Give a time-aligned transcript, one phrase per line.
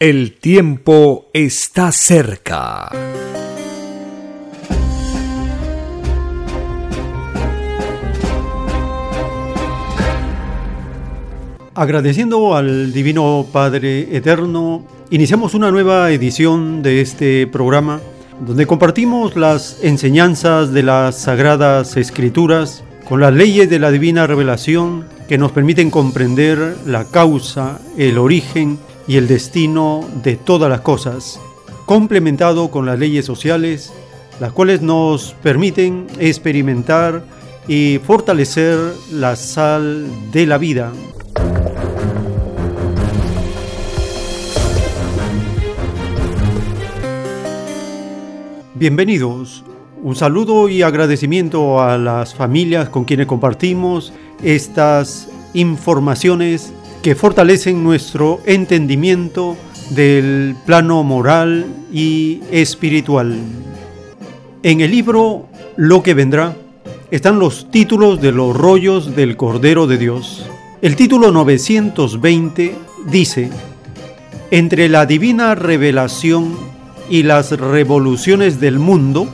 [0.00, 2.88] el tiempo está cerca.
[11.74, 18.00] Agradeciendo al Divino Padre Eterno, iniciamos una nueva edición de este programa
[18.40, 25.04] donde compartimos las enseñanzas de las Sagradas Escrituras con las leyes de la Divina Revelación
[25.28, 28.78] que nos permiten comprender la causa, el origen
[29.10, 31.40] y el destino de todas las cosas,
[31.84, 33.92] complementado con las leyes sociales,
[34.38, 37.24] las cuales nos permiten experimentar
[37.66, 38.78] y fortalecer
[39.10, 40.92] la sal de la vida.
[48.76, 49.64] Bienvenidos.
[50.04, 56.72] Un saludo y agradecimiento a las familias con quienes compartimos estas informaciones
[57.02, 59.56] que fortalecen nuestro entendimiento
[59.90, 63.38] del plano moral y espiritual.
[64.62, 66.56] En el libro Lo que vendrá
[67.10, 70.46] están los títulos de los rollos del Cordero de Dios.
[70.82, 72.74] El título 920
[73.10, 73.50] dice,
[74.50, 76.56] Entre la divina revelación
[77.08, 79.28] y las revoluciones del mundo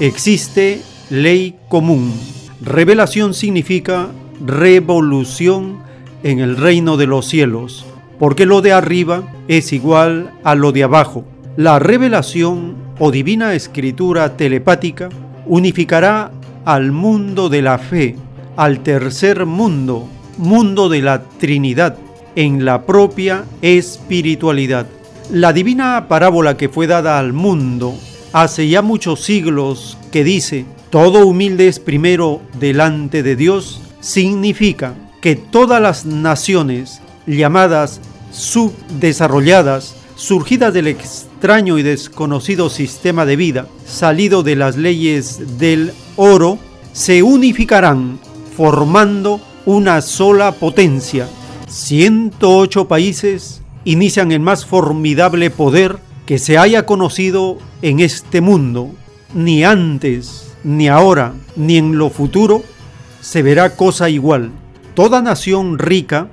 [0.00, 2.12] existe ley común.
[2.60, 4.08] Revelación significa
[4.44, 5.78] revolución
[6.22, 7.84] en el reino de los cielos,
[8.18, 11.24] porque lo de arriba es igual a lo de abajo.
[11.56, 15.08] La revelación o divina escritura telepática
[15.46, 16.30] unificará
[16.64, 18.16] al mundo de la fe,
[18.56, 20.06] al tercer mundo,
[20.38, 21.96] mundo de la Trinidad,
[22.36, 24.86] en la propia espiritualidad.
[25.30, 27.94] La divina parábola que fue dada al mundo
[28.32, 35.36] hace ya muchos siglos que dice, todo humilde es primero delante de Dios, significa que
[35.36, 38.00] todas las naciones llamadas
[38.32, 46.58] subdesarrolladas, surgidas del extraño y desconocido sistema de vida, salido de las leyes del oro,
[46.92, 48.18] se unificarán
[48.56, 51.28] formando una sola potencia.
[51.68, 58.90] 108 países inician el más formidable poder que se haya conocido en este mundo.
[59.34, 62.64] Ni antes, ni ahora, ni en lo futuro
[63.20, 64.50] se verá cosa igual.
[64.94, 66.28] Toda nación rica,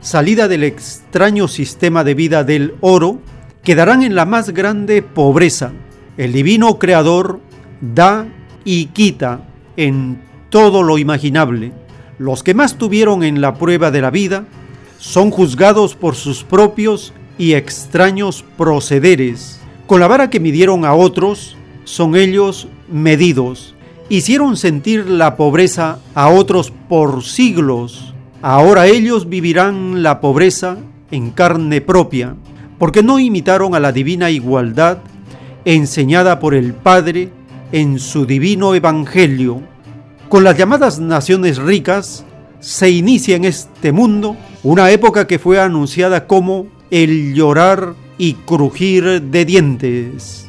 [0.00, 3.18] salida del extraño sistema de vida del oro,
[3.64, 5.72] quedarán en la más grande pobreza.
[6.16, 7.40] El divino Creador
[7.80, 8.28] da
[8.64, 9.40] y quita
[9.76, 11.72] en todo lo imaginable.
[12.18, 14.44] Los que más tuvieron en la prueba de la vida
[14.98, 19.58] son juzgados por sus propios y extraños procederes.
[19.88, 23.73] Con la vara que midieron a otros, son ellos medidos
[24.16, 28.14] hicieron sentir la pobreza a otros por siglos.
[28.42, 30.76] Ahora ellos vivirán la pobreza
[31.10, 32.36] en carne propia,
[32.78, 34.98] porque no imitaron a la divina igualdad
[35.64, 37.30] enseñada por el Padre
[37.72, 39.62] en su divino Evangelio.
[40.28, 42.24] Con las llamadas naciones ricas
[42.60, 49.22] se inicia en este mundo una época que fue anunciada como el llorar y crujir
[49.22, 50.43] de dientes.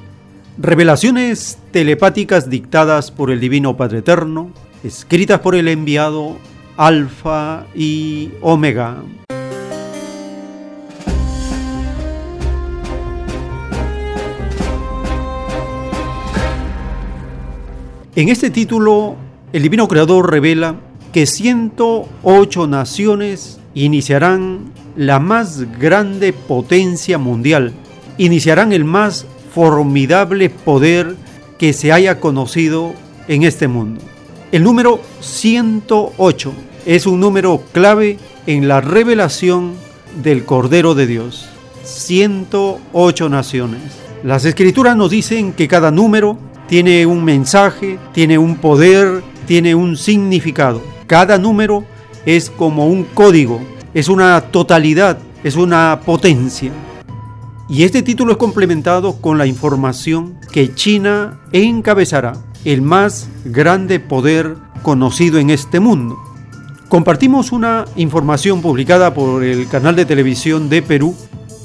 [0.58, 4.52] Revelaciones telepáticas dictadas por el Divino Padre Eterno,
[4.86, 6.38] escritas por el enviado
[6.78, 9.04] Alfa y Omega.
[18.16, 19.18] En este título,
[19.52, 20.78] el Divino Creador revela
[21.12, 27.74] que 108 naciones iniciarán la más grande potencia mundial,
[28.18, 29.26] iniciarán el más
[29.56, 31.16] formidable poder
[31.58, 32.94] que se haya conocido
[33.30, 34.02] en este mundo.
[34.52, 36.54] El número 108
[36.86, 39.76] es un número clave en la revelación
[40.22, 41.48] del Cordero de Dios.
[41.84, 43.82] 108 naciones.
[44.24, 46.38] Las escrituras nos dicen que cada número
[46.68, 50.82] tiene un mensaje, tiene un poder, tiene un significado.
[51.08, 51.86] Cada número
[52.26, 53.62] es como un código,
[53.94, 56.74] es una totalidad, es una potencia.
[57.68, 62.34] Y este título es complementado con la información que China encabezará
[62.64, 66.16] el más grande poder conocido en este mundo.
[66.90, 71.16] Compartimos una información publicada por el canal de televisión de Perú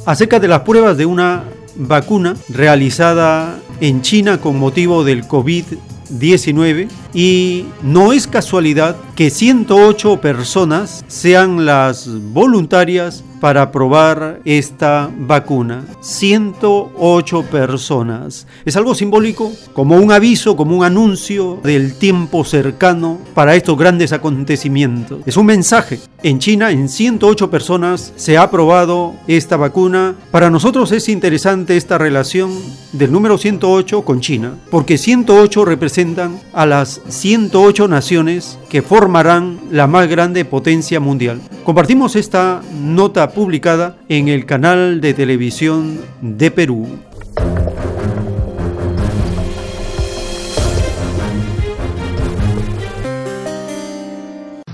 [0.07, 1.45] acerca de las pruebas de una
[1.77, 11.05] vacuna realizada en China con motivo del COVID-19 y no es casualidad que 108 personas
[11.09, 15.85] sean las voluntarias para probar esta vacuna.
[16.01, 18.47] 108 personas.
[18.65, 24.13] Es algo simbólico, como un aviso, como un anuncio del tiempo cercano para estos grandes
[24.13, 25.21] acontecimientos.
[25.27, 25.99] Es un mensaje.
[26.23, 30.15] En China, en 108 personas se ha probado esta vacuna.
[30.31, 32.53] Para nosotros es interesante esta relación
[32.93, 39.87] del número 108 con China, porque 108 representan a las 108 naciones que formarán la
[39.87, 41.41] más grande potencia mundial.
[41.65, 46.87] Compartimos esta nota publicada en el canal de televisión de Perú.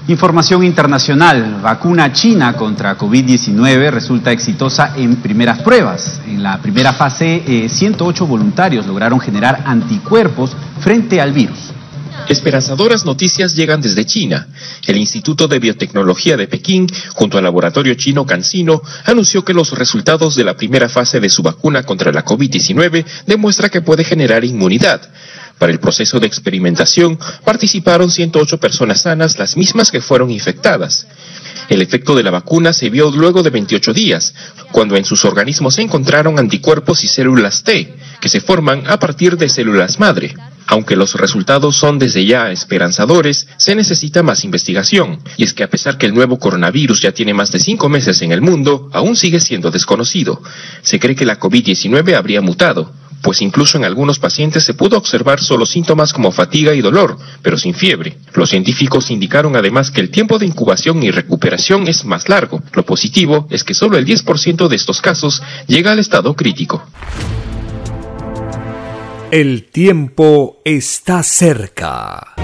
[0.08, 1.58] Información internacional.
[1.60, 6.20] Vacuna china contra COVID-19 resulta exitosa en primeras pruebas.
[6.28, 11.65] En la primera fase, 108 eh, voluntarios lograron generar anticuerpos frente al virus.
[12.28, 14.48] Esperanzadoras noticias llegan desde China.
[14.86, 20.34] El Instituto de Biotecnología de Pekín, junto al laboratorio chino CanSino, anunció que los resultados
[20.34, 25.08] de la primera fase de su vacuna contra la COVID-19 demuestra que puede generar inmunidad.
[25.58, 31.06] Para el proceso de experimentación participaron 108 personas sanas, las mismas que fueron infectadas.
[31.68, 34.34] El efecto de la vacuna se vio luego de 28 días,
[34.72, 39.36] cuando en sus organismos se encontraron anticuerpos y células T, que se forman a partir
[39.36, 40.34] de células madre.
[40.68, 45.20] Aunque los resultados son desde ya esperanzadores, se necesita más investigación.
[45.36, 48.20] Y es que a pesar que el nuevo coronavirus ya tiene más de cinco meses
[48.22, 50.42] en el mundo, aún sigue siendo desconocido.
[50.82, 52.92] Se cree que la COVID-19 habría mutado,
[53.22, 57.56] pues incluso en algunos pacientes se pudo observar solo síntomas como fatiga y dolor, pero
[57.56, 58.18] sin fiebre.
[58.34, 62.62] Los científicos indicaron además que el tiempo de incubación y recuperación es más largo.
[62.72, 66.82] Lo positivo es que solo el 10% de estos casos llega al estado crítico.
[69.30, 72.34] El tiempo está cerca.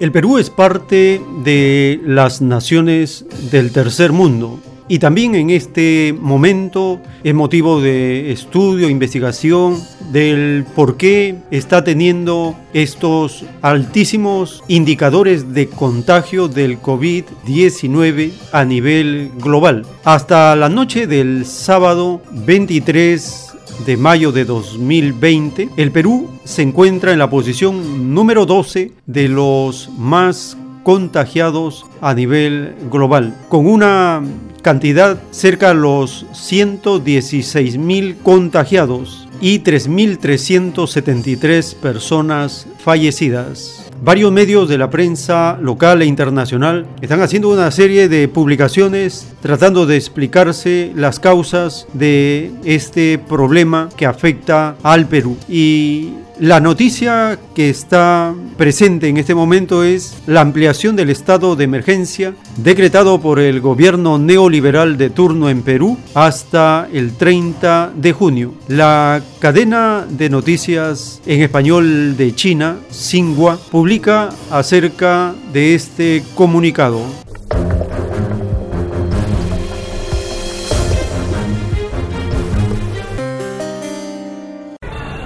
[0.00, 4.58] El Perú es parte de las naciones del tercer mundo
[4.90, 12.56] y también en este momento es motivo de estudio, investigación del por qué está teniendo
[12.72, 19.86] estos altísimos indicadores de contagio del COVID-19 a nivel global.
[20.02, 23.52] Hasta la noche del sábado 23
[23.86, 29.88] de mayo de 2020, el Perú se encuentra en la posición número 12 de los
[29.96, 34.22] más contagiados a nivel global, con una
[34.62, 43.86] cantidad cerca a los 116 mil contagiados y 3.373 personas fallecidas.
[44.02, 49.84] Varios medios de la prensa local e internacional están haciendo una serie de publicaciones tratando
[49.84, 55.36] de explicarse las causas de este problema que afecta al Perú.
[55.50, 61.64] Y la noticia que está presente en este momento es la ampliación del estado de
[61.64, 68.54] emergencia decretado por el gobierno neoliberal de turno en Perú hasta el 30 de junio.
[68.68, 77.02] La cadena de noticias en español de China, Xinhua, publica acerca de este comunicado.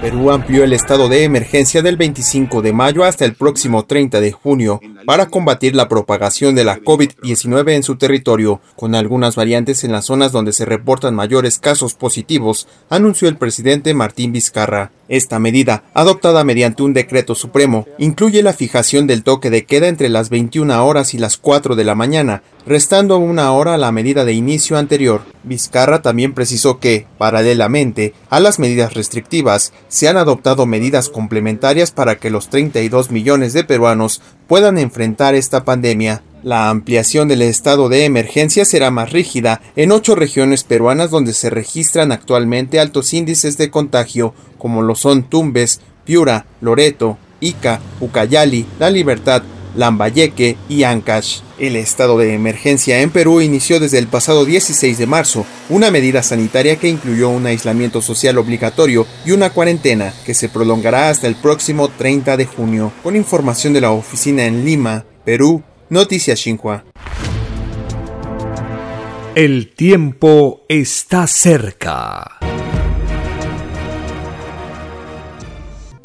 [0.05, 4.31] Perú amplió el estado de emergencia del 25 de mayo hasta el próximo 30 de
[4.31, 9.91] junio para combatir la propagación de la COVID-19 en su territorio, con algunas variantes en
[9.91, 14.91] las zonas donde se reportan mayores casos positivos, anunció el presidente Martín Vizcarra.
[15.07, 20.09] Esta medida, adoptada mediante un decreto supremo, incluye la fijación del toque de queda entre
[20.09, 24.25] las 21 horas y las 4 de la mañana, restando una hora a la medida
[24.25, 25.21] de inicio anterior.
[25.43, 32.17] Vizcarra también precisó que, paralelamente a las medidas restrictivas, se han adoptado medidas complementarias para
[32.17, 36.23] que los 32 millones de peruanos puedan enfrentar esta pandemia.
[36.43, 41.49] La ampliación del estado de emergencia será más rígida en ocho regiones peruanas donde se
[41.49, 48.91] registran actualmente altos índices de contagio, como lo son Tumbes, Piura, Loreto, Ica, Ucayali, La
[48.91, 49.41] Libertad,
[49.75, 51.39] Lambayeque y Ancash.
[51.57, 56.23] El estado de emergencia en Perú inició desde el pasado 16 de marzo, una medida
[56.23, 61.35] sanitaria que incluyó un aislamiento social obligatorio y una cuarentena que se prolongará hasta el
[61.35, 62.91] próximo 30 de junio.
[63.03, 66.83] Con información de la oficina en Lima, Perú, Noticias Xinhua.
[69.35, 72.39] El tiempo está cerca.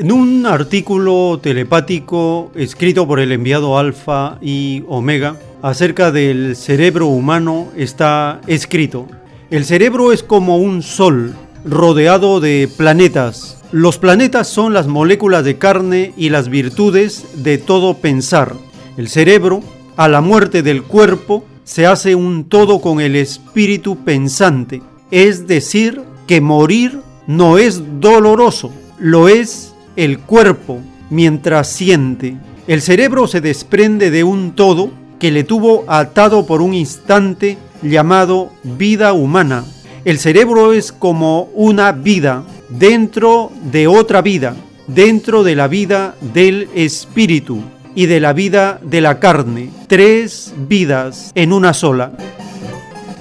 [0.00, 7.69] En un artículo telepático escrito por el enviado Alfa y Omega acerca del cerebro humano
[7.76, 9.07] está escrito,
[9.50, 11.35] el cerebro es como un sol
[11.66, 13.59] rodeado de planetas.
[13.73, 18.54] Los planetas son las moléculas de carne y las virtudes de todo pensar.
[18.97, 19.62] El cerebro,
[19.99, 24.80] a la muerte del cuerpo, se hace un todo con el espíritu pensante,
[25.11, 29.69] es decir, que morir no es doloroso, lo es
[30.00, 30.80] el cuerpo
[31.11, 32.35] mientras siente.
[32.66, 38.50] El cerebro se desprende de un todo que le tuvo atado por un instante llamado
[38.62, 39.62] vida humana.
[40.07, 46.71] El cerebro es como una vida dentro de otra vida, dentro de la vida del
[46.75, 47.61] espíritu
[47.95, 49.69] y de la vida de la carne.
[49.87, 52.12] Tres vidas en una sola.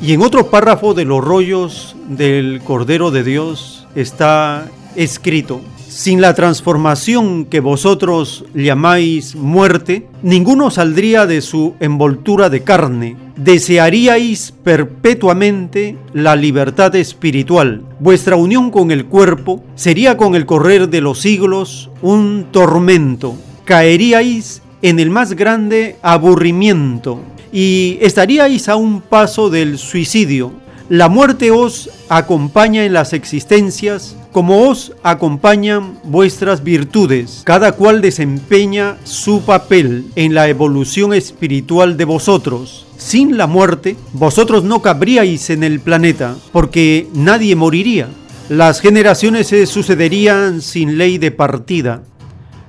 [0.01, 5.59] Y en otro párrafo de los rollos del Cordero de Dios está escrito,
[5.99, 13.17] sin la transformación que vosotros llamáis muerte, ninguno saldría de su envoltura de carne.
[13.35, 17.81] Desearíais perpetuamente la libertad espiritual.
[17.99, 23.35] Vuestra unión con el cuerpo sería con el correr de los siglos un tormento.
[23.65, 27.19] Caeríais en el más grande aburrimiento
[27.51, 30.53] y estaríais a un paso del suicidio.
[30.89, 38.97] La muerte os acompaña en las existencias como os acompañan vuestras virtudes, cada cual desempeña
[39.03, 42.87] su papel en la evolución espiritual de vosotros.
[42.97, 48.09] Sin la muerte, vosotros no cabríais en el planeta, porque nadie moriría.
[48.49, 52.01] Las generaciones se sucederían sin ley de partida.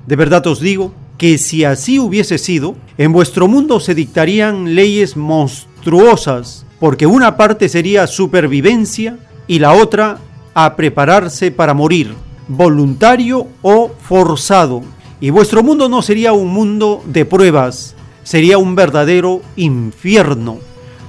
[0.07, 5.17] De verdad os digo que si así hubiese sido, en vuestro mundo se dictarían leyes
[5.17, 10.19] monstruosas, porque una parte sería supervivencia y la otra
[10.55, 12.15] a prepararse para morir,
[12.49, 14.83] voluntario o forzado.
[15.21, 17.95] Y vuestro mundo no sería un mundo de pruebas,
[18.25, 20.59] sería un verdadero infierno,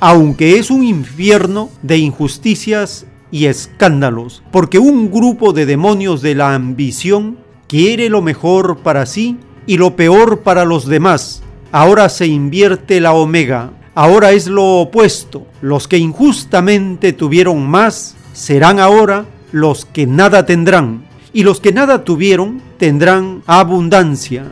[0.02, 6.54] aunque es un infierno de injusticias y escándalos, porque un grupo de demonios de la
[6.54, 7.38] ambición
[7.68, 11.42] quiere lo mejor para sí y lo peor para los demás.
[11.72, 15.46] Ahora se invierte la omega, ahora es lo opuesto.
[15.62, 22.04] Los que injustamente tuvieron más serán ahora los que nada tendrán, y los que nada
[22.04, 24.46] tuvieron tendrán abundancia.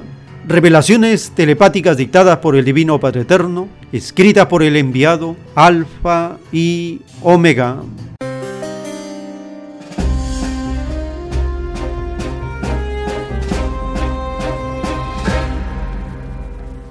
[0.48, 7.78] Revelaciones telepáticas dictadas por el Divino Padre Eterno, escritas por el enviado Alfa y Omega.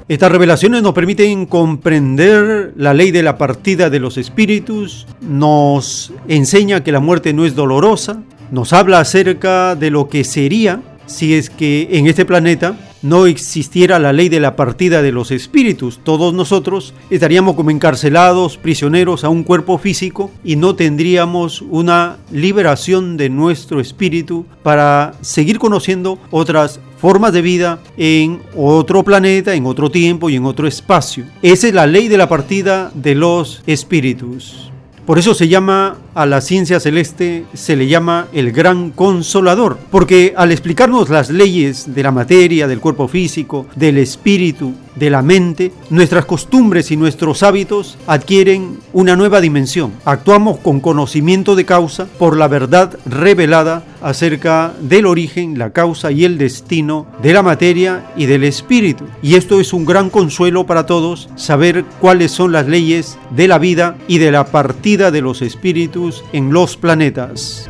[0.09, 6.83] Estas revelaciones nos permiten comprender la ley de la partida de los espíritus, nos enseña
[6.83, 11.51] que la muerte no es dolorosa, nos habla acerca de lo que sería si es
[11.51, 16.33] que en este planeta no existiera la ley de la partida de los espíritus, todos
[16.33, 23.29] nosotros estaríamos como encarcelados, prisioneros a un cuerpo físico y no tendríamos una liberación de
[23.29, 30.29] nuestro espíritu para seguir conociendo otras formas de vida en otro planeta, en otro tiempo
[30.29, 31.25] y en otro espacio.
[31.43, 34.71] Esa es la ley de la partida de los espíritus.
[35.09, 40.35] Por eso se llama a la ciencia celeste, se le llama el gran consolador, porque
[40.37, 45.73] al explicarnos las leyes de la materia, del cuerpo físico, del espíritu, de la mente,
[45.91, 49.93] nuestras costumbres y nuestros hábitos adquieren una nueva dimensión.
[50.05, 56.25] Actuamos con conocimiento de causa por la verdad revelada acerca del origen, la causa y
[56.25, 59.05] el destino de la materia y del espíritu.
[59.23, 63.59] Y esto es un gran consuelo para todos, saber cuáles son las leyes de la
[63.59, 67.69] vida y de la partida de los espíritus en los planetas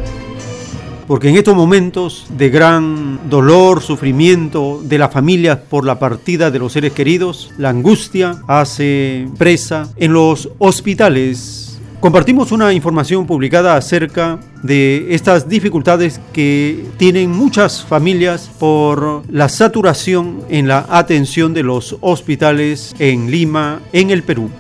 [1.09, 6.59] porque en estos momentos de gran dolor, sufrimiento de la familia por la partida de
[6.59, 11.81] los seres queridos, la angustia hace presa en los hospitales.
[11.99, 20.43] Compartimos una información publicada acerca de estas dificultades que tienen muchas familias por la saturación
[20.51, 24.51] en la atención de los hospitales en Lima, en el Perú.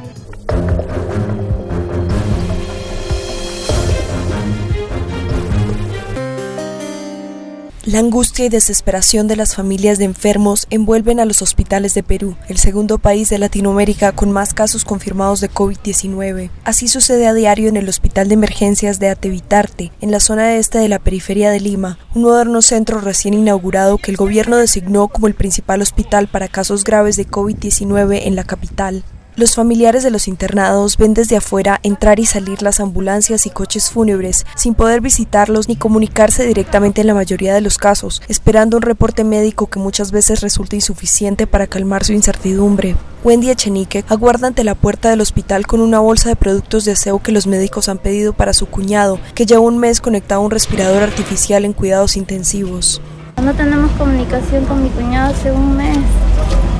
[7.89, 12.37] La angustia y desesperación de las familias de enfermos envuelven a los hospitales de Perú,
[12.47, 16.51] el segundo país de Latinoamérica con más casos confirmados de COVID-19.
[16.65, 20.77] Así sucede a diario en el Hospital de Emergencias de Atevitarte, en la zona este
[20.77, 25.27] de la periferia de Lima, un moderno centro recién inaugurado que el gobierno designó como
[25.27, 29.03] el principal hospital para casos graves de COVID-19 en la capital.
[29.39, 33.89] Los familiares de los internados ven desde afuera entrar y salir las ambulancias y coches
[33.89, 38.83] fúnebres sin poder visitarlos ni comunicarse directamente en la mayoría de los casos, esperando un
[38.83, 42.97] reporte médico que muchas veces resulta insuficiente para calmar su incertidumbre.
[43.23, 47.23] Wendy Echenique aguarda ante la puerta del hospital con una bolsa de productos de aseo
[47.23, 50.51] que los médicos han pedido para su cuñado, que lleva un mes conectado a un
[50.51, 53.01] respirador artificial en cuidados intensivos.
[53.41, 55.99] No tenemos comunicación con mi cuñado hace un mes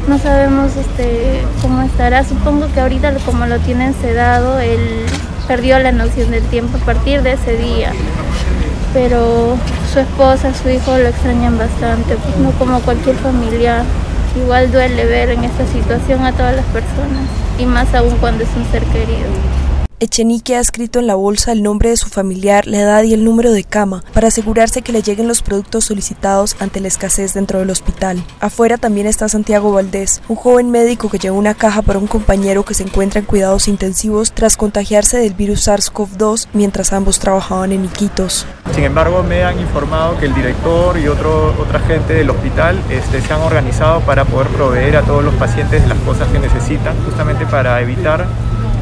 [0.09, 2.25] no sabemos este, cómo estará.
[2.25, 4.81] Supongo que ahorita como lo tienen sedado, él
[5.47, 7.93] perdió la noción del tiempo a partir de ese día.
[8.95, 9.57] Pero
[9.93, 13.83] su esposa, su hijo lo extrañan bastante, pues no como cualquier familia.
[14.37, 18.51] Igual duele ver en esta situación a todas las personas y más aún cuando es
[18.57, 19.29] un ser querido.
[20.01, 23.25] Echenique ha escrito en la bolsa el nombre de su familiar, la edad y el
[23.25, 27.59] número de cama para asegurarse que le lleguen los productos solicitados ante la escasez dentro
[27.59, 28.23] del hospital.
[28.39, 32.65] Afuera también está Santiago Valdés, un joven médico que lleva una caja para un compañero
[32.65, 37.85] que se encuentra en cuidados intensivos tras contagiarse del virus SARS-CoV-2 mientras ambos trabajaban en
[37.85, 38.47] Iquitos.
[38.73, 43.21] Sin embargo, me han informado que el director y otro, otra gente del hospital este,
[43.21, 47.47] se han organizado para poder proveer a todos los pacientes las cosas que necesitan, justamente
[47.47, 48.29] para evitar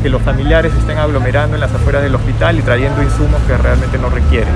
[0.02, 3.98] que los familiares estén aglomerando en las afueras del hospital y trayendo insumos que realmente
[3.98, 4.52] no requieren.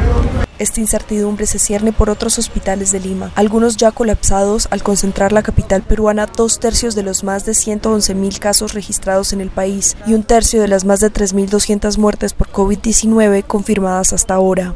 [0.58, 5.42] Esta incertidumbre se cierne por otros hospitales de Lima, algunos ya colapsados al concentrar la
[5.42, 9.96] capital peruana dos tercios de los más de 111 mil casos registrados en el país
[10.06, 14.74] y un tercio de las más de 3.200 muertes por COVID-19 confirmadas hasta ahora.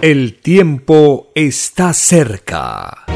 [0.00, 3.11] El tiempo está cerca.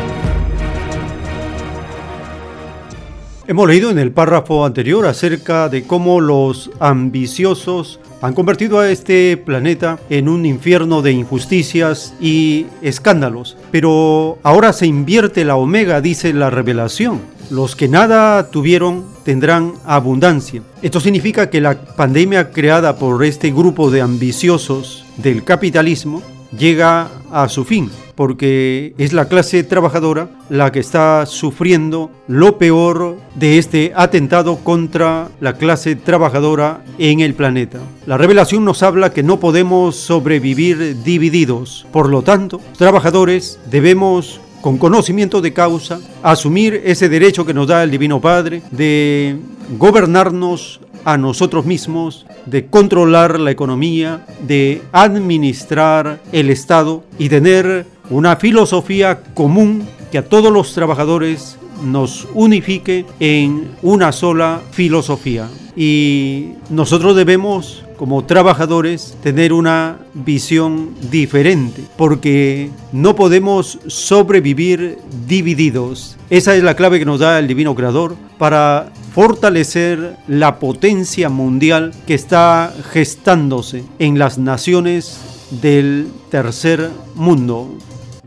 [3.49, 9.37] Hemos leído en el párrafo anterior acerca de cómo los ambiciosos han convertido a este
[9.37, 13.57] planeta en un infierno de injusticias y escándalos.
[13.71, 17.21] Pero ahora se invierte la omega, dice la revelación.
[17.49, 20.63] Los que nada tuvieron tendrán abundancia.
[20.83, 26.21] Esto significa que la pandemia creada por este grupo de ambiciosos del capitalismo
[26.59, 27.11] llega
[27.43, 33.59] a su fin porque es la clase trabajadora la que está sufriendo lo peor de
[33.59, 37.79] este atentado contra la clase trabajadora en el planeta.
[38.07, 44.79] La revelación nos habla que no podemos sobrevivir divididos, por lo tanto, trabajadores debemos con
[44.79, 49.37] conocimiento de causa, asumir ese derecho que nos da el Divino Padre de
[49.79, 58.35] gobernarnos a nosotros mismos, de controlar la economía, de administrar el Estado y tener una
[58.35, 65.49] filosofía común que a todos los trabajadores nos unifique en una sola filosofía.
[65.77, 76.17] Y nosotros debemos como trabajadores tener una visión diferente, porque no podemos sobrevivir divididos.
[76.31, 81.93] Esa es la clave que nos da el Divino Creador para fortalecer la potencia mundial
[82.07, 85.19] que está gestándose en las naciones
[85.63, 87.71] del tercer mundo.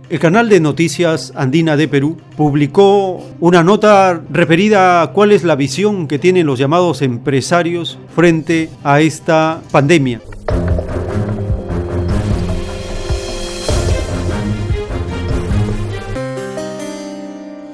[0.10, 5.56] El canal de noticias Andina de Perú publicó una nota referida a cuál es la
[5.56, 10.20] visión que tienen los llamados empresarios frente a esta pandemia.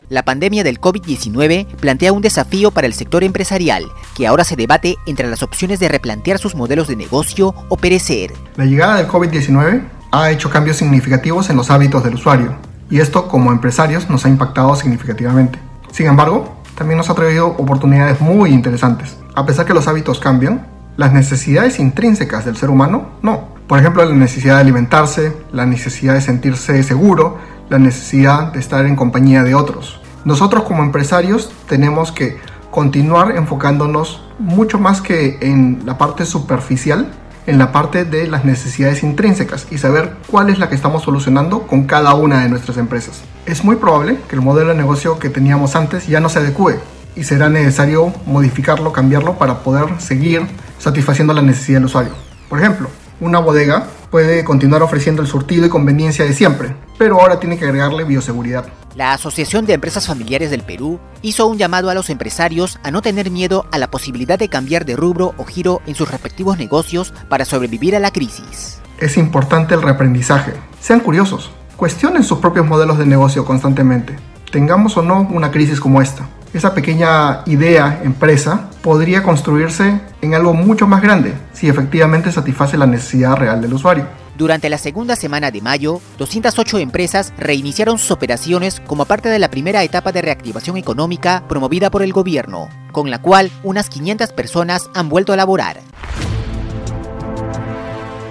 [0.10, 4.98] La pandemia del COVID-19 plantea un desafío para el sector empresarial, que ahora se debate
[5.08, 8.34] entre las opciones de replantear sus modelos de negocio o perecer.
[8.58, 12.56] La llegada del COVID-19 ha hecho cambios significativos en los hábitos del usuario,
[12.90, 15.60] y esto como empresarios nos ha impactado significativamente.
[15.92, 19.18] Sin embargo, también nos ha traído oportunidades muy interesantes.
[19.36, 23.56] A pesar que los hábitos cambian, las necesidades intrínsecas del ser humano no.
[23.68, 27.38] Por ejemplo, la necesidad de alimentarse, la necesidad de sentirse seguro,
[27.70, 30.00] la necesidad de estar en compañía de otros.
[30.24, 32.38] Nosotros como empresarios tenemos que
[32.72, 37.12] continuar enfocándonos mucho más que en la parte superficial
[37.48, 41.68] en la parte de las necesidades intrínsecas y saber cuál es la que estamos solucionando
[41.68, 43.22] con cada una de nuestras empresas.
[43.46, 46.80] Es muy probable que el modelo de negocio que teníamos antes ya no se adecue
[47.16, 50.46] y será necesario modificarlo, cambiarlo para poder seguir
[50.80, 52.14] satisfaciendo la necesidad del usuario.
[52.50, 52.90] Por ejemplo,
[53.22, 57.66] una bodega puede continuar ofreciendo el surtido y conveniencia de siempre, pero ahora tiene que
[57.66, 58.66] agregarle bioseguridad.
[58.96, 63.02] La Asociación de Empresas Familiares del Perú hizo un llamado a los empresarios a no
[63.02, 67.14] tener miedo a la posibilidad de cambiar de rubro o giro en sus respectivos negocios
[67.28, 68.80] para sobrevivir a la crisis.
[68.98, 70.54] es importante el reaprendizaje.
[70.80, 74.16] Sean curiosos, cuestionen sus propios modelos de negocio constantemente.
[74.50, 76.30] Tengamos o no una crisis como esta.
[76.54, 82.88] Esa pequeña idea, empresa, podría construirse en algo mucho más grande si efectivamente satisface la
[82.88, 84.06] necesidad real del usuario.
[84.38, 89.50] Durante la segunda semana de mayo, 208 empresas reiniciaron sus operaciones como parte de la
[89.50, 94.90] primera etapa de reactivación económica promovida por el gobierno, con la cual unas 500 personas
[94.94, 95.80] han vuelto a laborar.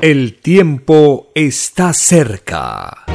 [0.03, 3.07] El tiempo está cerca.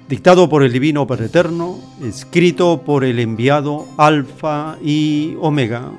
[0.08, 5.90] Dictado por el Divino Padre Eterno, escrito por el enviado Alfa y Omega.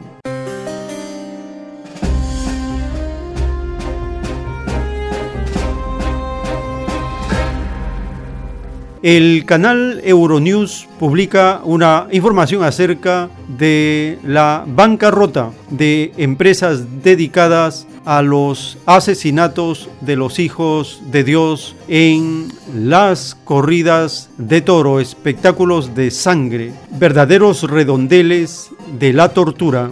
[9.03, 18.77] El canal Euronews publica una información acerca de la bancarrota de empresas dedicadas a los
[18.85, 27.69] asesinatos de los hijos de Dios en las corridas de toro, espectáculos de sangre, verdaderos
[27.69, 29.91] redondeles de la tortura.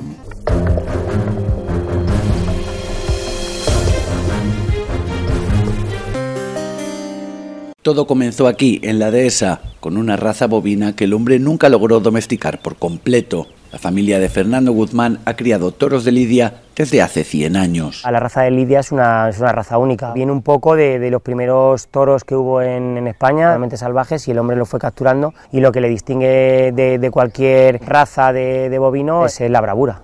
[7.82, 12.00] Todo comenzó aquí, en la dehesa, con una raza bovina que el hombre nunca logró
[12.00, 13.48] domesticar por completo.
[13.72, 18.04] La familia de Fernando Guzmán ha criado toros de Lidia desde hace 100 años.
[18.04, 20.14] la raza de Lidia es una, es una raza única.
[20.14, 24.38] Viene un poco de, los primeros toros que hubo en, España, realmente salvajes, y el
[24.38, 25.34] hombre los fue capturando.
[25.52, 30.04] Y lo que le distingue de, cualquier raza de, de bovino es la bravura.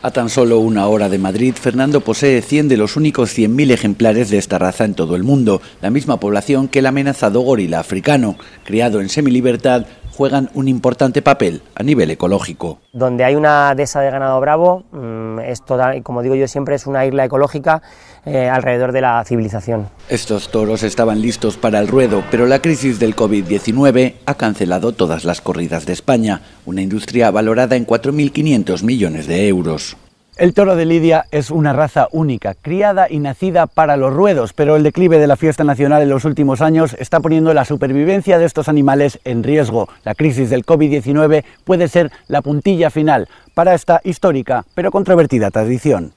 [0.00, 4.30] A tan solo una hora de Madrid, Fernando posee 100 de los únicos 100.000 ejemplares
[4.30, 8.36] de esta raza en todo el mundo, la misma población que el amenazado gorila africano.
[8.64, 9.86] Criado en semilibertad,
[10.18, 12.80] juegan un importante papel a nivel ecológico.
[12.92, 16.88] Donde hay una dehesa de ganado bravo, mm, es toda, como digo yo siempre, es
[16.88, 17.82] una isla ecológica
[18.26, 19.88] eh, alrededor de la civilización.
[20.08, 25.24] Estos toros estaban listos para el ruedo, pero la crisis del COVID-19 ha cancelado todas
[25.24, 29.96] las corridas de España, una industria valorada en 4.500 millones de euros.
[30.38, 34.76] El toro de Lidia es una raza única, criada y nacida para los ruedos, pero
[34.76, 38.44] el declive de la fiesta nacional en los últimos años está poniendo la supervivencia de
[38.44, 39.88] estos animales en riesgo.
[40.04, 46.12] La crisis del COVID-19 puede ser la puntilla final para esta histórica pero controvertida tradición.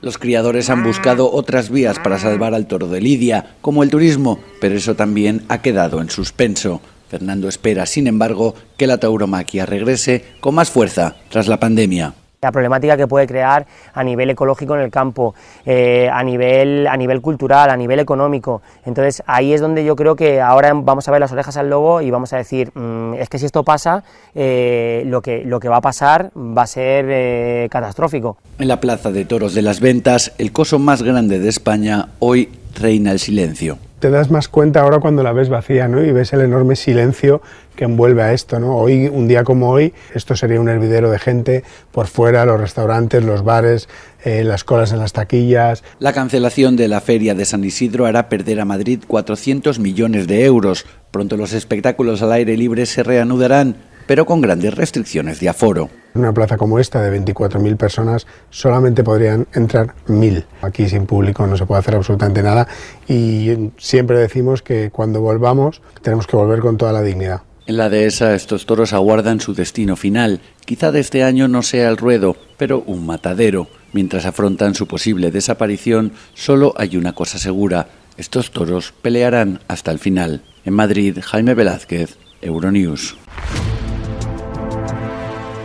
[0.00, 4.38] Los criadores han buscado otras vías para salvar al toro de Lidia, como el turismo,
[4.58, 6.80] pero eso también ha quedado en suspenso.
[7.10, 12.52] Fernando espera, sin embargo, que la tauromaquia regrese con más fuerza tras la pandemia la
[12.52, 17.22] problemática que puede crear a nivel ecológico en el campo, eh, a, nivel, a nivel
[17.22, 18.60] cultural, a nivel económico.
[18.84, 22.02] Entonces ahí es donde yo creo que ahora vamos a ver las orejas al lobo
[22.02, 24.04] y vamos a decir, mm, es que si esto pasa,
[24.34, 28.36] eh, lo, que, lo que va a pasar va a ser eh, catastrófico.
[28.58, 32.50] En la Plaza de Toros de las Ventas, el coso más grande de España, hoy
[32.78, 36.04] reina el silencio te das más cuenta ahora cuando la ves vacía, ¿no?
[36.04, 37.40] Y ves el enorme silencio
[37.74, 38.76] que envuelve a esto, ¿no?
[38.76, 43.24] Hoy, un día como hoy, esto sería un hervidero de gente por fuera, los restaurantes,
[43.24, 43.88] los bares,
[44.24, 45.82] eh, las colas en las taquillas.
[45.98, 50.44] La cancelación de la feria de San Isidro hará perder a Madrid 400 millones de
[50.44, 50.86] euros.
[51.10, 55.90] Pronto los espectáculos al aire libre se reanudarán, pero con grandes restricciones de aforo.
[56.14, 60.44] En una plaza como esta de 24.000 personas solamente podrían entrar 1.000.
[60.62, 62.68] Aquí sin público no se puede hacer absolutamente nada
[63.08, 67.42] y siempre decimos que cuando volvamos tenemos que volver con toda la dignidad.
[67.66, 70.40] En la dehesa estos toros aguardan su destino final.
[70.66, 73.68] Quizá de este año no sea el ruedo, pero un matadero.
[73.94, 77.88] Mientras afrontan su posible desaparición, solo hay una cosa segura.
[78.18, 80.42] Estos toros pelearán hasta el final.
[80.66, 83.16] En Madrid, Jaime Velázquez, Euronews.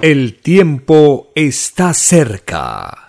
[0.01, 3.05] El tiempo está cerca.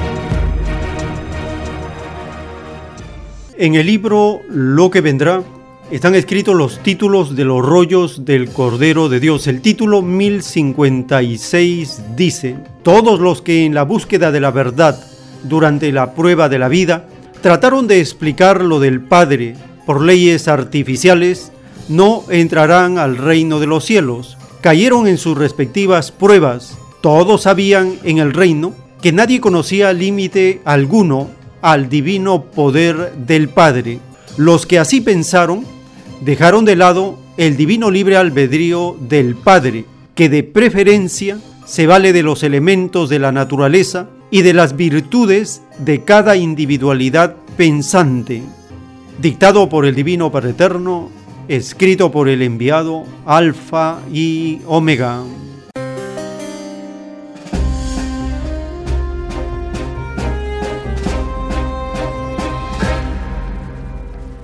[3.57, 5.45] En el libro Lo que vendrá
[5.91, 9.49] están escritos los títulos de los rollos del Cordero de Dios.
[9.49, 15.05] El título 1056 dice, todos los que en la búsqueda de la verdad
[15.43, 17.09] durante la prueba de la vida
[17.43, 21.51] trataron de explicar lo del Padre por leyes artificiales,
[21.89, 24.39] no entrarán al reino de los cielos.
[24.61, 31.31] Cayeron en sus respectivas pruebas todos sabían en el reino que nadie conocía límite alguno
[31.63, 33.99] al divino poder del Padre.
[34.37, 35.80] Los que así pensaron
[36.21, 42.23] dejaron de lado el divino libre albedrío del Padre, que de preferencia se vale de
[42.23, 48.43] los elementos de la naturaleza y de las virtudes de cada individualidad pensante.
[49.21, 51.11] Dictado por el Divino Padre Eterno,
[51.49, 55.23] escrito por el enviado Alfa y Omega.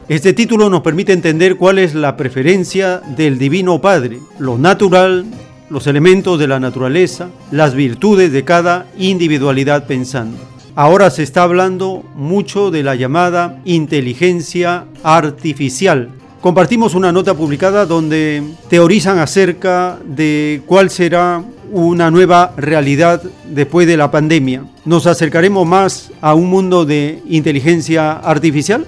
[0.08, 5.24] Este título nos permite entender cuál es la preferencia del Divino Padre, lo natural,
[5.68, 10.38] los elementos de la naturaleza, las virtudes de cada individualidad pensante.
[10.76, 16.10] Ahora se está hablando mucho de la llamada inteligencia artificial.
[16.40, 21.42] Compartimos una nota publicada donde teorizan acerca de cuál será
[21.72, 24.66] una nueva realidad después de la pandemia.
[24.84, 28.86] ¿Nos acercaremos más a un mundo de inteligencia artificial?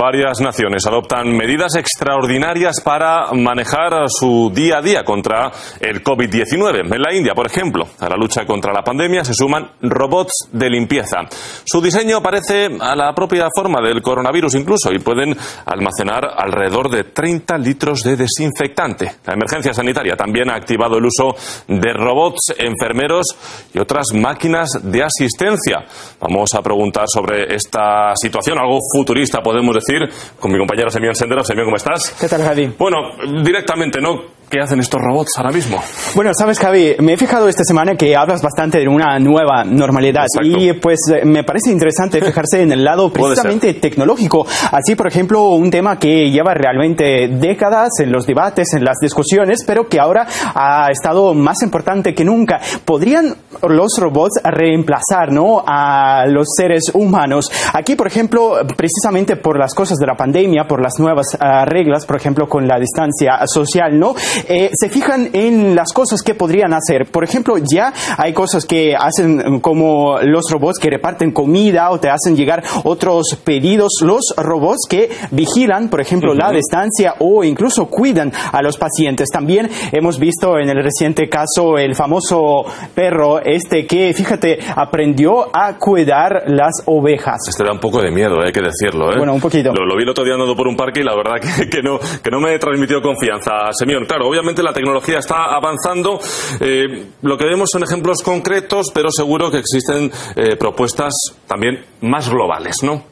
[0.00, 6.90] Varias naciones adoptan medidas extraordinarias para manejar su día a día contra el COVID-19.
[6.90, 10.70] En la India, por ejemplo, a la lucha contra la pandemia se suman robots de
[10.70, 11.18] limpieza.
[11.66, 15.36] Su diseño parece a la propia forma del coronavirus incluso y pueden
[15.66, 19.16] almacenar alrededor de 30 litros de desinfectante.
[19.26, 21.34] La emergencia sanitaria también ha activado el uso
[21.68, 23.36] de robots, enfermeros
[23.74, 25.84] y otras máquinas de asistencia.
[26.18, 29.89] Vamos a preguntar sobre esta situación, algo futurista podemos decir
[30.38, 31.42] con mi compañero Semyon Sendero.
[31.44, 32.16] Semyon, ¿cómo estás?
[32.20, 32.72] ¿Qué tal, Javi?
[32.78, 32.98] Bueno,
[33.42, 34.39] directamente, ¿no?
[34.50, 35.80] ¿Qué hacen estos robots ahora mismo?
[36.16, 40.24] Bueno, sabes, Javi, me he fijado esta semana que hablas bastante de una nueva normalidad
[40.42, 44.44] y pues eh, me parece interesante fijarse en el lado precisamente tecnológico.
[44.72, 49.62] Así, por ejemplo, un tema que lleva realmente décadas en los debates, en las discusiones,
[49.64, 52.58] pero que ahora ha estado más importante que nunca.
[52.84, 53.32] ¿Podrían
[53.68, 55.62] los robots reemplazar ¿no?
[55.64, 57.52] a los seres humanos?
[57.72, 62.04] Aquí, por ejemplo, precisamente por las cosas de la pandemia, por las nuevas uh, reglas,
[62.04, 64.16] por ejemplo, con la distancia social, ¿no?
[64.48, 67.06] Eh, se fijan en las cosas que podrían hacer.
[67.10, 72.08] Por ejemplo, ya hay cosas que hacen como los robots que reparten comida o te
[72.08, 74.00] hacen llegar otros pedidos.
[74.02, 76.38] Los robots que vigilan, por ejemplo, uh -huh.
[76.38, 79.28] la distancia o incluso cuidan a los pacientes.
[79.30, 85.76] También hemos visto en el reciente caso el famoso perro este que, fíjate, aprendió a
[85.78, 87.38] cuidar las ovejas.
[87.48, 89.12] Este da un poco de miedo, hay que decirlo.
[89.12, 89.16] ¿eh?
[89.18, 89.72] Bueno, un poquito.
[89.72, 91.82] Lo, lo, vi el otro día andando por un parque y la verdad que, que,
[91.82, 93.72] no, que no me transmitió confianza.
[93.72, 96.20] Semión, claro, obviamente la tecnología está avanzando.
[96.60, 101.12] Eh, lo que vemos son ejemplos concretos, pero seguro que existen eh, propuestas
[101.48, 103.02] también más globales, ¿no?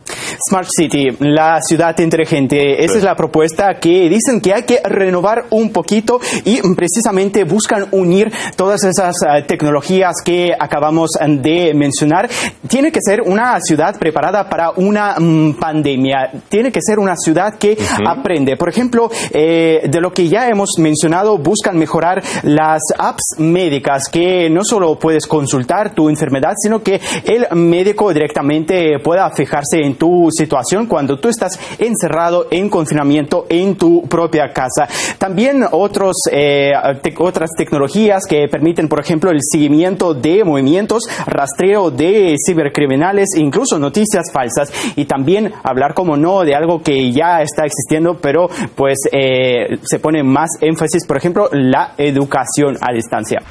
[0.48, 2.84] Smart City, la ciudad inteligente.
[2.84, 2.98] Esa sí.
[2.98, 8.32] es la propuesta que dicen que hay que renovar un poquito y precisamente buscan unir
[8.56, 12.28] todas esas uh, tecnologías que acabamos de mencionar.
[12.68, 16.30] Tiene que ser una ciudad preparada para una um, pandemia.
[16.48, 18.18] Tiene que ser una ciudad que uh -huh.
[18.18, 18.56] aprende.
[18.56, 21.07] Por ejemplo, eh, de lo que ya hemos mencionado,
[21.38, 27.46] buscan mejorar las apps médicas que no solo puedes consultar tu enfermedad, sino que el
[27.56, 34.02] médico directamente pueda fijarse en tu situación cuando tú estás encerrado en confinamiento en tu
[34.08, 34.88] propia casa.
[35.18, 41.90] También otros, eh, te otras tecnologías que permiten, por ejemplo, el seguimiento de movimientos, rastreo
[41.90, 47.64] de cibercriminales, incluso noticias falsas y también hablar, como no, de algo que ya está
[47.64, 53.42] existiendo, pero pues eh, se pone más énfasis, por ejemplo, la educación a distancia.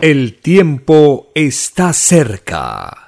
[0.00, 3.04] El tiempo está cerca.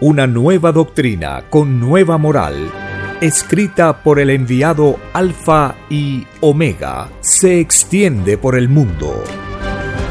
[0.00, 2.70] Una nueva doctrina con nueva moral,
[3.20, 9.22] escrita por el enviado Alfa y Omega, se extiende por el mundo.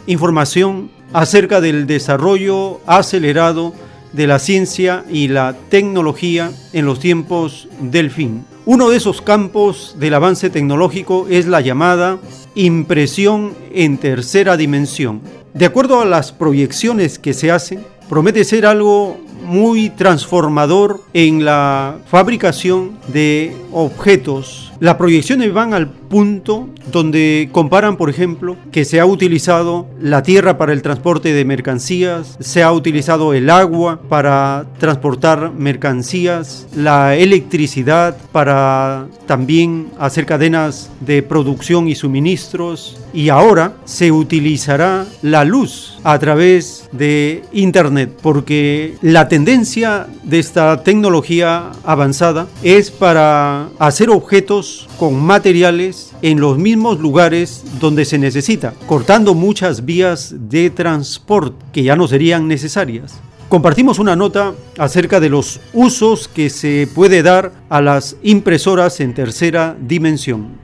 [0.07, 3.73] información acerca del desarrollo acelerado
[4.13, 8.45] de la ciencia y la tecnología en los tiempos del fin.
[8.65, 12.19] Uno de esos campos del avance tecnológico es la llamada
[12.55, 15.21] impresión en tercera dimensión.
[15.53, 21.97] De acuerdo a las proyecciones que se hacen, promete ser algo muy transformador en la
[22.07, 24.71] fabricación de objetos.
[24.79, 30.57] Las proyecciones van al punto donde comparan, por ejemplo, que se ha utilizado la tierra
[30.57, 38.17] para el transporte de mercancías, se ha utilizado el agua para transportar mercancías, la electricidad
[38.31, 46.17] para también hacer cadenas de producción y suministros y ahora se utilizará la luz a
[46.19, 55.21] través de Internet porque la tendencia de esta tecnología avanzada es para hacer objetos con
[55.21, 61.95] materiales en los mismos lugares donde se necesita, cortando muchas vías de transporte que ya
[61.95, 63.19] no serían necesarias.
[63.49, 69.13] Compartimos una nota acerca de los usos que se puede dar a las impresoras en
[69.13, 70.57] tercera dimensión.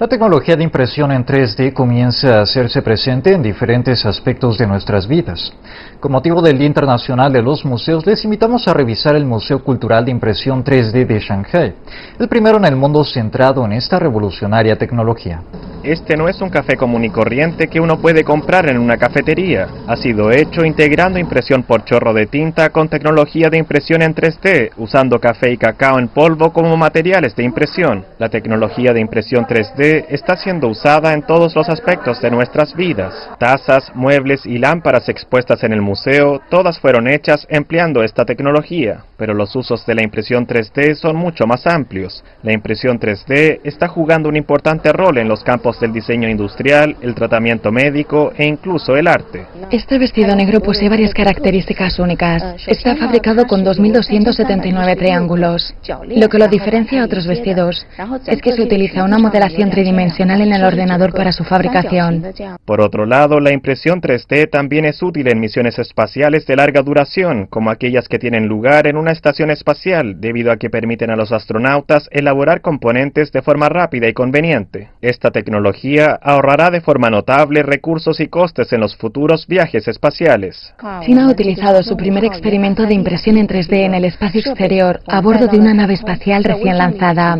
[0.00, 5.06] La tecnología de impresión en 3D comienza a hacerse presente en diferentes aspectos de nuestras
[5.06, 5.52] vidas.
[6.00, 10.06] Con motivo del Día Internacional de los Museos, les invitamos a revisar el Museo Cultural
[10.06, 11.74] de Impresión 3D de Shanghai,
[12.18, 15.42] el primero en el mundo centrado en esta revolucionaria tecnología.
[15.82, 19.66] Este no es un café común y corriente que uno puede comprar en una cafetería.
[19.86, 24.72] Ha sido hecho integrando impresión por chorro de tinta con tecnología de impresión en 3D,
[24.76, 28.04] usando café y cacao en polvo como materiales de impresión.
[28.18, 33.30] La tecnología de impresión 3D está siendo usada en todos los aspectos de nuestras vidas.
[33.38, 39.34] Tazas, muebles y lámparas expuestas en el museo, todas fueron hechas empleando esta tecnología, pero
[39.34, 42.24] los usos de la impresión 3D son mucho más amplios.
[42.42, 47.14] La impresión 3D está jugando un importante rol en los campos del diseño industrial, el
[47.14, 49.44] tratamiento médico e incluso el arte.
[49.70, 52.66] Este vestido negro posee varias características únicas.
[52.66, 55.74] Está fabricado con 2.279 triángulos.
[56.06, 57.86] Lo que lo diferencia a otros vestidos
[58.26, 62.24] es que se utiliza una modelación tridimensional en el ordenador para su fabricación.
[62.64, 67.46] Por otro lado, la impresión 3D también es útil en misiones espaciales de larga duración,
[67.50, 71.32] como aquellas que tienen lugar en una estación espacial, debido a que permiten a los
[71.32, 74.90] astronautas elaborar componentes de forma rápida y conveniente.
[75.00, 80.74] Esta tecnología ahorrará de forma notable recursos y costes en los futuros viajes espaciales.
[81.04, 85.20] China ha utilizado su primer experimento de impresión en 3D en el espacio exterior a
[85.20, 87.38] bordo de una nave espacial recién lanzada.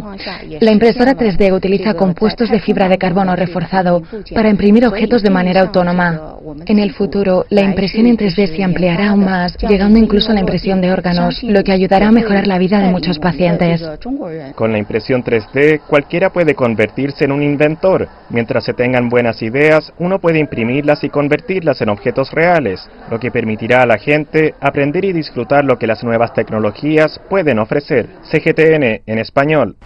[0.61, 4.03] La impresora 3D utiliza compuestos de fibra de carbono reforzado
[4.35, 6.37] para imprimir objetos de manera autónoma.
[6.67, 10.41] En el futuro, la impresión en 3D se ampliará aún más, llegando incluso a la
[10.41, 13.83] impresión de órganos, lo que ayudará a mejorar la vida de muchos pacientes.
[14.55, 18.09] Con la impresión 3D, cualquiera puede convertirse en un inventor.
[18.31, 23.31] Mientras se tengan buenas ideas, uno puede imprimirlas y convertirlas en objetos reales, lo que
[23.31, 28.07] permitirá a la gente aprender y disfrutar lo que las nuevas tecnologías pueden ofrecer.
[28.31, 29.77] CGTN en español.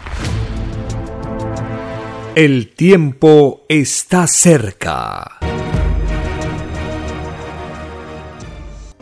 [2.34, 5.43] El tiempo está cerca.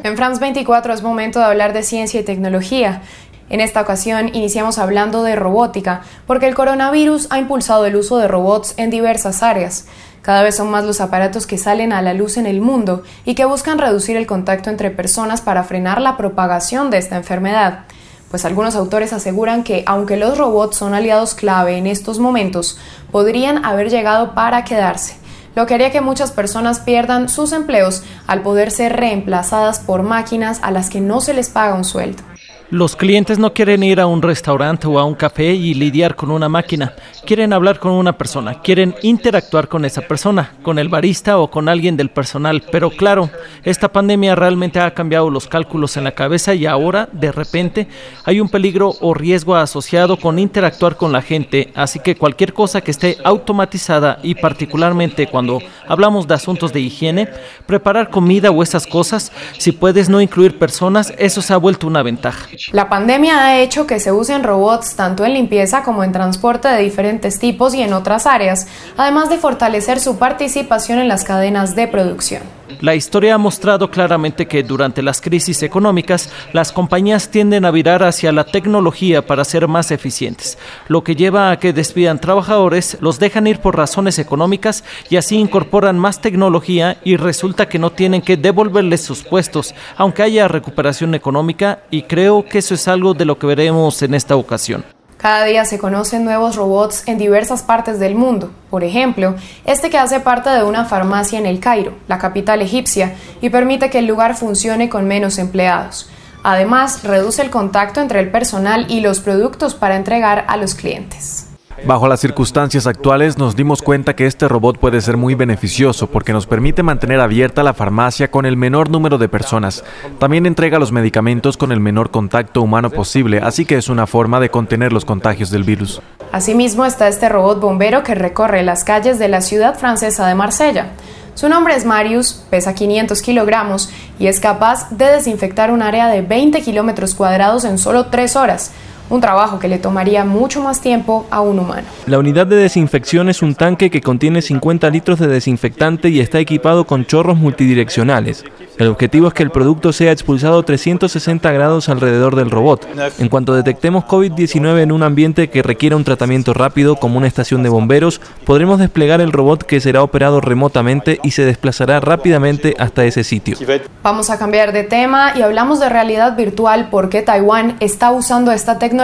[0.05, 3.01] En France 24 es momento de hablar de ciencia y tecnología.
[3.49, 8.27] En esta ocasión iniciamos hablando de robótica, porque el coronavirus ha impulsado el uso de
[8.27, 9.85] robots en diversas áreas.
[10.23, 13.35] Cada vez son más los aparatos que salen a la luz en el mundo y
[13.35, 17.85] que buscan reducir el contacto entre personas para frenar la propagación de esta enfermedad.
[18.31, 22.79] Pues algunos autores aseguran que, aunque los robots son aliados clave en estos momentos,
[23.11, 25.15] podrían haber llegado para quedarse,
[25.53, 30.59] lo que haría que muchas personas pierdan sus empleos al poder ser reemplazadas por máquinas
[30.63, 32.23] a las que no se les paga un sueldo.
[32.71, 36.31] Los clientes no quieren ir a un restaurante o a un café y lidiar con
[36.31, 36.95] una máquina.
[37.23, 41.69] Quieren hablar con una persona, quieren interactuar con esa persona, con el barista o con
[41.69, 42.63] alguien del personal.
[42.71, 43.29] Pero claro,
[43.63, 47.87] esta pandemia realmente ha cambiado los cálculos en la cabeza y ahora, de repente,
[48.23, 51.71] hay un peligro o riesgo asociado con interactuar con la gente.
[51.75, 57.29] Así que cualquier cosa que esté automatizada y particularmente cuando hablamos de asuntos de higiene,
[57.67, 62.01] preparar comida o esas cosas, si puedes no incluir personas, eso se ha vuelto una
[62.01, 62.47] ventaja.
[62.71, 66.81] La pandemia ha hecho que se usen robots tanto en limpieza como en transporte de
[66.81, 71.87] diferentes tipos y en otras áreas, además de fortalecer su participación en las cadenas de
[71.87, 72.43] producción.
[72.81, 78.03] La historia ha mostrado claramente que durante las crisis económicas las compañías tienden a virar
[78.03, 80.57] hacia la tecnología para ser más eficientes,
[80.87, 85.37] lo que lleva a que despidan trabajadores, los dejan ir por razones económicas y así
[85.37, 91.15] incorporan más tecnología y resulta que no tienen que devolverles sus puestos, aunque haya recuperación
[91.15, 94.94] económica y creo que eso es algo de lo que veremos en esta ocasión.
[95.25, 98.51] Cada día se conocen nuevos robots en diversas partes del mundo.
[98.69, 99.33] Por ejemplo,
[99.65, 103.89] este que hace parte de una farmacia en el Cairo, la capital egipcia, y permite
[103.89, 106.07] que el lugar funcione con menos empleados.
[106.43, 111.47] Además, reduce el contacto entre el personal y los productos para entregar a los clientes.
[111.83, 116.31] Bajo las circunstancias actuales nos dimos cuenta que este robot puede ser muy beneficioso porque
[116.31, 119.83] nos permite mantener abierta la farmacia con el menor número de personas.
[120.17, 124.39] También entrega los medicamentos con el menor contacto humano posible, así que es una forma
[124.39, 126.01] de contener los contagios del virus.
[126.31, 130.91] Asimismo está este robot bombero que recorre las calles de la ciudad francesa de Marsella.
[131.35, 136.21] Su nombre es Marius, pesa 500 kilogramos y es capaz de desinfectar un área de
[136.21, 138.71] 20 kilómetros cuadrados en solo 3 horas
[139.09, 141.87] un trabajo que le tomaría mucho más tiempo a un humano.
[142.07, 146.39] La unidad de desinfección es un tanque que contiene 50 litros de desinfectante y está
[146.39, 148.43] equipado con chorros multidireccionales.
[148.77, 152.87] El objetivo es que el producto sea expulsado 360 grados alrededor del robot.
[153.19, 157.63] En cuanto detectemos COVID-19 en un ambiente que requiera un tratamiento rápido como una estación
[157.63, 163.05] de bomberos, podremos desplegar el robot que será operado remotamente y se desplazará rápidamente hasta
[163.05, 163.57] ese sitio.
[164.03, 168.77] Vamos a cambiar de tema y hablamos de realidad virtual porque Taiwán está usando esta
[168.77, 168.94] tecnología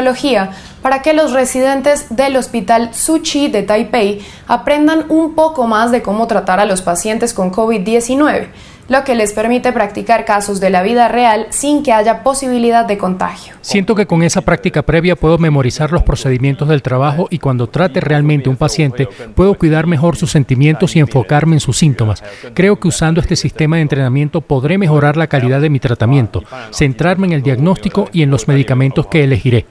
[0.81, 6.27] para que los residentes del Hospital Suchi de Taipei aprendan un poco más de cómo
[6.27, 8.47] tratar a los pacientes con COVID-19
[8.91, 12.97] lo que les permite practicar casos de la vida real sin que haya posibilidad de
[12.97, 13.55] contagio.
[13.61, 18.01] Siento que con esa práctica previa puedo memorizar los procedimientos del trabajo y cuando trate
[18.01, 22.21] realmente un paciente puedo cuidar mejor sus sentimientos y enfocarme en sus síntomas.
[22.53, 27.27] Creo que usando este sistema de entrenamiento podré mejorar la calidad de mi tratamiento, centrarme
[27.27, 29.65] en el diagnóstico y en los medicamentos que elegiré.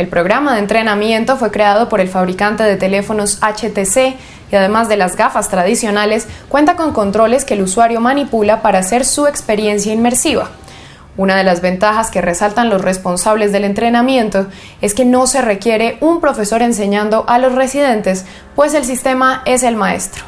[0.00, 4.16] El programa de entrenamiento fue creado por el fabricante de teléfonos HTC
[4.50, 9.04] y además de las gafas tradicionales, cuenta con controles que el usuario manipula para hacer
[9.04, 10.48] su experiencia inmersiva.
[11.18, 14.46] Una de las ventajas que resaltan los responsables del entrenamiento
[14.80, 18.24] es que no se requiere un profesor enseñando a los residentes,
[18.56, 20.24] pues el sistema es el maestro.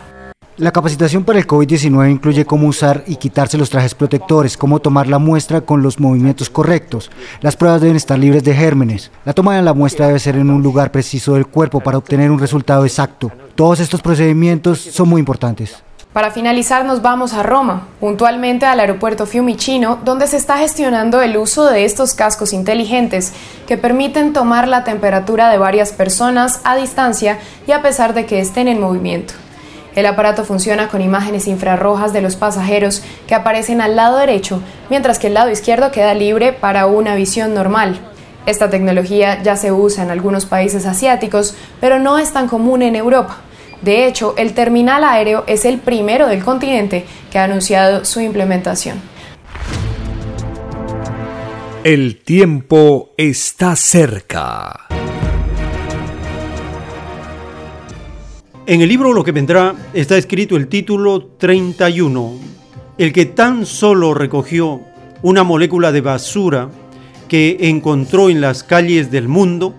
[0.58, 5.06] La capacitación para el COVID-19 incluye cómo usar y quitarse los trajes protectores, cómo tomar
[5.06, 7.10] la muestra con los movimientos correctos.
[7.40, 9.10] Las pruebas deben estar libres de gérmenes.
[9.24, 12.30] La toma de la muestra debe ser en un lugar preciso del cuerpo para obtener
[12.30, 13.32] un resultado exacto.
[13.54, 15.82] Todos estos procedimientos son muy importantes.
[16.12, 21.38] Para finalizar nos vamos a Roma, puntualmente al aeropuerto Fiumicino, donde se está gestionando el
[21.38, 23.32] uso de estos cascos inteligentes
[23.66, 28.40] que permiten tomar la temperatura de varias personas a distancia y a pesar de que
[28.40, 29.32] estén en movimiento.
[29.94, 35.18] El aparato funciona con imágenes infrarrojas de los pasajeros que aparecen al lado derecho, mientras
[35.18, 38.00] que el lado izquierdo queda libre para una visión normal.
[38.46, 42.96] Esta tecnología ya se usa en algunos países asiáticos, pero no es tan común en
[42.96, 43.38] Europa.
[43.82, 49.00] De hecho, el terminal aéreo es el primero del continente que ha anunciado su implementación.
[51.84, 54.91] El tiempo está cerca.
[58.64, 62.38] En el libro Lo que vendrá está escrito el título 31,
[62.96, 64.80] el que tan solo recogió
[65.22, 66.70] una molécula de basura
[67.26, 69.74] que encontró en las calles del mundo,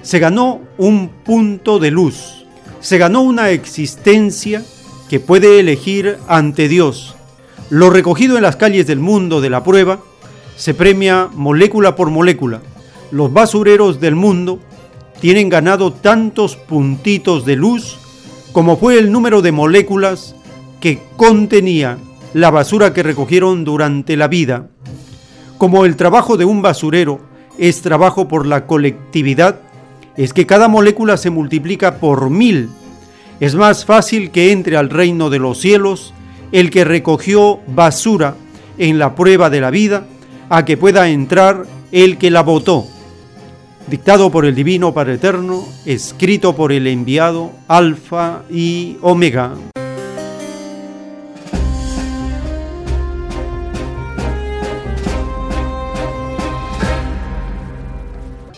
[0.00, 2.46] se ganó un punto de luz,
[2.80, 4.64] se ganó una existencia
[5.10, 7.14] que puede elegir ante Dios.
[7.68, 10.00] Lo recogido en las calles del mundo de la prueba
[10.56, 12.62] se premia molécula por molécula.
[13.10, 14.58] Los basureros del mundo
[15.20, 17.98] tienen ganado tantos puntitos de luz
[18.52, 20.34] como fue el número de moléculas
[20.80, 21.98] que contenía
[22.34, 24.68] la basura que recogieron durante la vida.
[25.58, 27.20] Como el trabajo de un basurero
[27.58, 29.60] es trabajo por la colectividad,
[30.16, 32.68] es que cada molécula se multiplica por mil.
[33.40, 36.12] Es más fácil que entre al reino de los cielos
[36.52, 38.34] el que recogió basura
[38.76, 40.04] en la prueba de la vida
[40.50, 42.86] a que pueda entrar el que la votó.
[43.88, 49.54] Dictado por el Divino Padre Eterno, escrito por el enviado Alfa y Omega.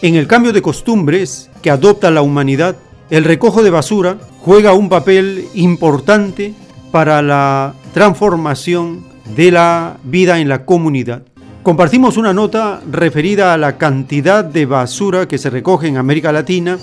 [0.02, 2.76] En el cambio de costumbres que adopta la humanidad,
[3.08, 6.52] el recojo de basura juega un papel importante
[6.92, 9.04] para la transformación
[9.34, 11.22] de la vida en la comunidad.
[11.64, 16.78] Compartimos una nota referida a la cantidad de basura que se recoge en América Latina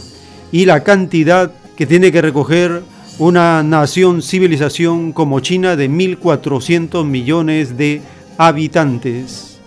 [0.52, 2.82] y la cantidad que tiene que recoger
[3.20, 8.02] una nación civilización como China de 1.400 millones de
[8.40, 9.60] habitantes.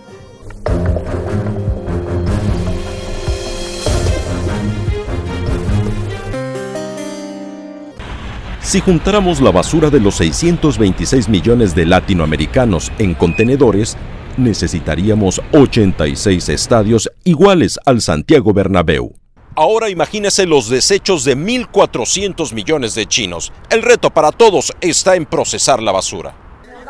[8.59, 13.95] Si juntáramos la basura de los 626 millones de latinoamericanos en contenedores,
[14.37, 19.15] necesitaríamos 86 estadios iguales al Santiago Bernabéu.
[19.55, 23.53] Ahora imagínese los desechos de 1.400 millones de chinos.
[23.69, 26.35] El reto para todos está en procesar la basura.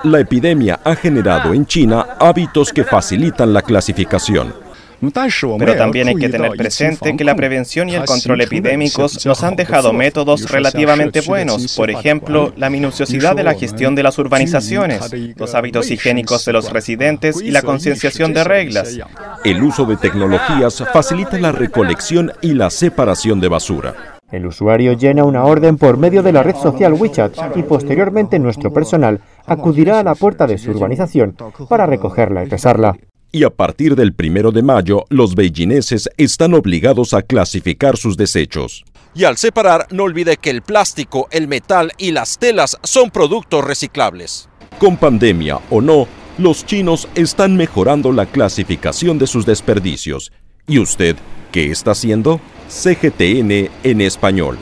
[0.04, 4.65] La epidemia ha generado en China hábitos que facilitan la clasificación.
[5.00, 9.56] Pero también hay que tener presente que la prevención y el control epidémicos nos han
[9.56, 15.56] dejado métodos relativamente buenos, por ejemplo, la minuciosidad de la gestión de las urbanizaciones, los
[15.56, 18.98] hábitos higiénicos de los residentes y la concienciación de reglas.
[19.44, 23.96] El uso de tecnologías facilita la recolección y la separación de basura.
[24.32, 28.74] El usuario llena una orden por medio de la red social WeChat y posteriormente nuestro
[28.74, 31.36] personal acudirá a la puerta de su urbanización
[31.70, 32.98] para recogerla y pesarla
[33.36, 38.86] y a partir del primero de mayo los beijinenses están obligados a clasificar sus desechos.
[39.14, 43.66] Y al separar, no olvide que el plástico, el metal y las telas son productos
[43.66, 44.48] reciclables.
[44.80, 46.08] Con pandemia o no,
[46.38, 50.32] los chinos están mejorando la clasificación de sus desperdicios.
[50.66, 51.18] ¿Y usted
[51.52, 52.40] qué está haciendo?
[52.70, 54.58] CGTN en español.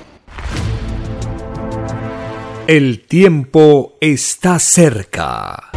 [2.66, 5.74] El tiempo está cerca.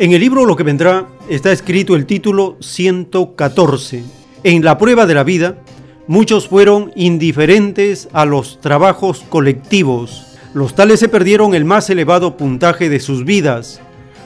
[0.00, 4.02] En el libro Lo que vendrá está escrito el título 114.
[4.44, 5.58] En la prueba de la vida,
[6.06, 10.24] muchos fueron indiferentes a los trabajos colectivos.
[10.54, 13.82] Los tales se perdieron el más elevado puntaje de sus vidas,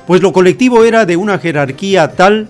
[0.07, 2.49] pues lo colectivo era de una jerarquía tal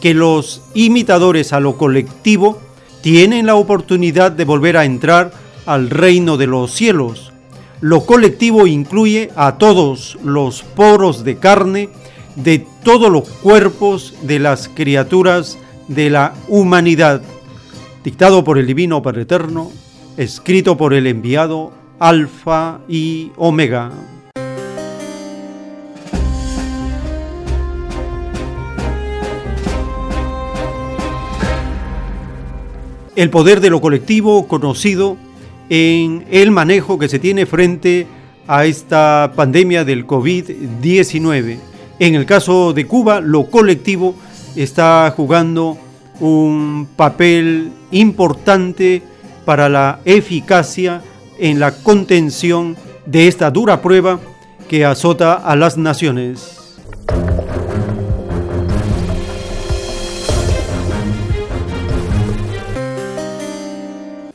[0.00, 2.60] que los imitadores a lo colectivo
[3.00, 5.32] tienen la oportunidad de volver a entrar
[5.66, 7.32] al reino de los cielos.
[7.80, 11.88] Lo colectivo incluye a todos los poros de carne,
[12.36, 15.58] de todos los cuerpos de las criaturas
[15.88, 17.22] de la humanidad,
[18.04, 19.70] dictado por el Divino Padre Eterno,
[20.16, 23.92] escrito por el enviado Alfa y Omega.
[33.14, 35.18] El poder de lo colectivo conocido
[35.68, 38.06] en el manejo que se tiene frente
[38.46, 44.14] a esta pandemia del COVID-19 en el caso de Cuba, lo colectivo
[44.56, 45.78] está jugando
[46.20, 49.02] un papel importante
[49.44, 51.02] para la eficacia
[51.38, 52.76] en la contención
[53.06, 54.20] de esta dura prueba
[54.68, 56.61] que azota a las naciones.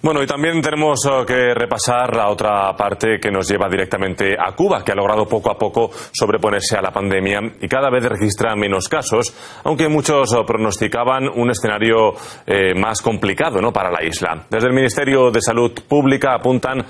[0.07, 4.53] Bueno, y también tenemos eh, que repasar la otra parte que nos lleva directamente a
[4.53, 8.55] Cuba, que ha logrado poco a poco sobreponerse a la pandemia y cada vez registra
[8.55, 9.35] menos casos,
[9.65, 12.13] aunque muchos eh, pronosticaban un escenario
[12.45, 13.73] eh, más complicado ¿no?
[13.73, 14.45] para la isla.
[14.49, 16.85] Desde el Ministerio de Salud Pública apuntan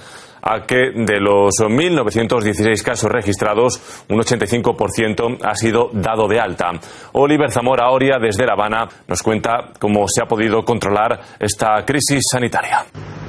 [0.66, 6.72] que de los 1.916 casos registrados, un 85% ha sido dado de alta.
[7.14, 12.24] Oliver Zamora Oria, desde La Habana, nos cuenta cómo se ha podido controlar esta crisis
[12.32, 12.86] sanitaria.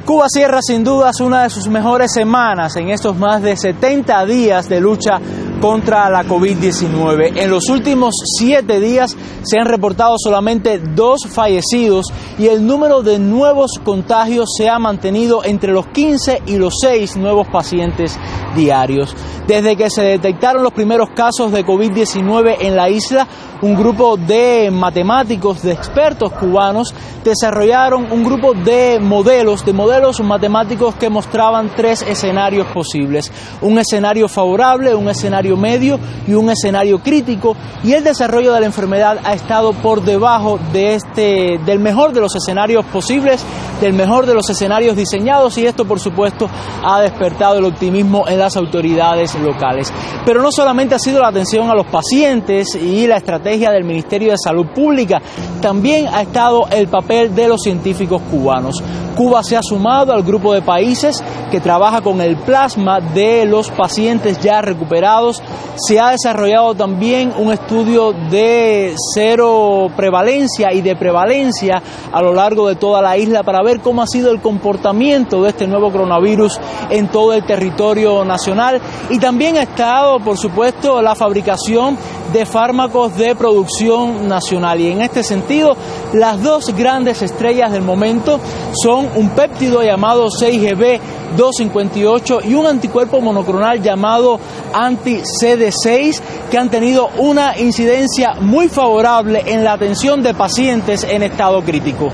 [0.09, 4.67] Cuba cierra sin dudas una de sus mejores semanas en estos más de 70 días
[4.67, 5.21] de lucha
[5.61, 7.33] contra la COVID-19.
[7.37, 12.07] En los últimos siete días se han reportado solamente dos fallecidos
[12.39, 17.08] y el número de nuevos contagios se ha mantenido entre los 15 y los 6
[17.17, 18.19] nuevos pacientes
[18.55, 19.15] diarios.
[19.47, 23.27] Desde que se detectaron los primeros casos de COVID-19 en la isla,
[23.63, 26.95] un grupo de matemáticos, de expertos cubanos,
[27.25, 33.33] desarrollaron un grupo de modelos, de modelos matemáticos que mostraban tres escenarios posibles.
[33.61, 37.57] Un escenario favorable, un escenario medio y un escenario crítico.
[37.83, 42.21] Y el desarrollo de la enfermedad ha estado por debajo de este, del mejor de
[42.21, 43.45] los escenarios posibles,
[43.81, 46.49] del mejor de los escenarios diseñados y esto por supuesto
[46.89, 49.93] ha despertado el optimismo en las autoridades locales.
[50.25, 54.31] Pero no solamente ha sido la atención a los pacientes y la estrategia del Ministerio
[54.31, 55.21] de Salud Pública,
[55.61, 58.83] también ha estado el papel de los científicos cubanos.
[59.19, 61.21] Cuba se ha sumado al grupo de países
[61.51, 65.43] que trabaja con el plasma de los pacientes ya recuperados.
[65.75, 71.83] Se ha desarrollado también un estudio de cero prevalencia y de prevalencia
[72.13, 75.49] a lo largo de toda la isla para ver cómo ha sido el comportamiento de
[75.49, 78.81] este nuevo coronavirus en todo el territorio nacional.
[79.11, 81.97] Y también ha estado, por supuesto, la fabricación
[82.33, 84.81] de fármacos de producción nacional.
[84.81, 85.77] Y en este sentido,
[86.13, 88.39] las dos grandes estrellas del momento
[88.83, 94.39] son un péptido llamado 6GB258 y un anticuerpo monoclonal llamado
[94.73, 96.21] anti-CD6
[96.51, 102.11] que han tenido una incidencia muy favorable en la atención de pacientes en estado crítico.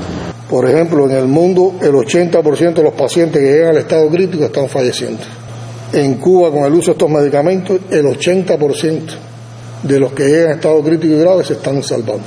[0.49, 4.45] Por ejemplo, en el mundo el 80% de los pacientes que llegan al estado crítico
[4.45, 5.22] están falleciendo.
[5.92, 9.01] En Cuba, con el uso de estos medicamentos, el 80%
[9.82, 12.24] de los que llegan a estado crítico y grave se están salvando.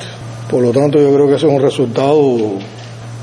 [0.49, 2.22] Por lo tanto, yo creo que ese es un resultado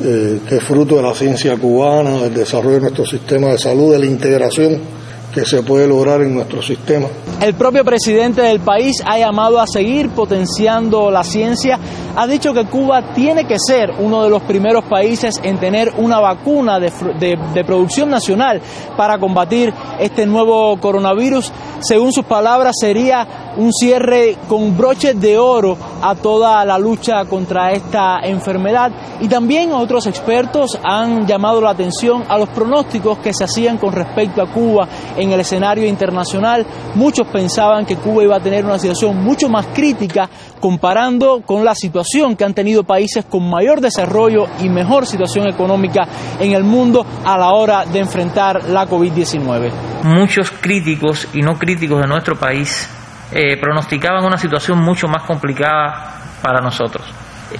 [0.03, 3.93] eh, que es fruto de la ciencia cubana, del desarrollo de nuestro sistema de salud,
[3.93, 5.04] de la integración
[5.35, 7.09] que se puede lograr en nuestro sistema.
[7.41, 11.79] El propio presidente del país ha llamado a seguir potenciando la ciencia,
[12.17, 16.21] ha dicho que Cuba tiene que ser uno de los primeros países en tener una
[16.21, 18.63] vacuna de, de producción nacional
[18.97, 21.53] para combatir este nuevo coronavirus.
[21.81, 23.27] Según sus palabras, sería
[23.57, 28.93] un cierre con broches de oro a toda la lucha contra esta enfermedad.
[29.21, 33.93] Y también otros expertos han llamado la atención a los pronósticos que se hacían con
[33.93, 34.89] respecto a Cuba
[35.33, 36.67] el escenario internacional.
[36.95, 40.29] Muchos pensaban que Cuba iba a tener una situación mucho más crítica
[40.61, 46.07] comparando con la situación que han tenido países con mayor desarrollo y mejor situación económica
[46.41, 49.71] en el mundo a la hora de enfrentar la COVID-19.
[50.05, 52.89] Muchos críticos y no críticos de nuestro país
[53.33, 57.07] eh, pronosticaban una situación mucho más complicada para nosotros,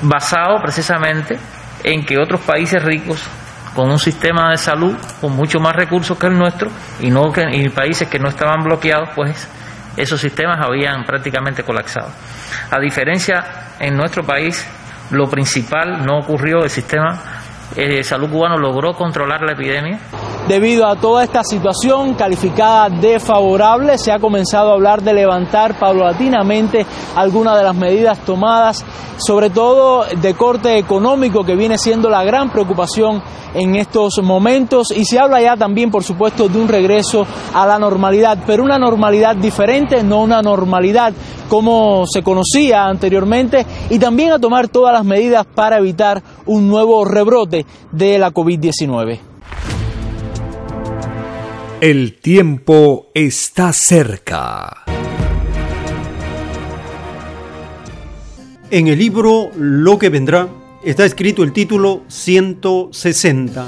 [0.03, 1.37] basado precisamente
[1.83, 3.27] en que otros países ricos
[3.75, 6.71] con un sistema de salud con mucho más recursos que el nuestro
[7.01, 9.49] y no que y países que no estaban bloqueados, pues
[9.97, 12.09] esos sistemas habían prácticamente colapsado.
[12.71, 14.67] A diferencia en nuestro país,
[15.11, 17.44] lo principal no ocurrió, el sistema
[17.75, 19.99] de salud cubano logró controlar la epidemia
[20.49, 25.79] Debido a toda esta situación calificada de favorable, se ha comenzado a hablar de levantar
[25.79, 26.85] paulatinamente
[27.17, 28.85] algunas de las medidas tomadas,
[29.17, 33.23] sobre todo de corte económico, que viene siendo la gran preocupación
[33.55, 34.91] en estos momentos.
[34.95, 38.79] Y se habla ya también, por supuesto, de un regreso a la normalidad, pero una
[38.79, 41.15] normalidad diferente, no una normalidad
[41.49, 47.05] como se conocía anteriormente, y también a tomar todas las medidas para evitar un nuevo
[47.05, 49.21] rebrote de la COVID-19.
[51.81, 54.85] El tiempo está cerca.
[58.71, 60.49] En el libro Lo que vendrá
[60.85, 63.67] está escrito el título 160.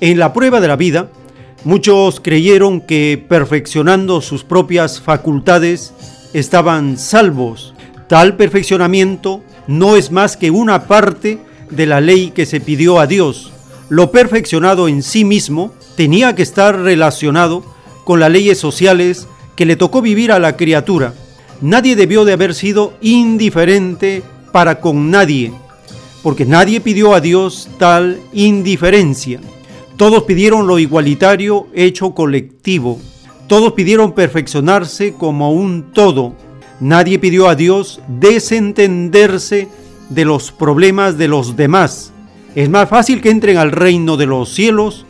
[0.00, 1.10] En la prueba de la vida,
[1.64, 5.92] muchos creyeron que perfeccionando sus propias facultades
[6.32, 7.74] estaban salvos.
[8.08, 11.38] Tal perfeccionamiento no es más que una parte
[11.70, 13.52] de la ley que se pidió a Dios.
[13.88, 17.64] Lo perfeccionado en sí mismo tenía que estar relacionado
[18.04, 21.14] con las leyes sociales que le tocó vivir a la criatura.
[21.60, 25.52] Nadie debió de haber sido indiferente para con nadie,
[26.22, 29.40] porque nadie pidió a Dios tal indiferencia.
[29.96, 33.00] Todos pidieron lo igualitario hecho colectivo.
[33.48, 36.34] Todos pidieron perfeccionarse como un todo.
[36.78, 39.66] Nadie pidió a Dios desentenderse
[40.08, 42.12] de los problemas de los demás.
[42.54, 45.04] Es más fácil que entren al reino de los cielos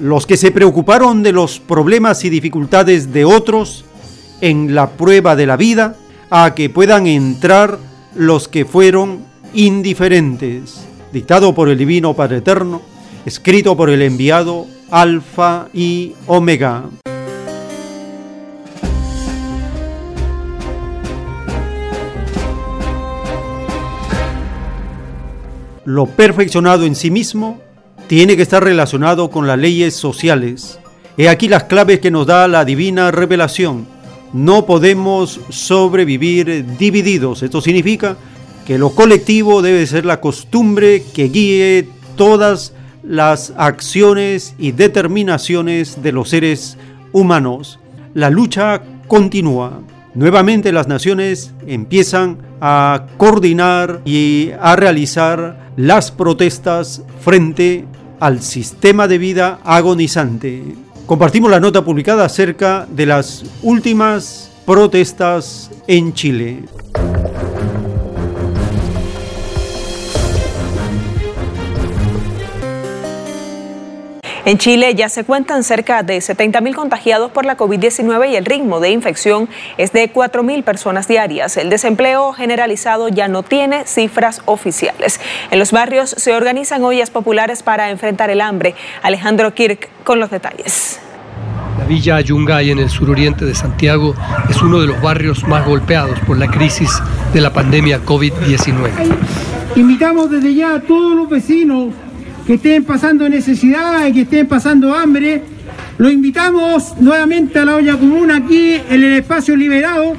[0.00, 3.84] los que se preocuparon de los problemas y dificultades de otros
[4.40, 5.96] en la prueba de la vida,
[6.30, 7.78] a que puedan entrar
[8.14, 9.24] los que fueron
[9.54, 10.86] indiferentes.
[11.12, 12.82] Dictado por el Divino Padre Eterno,
[13.24, 16.84] escrito por el enviado Alfa y Omega.
[25.88, 27.62] Lo perfeccionado en sí mismo
[28.08, 30.78] tiene que estar relacionado con las leyes sociales.
[31.16, 33.86] He aquí las claves que nos da la divina revelación.
[34.34, 37.42] No podemos sobrevivir divididos.
[37.42, 38.18] Esto significa
[38.66, 46.12] que lo colectivo debe ser la costumbre que guíe todas las acciones y determinaciones de
[46.12, 46.76] los seres
[47.12, 47.78] humanos.
[48.12, 49.80] La lucha continúa.
[50.14, 57.84] Nuevamente las naciones empiezan a coordinar y a realizar las protestas frente
[58.20, 60.62] al sistema de vida agonizante.
[61.06, 66.64] Compartimos la nota publicada acerca de las últimas protestas en Chile.
[74.44, 78.80] En Chile ya se cuentan cerca de 70.000 contagiados por la COVID-19 y el ritmo
[78.80, 81.56] de infección es de 4.000 personas diarias.
[81.56, 85.20] El desempleo generalizado ya no tiene cifras oficiales.
[85.50, 88.74] En los barrios se organizan ollas populares para enfrentar el hambre.
[89.02, 91.00] Alejandro Kirk con los detalles.
[91.78, 94.14] La villa Ayungay en el suroriente de Santiago
[94.48, 96.90] es uno de los barrios más golpeados por la crisis
[97.32, 98.90] de la pandemia COVID-19.
[99.76, 101.94] Invitamos desde ya a todos los vecinos
[102.48, 105.42] que estén pasando necesidad y que estén pasando hambre.
[105.98, 110.14] Lo invitamos nuevamente a la olla común aquí en el espacio liberado.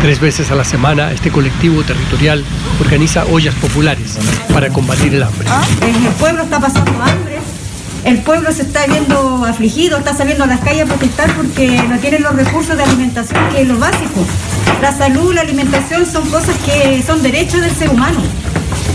[0.00, 2.42] Tres veces a la semana este colectivo territorial
[2.80, 4.18] organiza ollas populares
[4.50, 5.46] para combatir el hambre.
[5.50, 7.38] Ah, el pueblo está pasando hambre.
[8.06, 11.98] El pueblo se está viendo afligido, está saliendo a las calles a protestar porque no
[11.98, 14.24] tienen los recursos de alimentación, que es lo básico.
[14.80, 18.20] La salud, la alimentación son cosas que son derechos del ser humano.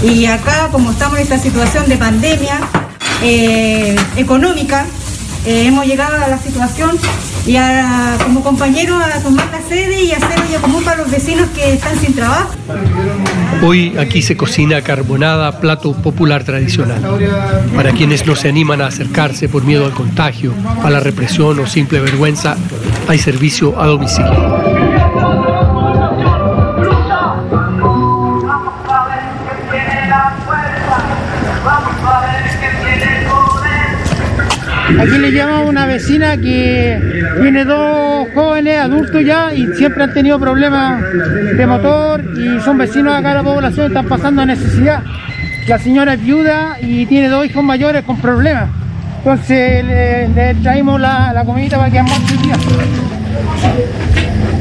[0.04, 2.60] Y acá, como estamos en esta situación de pandemia
[3.24, 4.86] eh, económica,
[5.46, 6.98] eh, hemos llegado a la situación
[7.48, 7.58] y
[8.24, 11.98] como compañeros a tomar la sede y hacer olla común para los vecinos que están
[11.98, 12.54] sin trabajo.
[13.64, 17.02] Hoy aquí se cocina carbonada, plato popular tradicional.
[17.74, 21.68] Para quienes no se animan a acercarse por miedo al contagio, a la represión o
[21.68, 22.58] simple vergüenza,
[23.08, 24.97] hay servicio a domicilio.
[34.88, 37.00] Aquí le llamamos a una vecina que
[37.42, 41.04] tiene dos jóvenes adultos ya y siempre han tenido problemas
[41.58, 45.04] de motor y son vecinos acá de la población, están pasando necesidad.
[45.68, 48.70] La señora es viuda y tiene dos hijos mayores con problemas.
[49.18, 52.56] Entonces le, traemos la, la comidita para que el día.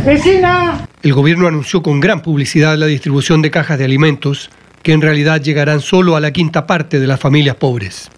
[0.04, 0.86] ¡Vecina!
[1.02, 4.50] El gobierno anunció con gran publicidad la distribución de cajas de alimentos
[4.82, 8.10] que en realidad llegarán solo a la quinta parte de las familias pobres.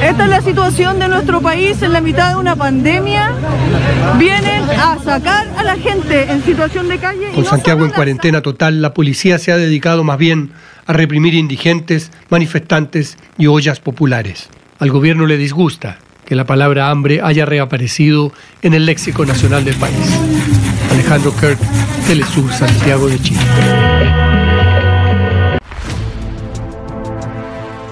[0.00, 3.32] Esta es la situación de nuestro país en la mitad de una pandemia.
[4.18, 7.32] Vienen a sacar a la gente en situación de calle.
[7.34, 10.52] Con Santiago en cuarentena total, la policía se ha dedicado más bien
[10.86, 14.48] a reprimir indigentes, manifestantes y ollas populares.
[14.78, 19.76] Al gobierno le disgusta que la palabra hambre haya reaparecido en el léxico nacional del
[19.76, 20.18] país.
[20.90, 21.58] Alejandro Kirk,
[22.06, 23.40] Telesur, Santiago de Chile.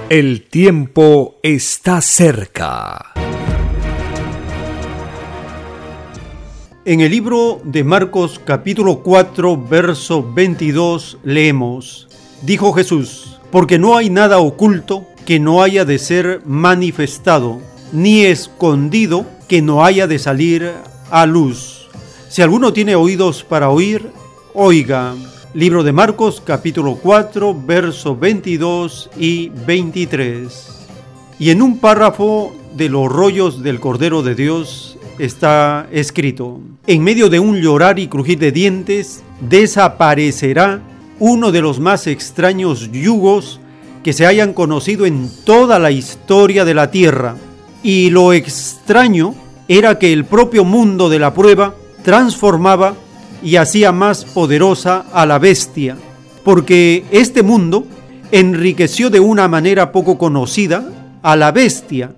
[0.07, 3.13] El tiempo está cerca.
[6.85, 12.07] En el libro de Marcos capítulo 4 verso 22 leemos,
[12.43, 17.59] dijo Jesús, porque no hay nada oculto que no haya de ser manifestado,
[17.91, 20.71] ni escondido que no haya de salir
[21.09, 21.87] a luz.
[22.29, 24.11] Si alguno tiene oídos para oír,
[24.53, 25.15] oiga.
[25.55, 30.85] Libro de Marcos capítulo 4 versos 22 y 23.
[31.39, 37.29] Y en un párrafo de los rollos del Cordero de Dios está escrito, en medio
[37.29, 40.81] de un llorar y crujir de dientes, desaparecerá
[41.19, 43.61] uno de los más extraños yugos
[44.03, 47.37] que se hayan conocido en toda la historia de la tierra.
[47.81, 49.33] Y lo extraño
[49.69, 52.95] era que el propio mundo de la prueba transformaba
[53.45, 55.95] y hacía más poderosa a la bestia,
[56.43, 57.85] porque este mundo
[58.31, 60.83] enriqueció de una manera poco conocida
[61.21, 62.15] a la bestia.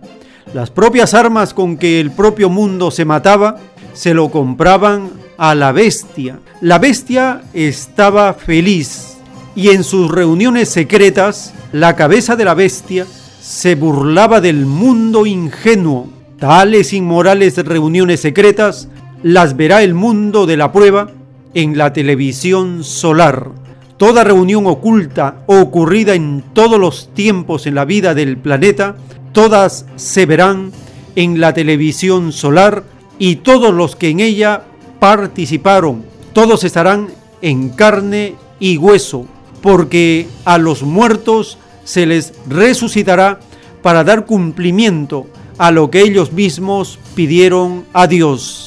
[0.54, 3.58] Las propias armas con que el propio mundo se mataba
[3.94, 6.40] se lo compraban a la bestia.
[6.62, 9.18] La bestia estaba feliz
[9.54, 13.06] y en sus reuniones secretas la cabeza de la bestia
[13.42, 16.08] se burlaba del mundo ingenuo.
[16.40, 18.88] Tales inmorales reuniones secretas
[19.24, 21.10] las verá el mundo de la prueba
[21.54, 23.50] en la televisión solar.
[23.98, 28.96] Toda reunión oculta ocurrida en todos los tiempos en la vida del planeta,
[29.32, 30.72] todas se verán
[31.16, 32.84] en la televisión solar
[33.18, 34.64] y todos los que en ella
[35.00, 36.04] participaron,
[36.34, 37.08] todos estarán
[37.42, 39.26] en carne y hueso,
[39.62, 43.40] porque a los muertos se les resucitará
[43.82, 48.67] para dar cumplimiento a lo que ellos mismos pidieron a Dios.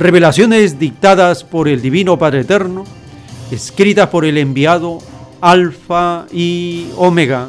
[0.00, 2.84] Revelaciones dictadas por el Divino Padre Eterno,
[3.50, 4.96] escritas por el enviado
[5.42, 7.48] Alfa y Omega.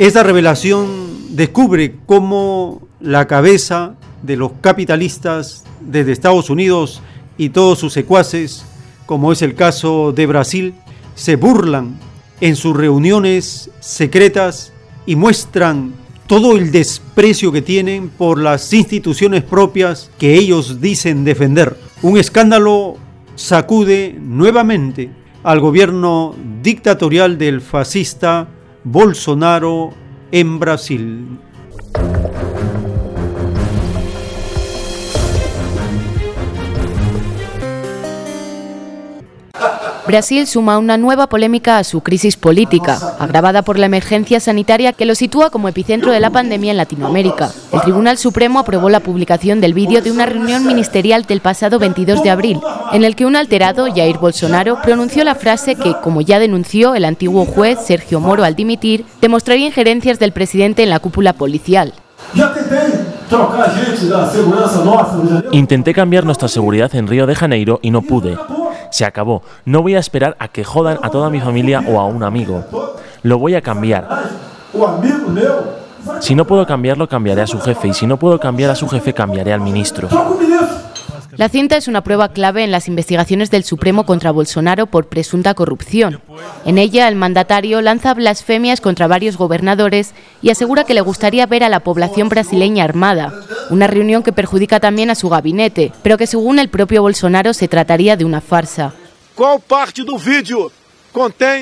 [0.00, 7.02] Esta revelación descubre cómo la cabeza de los capitalistas desde Estados Unidos
[7.38, 8.64] y todos sus secuaces,
[9.06, 10.74] como es el caso de Brasil,
[11.14, 12.00] se burlan
[12.42, 14.72] en sus reuniones secretas
[15.06, 15.92] y muestran
[16.26, 21.76] todo el desprecio que tienen por las instituciones propias que ellos dicen defender.
[22.02, 22.96] Un escándalo
[23.36, 25.08] sacude nuevamente
[25.44, 28.48] al gobierno dictatorial del fascista
[28.82, 29.90] Bolsonaro
[30.32, 31.38] en Brasil.
[40.12, 45.06] Brasil suma una nueva polémica a su crisis política, agravada por la emergencia sanitaria que
[45.06, 47.50] lo sitúa como epicentro de la pandemia en Latinoamérica.
[47.72, 52.22] El Tribunal Supremo aprobó la publicación del vídeo de una reunión ministerial del pasado 22
[52.22, 52.60] de abril,
[52.92, 57.06] en el que un alterado, Jair Bolsonaro, pronunció la frase que, como ya denunció el
[57.06, 61.94] antiguo juez Sergio Moro al dimitir, demostraría injerencias del presidente en la cúpula policial.
[65.52, 68.36] Intenté cambiar nuestra seguridad en Río de Janeiro y no pude.
[68.92, 69.42] Se acabó.
[69.64, 72.64] No voy a esperar a que jodan a toda mi familia o a un amigo.
[73.22, 74.06] Lo voy a cambiar.
[76.20, 77.88] Si no puedo cambiarlo, cambiaré a su jefe.
[77.88, 80.08] Y si no puedo cambiar a su jefe, cambiaré al ministro.
[81.34, 85.54] La cinta es una prueba clave en las investigaciones del Supremo contra Bolsonaro por presunta
[85.54, 86.20] corrupción.
[86.66, 90.12] En ella, el mandatario lanza blasfemias contra varios gobernadores
[90.42, 93.32] y asegura que le gustaría ver a la población brasileña armada,
[93.70, 97.66] una reunión que perjudica también a su gabinete, pero que según el propio Bolsonaro se
[97.66, 98.92] trataría de una farsa.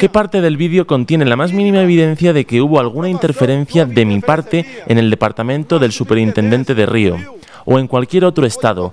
[0.00, 4.04] ¿Qué parte del vídeo contiene la más mínima evidencia de que hubo alguna interferencia de
[4.04, 7.39] mi parte en el departamento del superintendente de Río?
[7.64, 8.90] O en cualquier otro estado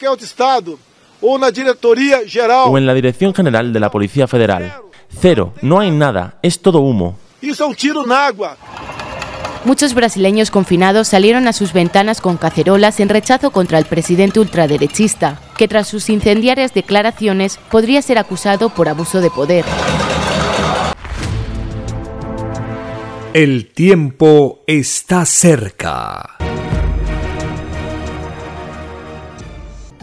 [1.21, 4.73] o en la Dirección General de la Policía Federal.
[5.09, 7.17] Cero, no hay nada, es todo humo.
[9.65, 15.41] Muchos brasileños confinados salieron a sus ventanas con cacerolas en rechazo contra el presidente ultraderechista,
[15.57, 19.65] que tras sus incendiarias declaraciones podría ser acusado por abuso de poder.
[23.33, 26.37] El tiempo está cerca.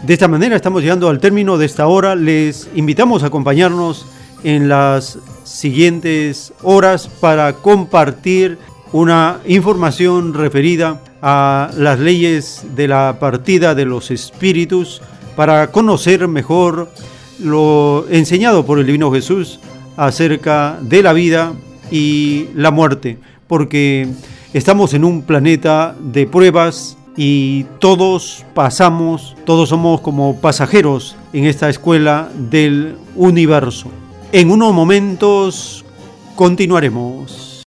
[0.06, 2.14] De esta manera estamos llegando al término de esta hora.
[2.14, 4.04] Les invitamos a acompañarnos
[4.42, 8.58] en las siguientes horas para compartir
[8.92, 15.00] una información referida a las leyes de la partida de los espíritus
[15.36, 16.90] para conocer mejor
[17.38, 19.58] lo enseñado por el Divino Jesús
[19.96, 21.54] acerca de la vida
[21.90, 24.06] y la muerte, porque
[24.52, 31.68] estamos en un planeta de pruebas y todos pasamos, todos somos como pasajeros en esta
[31.68, 33.90] escuela del universo.
[34.32, 35.84] En unos momentos
[36.34, 37.62] continuaremos.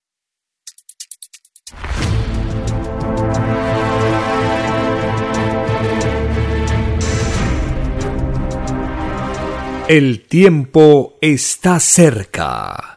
[9.88, 12.96] El tiempo está cerca.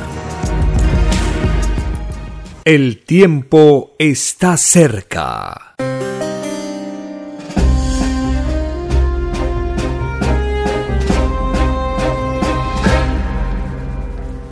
[2.63, 5.73] El tiempo está cerca.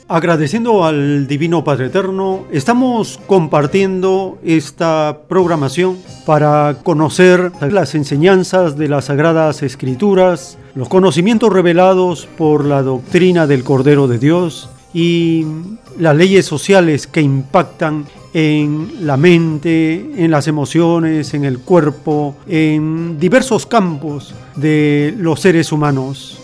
[0.08, 9.06] Agradeciendo al Divino Padre Eterno, estamos compartiendo esta programación para conocer las enseñanzas de las
[9.06, 15.46] Sagradas Escrituras, los conocimientos revelados por la doctrina del Cordero de Dios y
[15.98, 23.20] las leyes sociales que impactan en la mente, en las emociones, en el cuerpo, en
[23.20, 26.40] diversos campos de los seres humanos.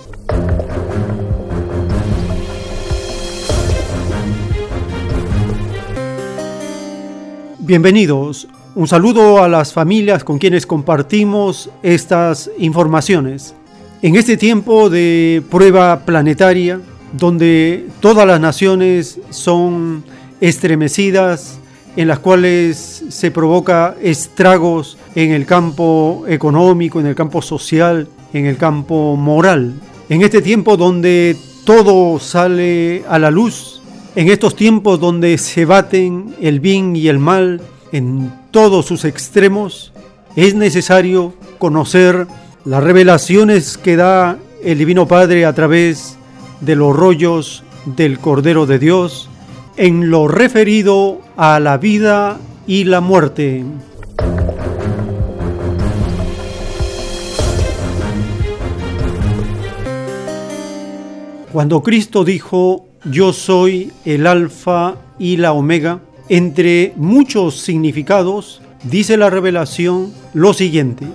[7.59, 8.47] Bienvenidos.
[8.75, 13.55] Un saludo a las familias con quienes compartimos estas informaciones.
[14.01, 16.79] En este tiempo de prueba planetaria,
[17.17, 20.03] donde todas las naciones son
[20.41, 21.59] estremecidas,
[21.95, 28.45] en las cuales se provoca estragos en el campo económico, en el campo social, en
[28.45, 29.73] el campo moral.
[30.09, 33.81] En este tiempo donde todo sale a la luz,
[34.15, 37.61] en estos tiempos donde se baten el bien y el mal
[37.91, 39.93] en todos sus extremos,
[40.35, 42.27] es necesario conocer
[42.65, 46.17] las revelaciones que da el Divino Padre a través
[46.61, 49.29] de los rollos del Cordero de Dios
[49.77, 53.63] en lo referido a la vida y la muerte.
[61.51, 69.29] Cuando Cristo dijo, yo soy el alfa y la omega, entre muchos significados, dice la
[69.29, 71.05] revelación lo siguiente.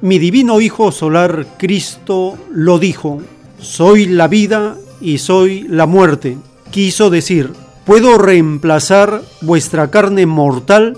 [0.00, 3.20] Mi divino Hijo solar Cristo lo dijo,
[3.60, 6.38] soy la vida y soy la muerte.
[6.70, 7.52] Quiso decir,
[7.84, 10.96] puedo reemplazar vuestra carne mortal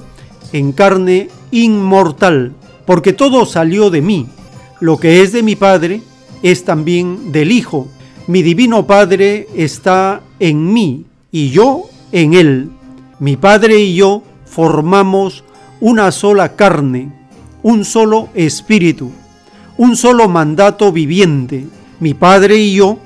[0.53, 2.53] en carne inmortal,
[2.87, 4.27] porque todo salió de mí.
[4.81, 6.03] Lo que es de mi Padre
[6.43, 7.89] es también del Hijo
[8.29, 12.71] mi divino Padre está en mí y yo en Él.
[13.21, 15.45] Mi Padre y yo formamos
[15.81, 17.11] una sola carne,
[17.63, 19.13] un solo espíritu,
[19.79, 21.67] un solo mandato viviente.
[22.01, 22.99] Mi Padre y yo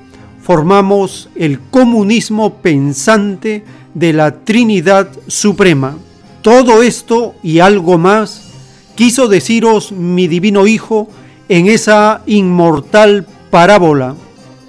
[0.43, 3.65] formamos el comunismo pensante
[3.95, 5.97] de la Trinidad Suprema.
[6.43, 8.51] Todo esto y algo más
[8.95, 11.09] quiso deciros mi divino Hijo
[11.49, 14.17] en esa inmortal parábola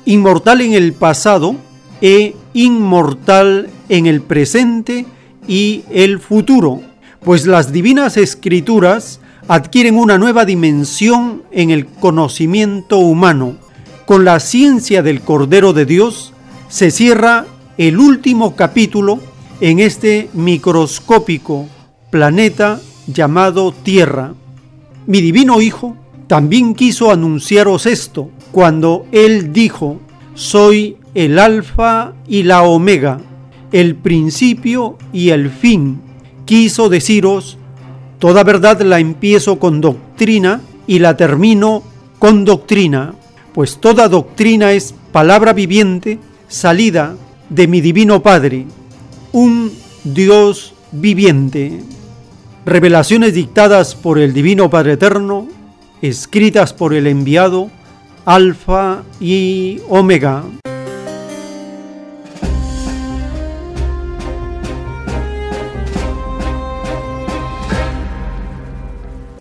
[0.06, 1.56] inmortal en el pasado
[2.02, 5.06] e inmortal en el presente
[5.48, 6.82] y el futuro,
[7.24, 13.63] pues las divinas escrituras adquieren una nueva dimensión en el conocimiento humano.
[14.06, 16.34] Con la ciencia del Cordero de Dios
[16.68, 17.46] se cierra
[17.78, 19.20] el último capítulo
[19.62, 21.68] en este microscópico
[22.10, 24.34] planeta llamado Tierra.
[25.08, 25.96] Mi divino Hijo
[26.28, 30.02] también quiso anunciaros esto cuando Él dijo,
[30.36, 33.22] soy el alfa y la omega,
[33.72, 36.02] el principio y el fin.
[36.44, 37.58] Quiso deciros,
[38.20, 41.84] toda verdad la empiezo con doctrina y la termino
[42.20, 43.16] con doctrina,
[43.54, 47.16] pues toda doctrina es palabra viviente salida
[47.50, 48.66] de mi divino Padre,
[49.32, 49.72] un
[50.04, 51.82] Dios viviente.
[52.66, 55.48] Revelaciones dictadas por el Divino Padre Eterno
[56.02, 57.70] escritas por el enviado
[58.26, 60.44] Alfa y Omega.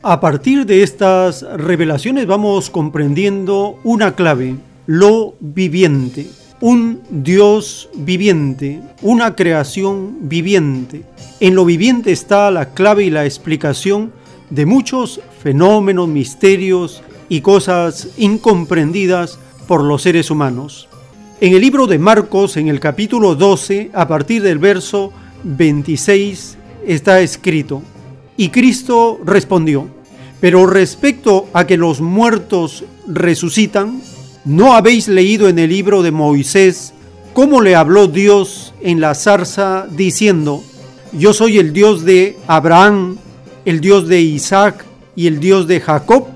[0.04, 6.26] A partir de estas revelaciones vamos comprendiendo una clave, lo viviente.
[6.60, 11.02] un Dios viviente, una creación viviente.
[11.38, 14.12] En lo viviente está la clave y la explicación
[14.50, 19.38] de muchos fenómenos, misterios y cosas incomprendidas
[19.68, 20.88] por los seres humanos.
[21.40, 25.12] En el libro de Marcos, en el capítulo 12, a partir del verso
[25.44, 27.82] 26, está escrito,
[28.42, 29.86] y Cristo respondió,
[30.40, 34.02] pero respecto a que los muertos resucitan,
[34.44, 36.92] ¿no habéis leído en el libro de Moisés
[37.34, 40.60] cómo le habló Dios en la zarza diciendo,
[41.12, 43.16] yo soy el Dios de Abraham,
[43.64, 44.84] el Dios de Isaac
[45.14, 46.26] y el Dios de Jacob?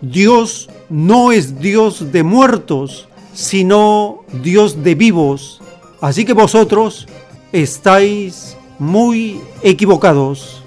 [0.00, 5.60] Dios no es Dios de muertos, sino Dios de vivos.
[6.00, 7.06] Así que vosotros
[7.52, 10.63] estáis muy equivocados.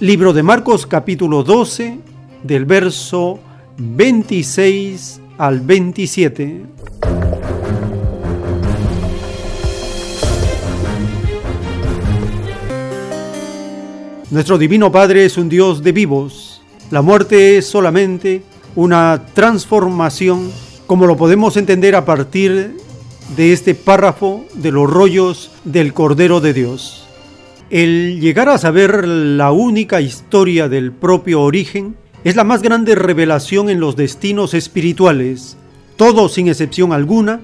[0.00, 1.98] Libro de Marcos capítulo 12
[2.44, 3.40] del verso
[3.78, 6.62] 26 al 27.
[14.30, 16.62] Nuestro Divino Padre es un Dios de vivos.
[16.92, 18.44] La muerte es solamente
[18.76, 20.52] una transformación,
[20.86, 22.76] como lo podemos entender a partir
[23.36, 27.07] de este párrafo de los rollos del Cordero de Dios.
[27.70, 33.68] El llegar a saber la única historia del propio origen es la más grande revelación
[33.68, 35.58] en los destinos espirituales.
[35.96, 37.40] Todos, sin excepción alguna,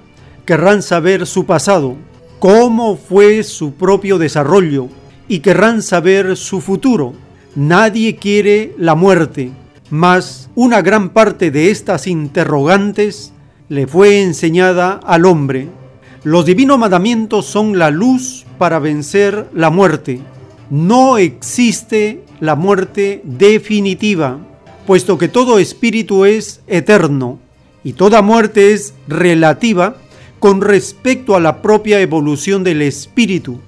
[0.47, 1.97] querrán saber su pasado,
[2.39, 4.89] cómo fue su propio desarrollo
[5.29, 7.13] y querrán saber su futuro.
[7.55, 9.53] Nadie quiere la muerte,
[9.91, 13.35] mas una gran parte de estas interrogantes
[13.69, 15.69] le fue enseñada al hombre.
[16.23, 20.21] Los divinos mandamientos son la luz para vencer la muerte.
[20.71, 24.39] No existe la muerte definitiva,
[24.87, 27.39] puesto que todo espíritu es eterno
[27.83, 29.97] y toda muerte es relativa
[30.39, 33.61] con respecto a la propia evolución del espíritu.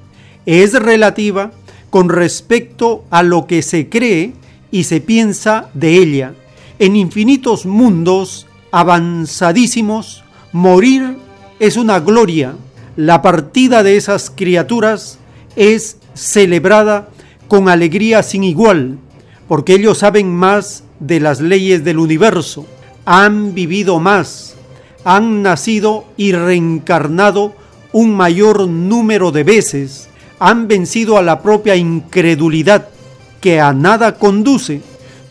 [0.46, 1.52] Es relativa
[1.90, 4.32] con respecto a lo que se cree
[4.70, 6.34] y se piensa de ella.
[6.78, 11.16] En infinitos mundos avanzadísimos, morir
[11.58, 12.54] es una gloria
[12.96, 15.18] la partida de esas criaturas
[15.54, 17.08] es celebrada
[17.48, 18.98] con alegría sin igual,
[19.48, 22.66] porque ellos saben más de las leyes del universo,
[23.04, 24.56] han vivido más,
[25.04, 27.54] han nacido y reencarnado
[27.92, 32.88] un mayor número de veces, han vencido a la propia incredulidad
[33.40, 34.80] que a nada conduce.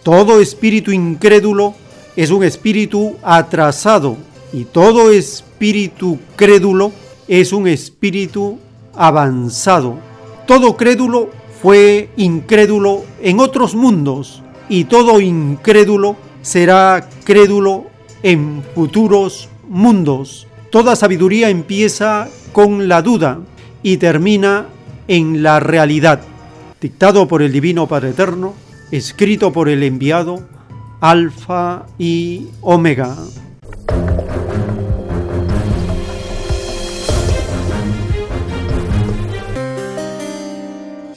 [0.03, 1.73] Todo espíritu incrédulo
[2.15, 4.17] es un espíritu atrasado
[4.53, 6.91] y todo espíritu crédulo
[7.27, 8.57] es un espíritu
[8.93, 9.97] avanzado.
[10.45, 11.29] Todo crédulo
[11.61, 17.85] fue incrédulo en otros mundos y todo incrédulo será crédulo
[18.23, 20.47] en futuros mundos.
[20.69, 23.39] Toda sabiduría empieza con la duda
[23.81, 24.67] y termina
[25.07, 26.21] en la realidad.
[26.79, 28.53] Dictado por el Divino Padre Eterno,
[28.91, 30.43] escrito por el enviado
[31.01, 33.15] Alfa y Omega.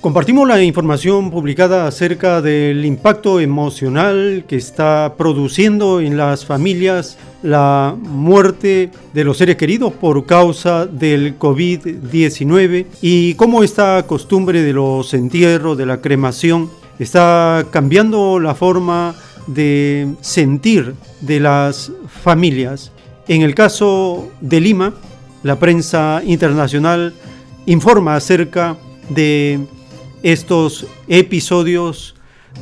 [0.00, 7.96] Compartimos la información publicada acerca del impacto emocional que está produciendo en las familias la
[8.00, 15.14] muerte de los seres queridos por causa del COVID-19 y cómo esta costumbre de los
[15.14, 16.70] entierros, de la cremación,
[17.00, 19.16] está cambiando la forma
[19.48, 21.90] de sentir de las
[22.22, 22.92] familias.
[23.26, 24.94] En el caso de Lima,
[25.42, 27.14] la prensa internacional
[27.66, 28.76] informa acerca
[29.08, 29.58] de
[30.22, 32.14] estos episodios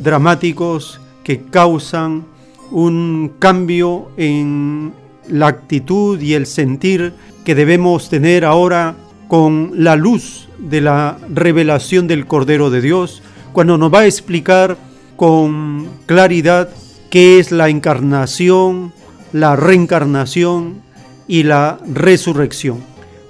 [0.02, 2.24] dramáticos que causan
[2.70, 4.92] un cambio en
[5.28, 7.12] la actitud y el sentir
[7.44, 8.96] que debemos tener ahora
[9.28, 13.22] con la luz de la revelación del Cordero de Dios,
[13.52, 14.76] cuando nos va a explicar
[15.16, 16.68] con claridad
[17.10, 18.92] qué es la encarnación,
[19.32, 20.82] la reencarnación
[21.26, 22.78] y la resurrección.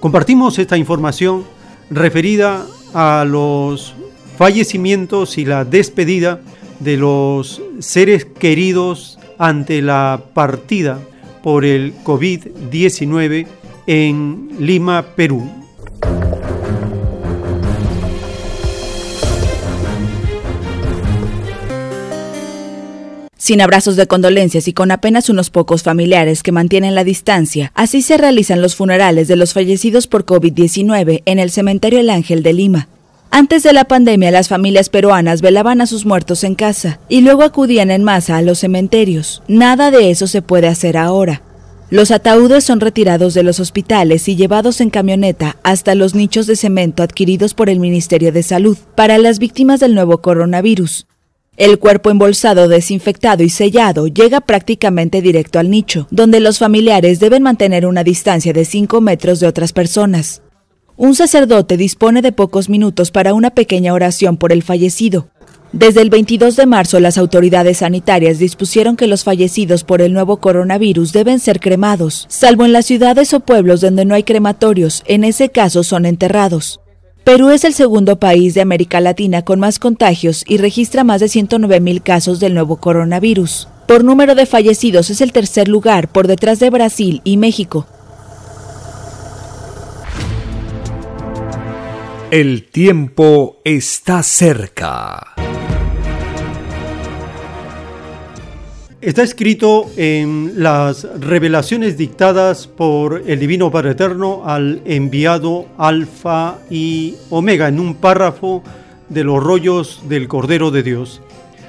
[0.00, 1.44] Compartimos esta información
[1.90, 3.94] referida a los
[4.36, 6.40] fallecimientos y la despedida
[6.80, 10.98] de los seres queridos ante la partida
[11.42, 13.46] por el COVID-19
[13.86, 15.48] en Lima, Perú.
[23.38, 28.02] Sin abrazos de condolencias y con apenas unos pocos familiares que mantienen la distancia, así
[28.02, 32.52] se realizan los funerales de los fallecidos por COVID-19 en el Cementerio El Ángel de
[32.52, 32.88] Lima.
[33.30, 37.42] Antes de la pandemia, las familias peruanas velaban a sus muertos en casa y luego
[37.42, 39.42] acudían en masa a los cementerios.
[39.48, 41.42] Nada de eso se puede hacer ahora.
[41.88, 46.56] Los ataúdes son retirados de los hospitales y llevados en camioneta hasta los nichos de
[46.56, 51.06] cemento adquiridos por el Ministerio de Salud para las víctimas del nuevo coronavirus.
[51.56, 57.42] El cuerpo embolsado, desinfectado y sellado llega prácticamente directo al nicho, donde los familiares deben
[57.42, 60.42] mantener una distancia de 5 metros de otras personas.
[60.98, 65.28] Un sacerdote dispone de pocos minutos para una pequeña oración por el fallecido.
[65.72, 70.38] Desde el 22 de marzo, las autoridades sanitarias dispusieron que los fallecidos por el nuevo
[70.38, 75.24] coronavirus deben ser cremados, salvo en las ciudades o pueblos donde no hay crematorios, en
[75.24, 76.80] ese caso son enterrados.
[77.24, 81.28] Perú es el segundo país de América Latina con más contagios y registra más de
[81.28, 83.68] 109 mil casos del nuevo coronavirus.
[83.86, 87.86] Por número de fallecidos es el tercer lugar por detrás de Brasil y México.
[92.32, 95.36] El tiempo está cerca.
[99.00, 107.14] Está escrito en las revelaciones dictadas por el Divino Padre Eterno al enviado Alfa y
[107.30, 108.64] Omega en un párrafo
[109.08, 111.22] de los rollos del Cordero de Dios.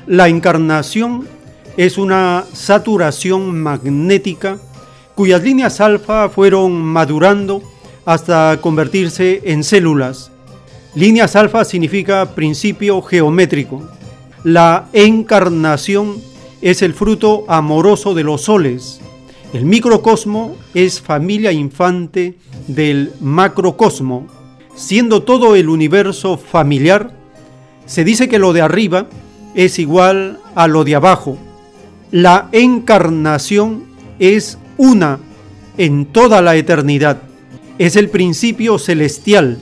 [0.07, 1.27] La encarnación
[1.77, 4.57] es una saturación magnética
[5.13, 7.61] cuyas líneas alfa fueron madurando
[8.05, 10.31] hasta convertirse en células.
[10.97, 13.87] Líneas alfa significa principio geométrico.
[14.43, 16.15] La encarnación
[16.59, 18.99] es el fruto amoroso de los soles.
[19.53, 24.25] El microcosmo es familia infante del macrocosmo.
[24.73, 27.11] Siendo todo el universo familiar,
[27.85, 29.05] se dice que lo de arriba
[29.53, 31.37] es igual a lo de abajo.
[32.09, 33.83] La encarnación
[34.17, 35.19] es una
[35.77, 37.21] en toda la eternidad.
[37.77, 39.59] Es el principio celestial.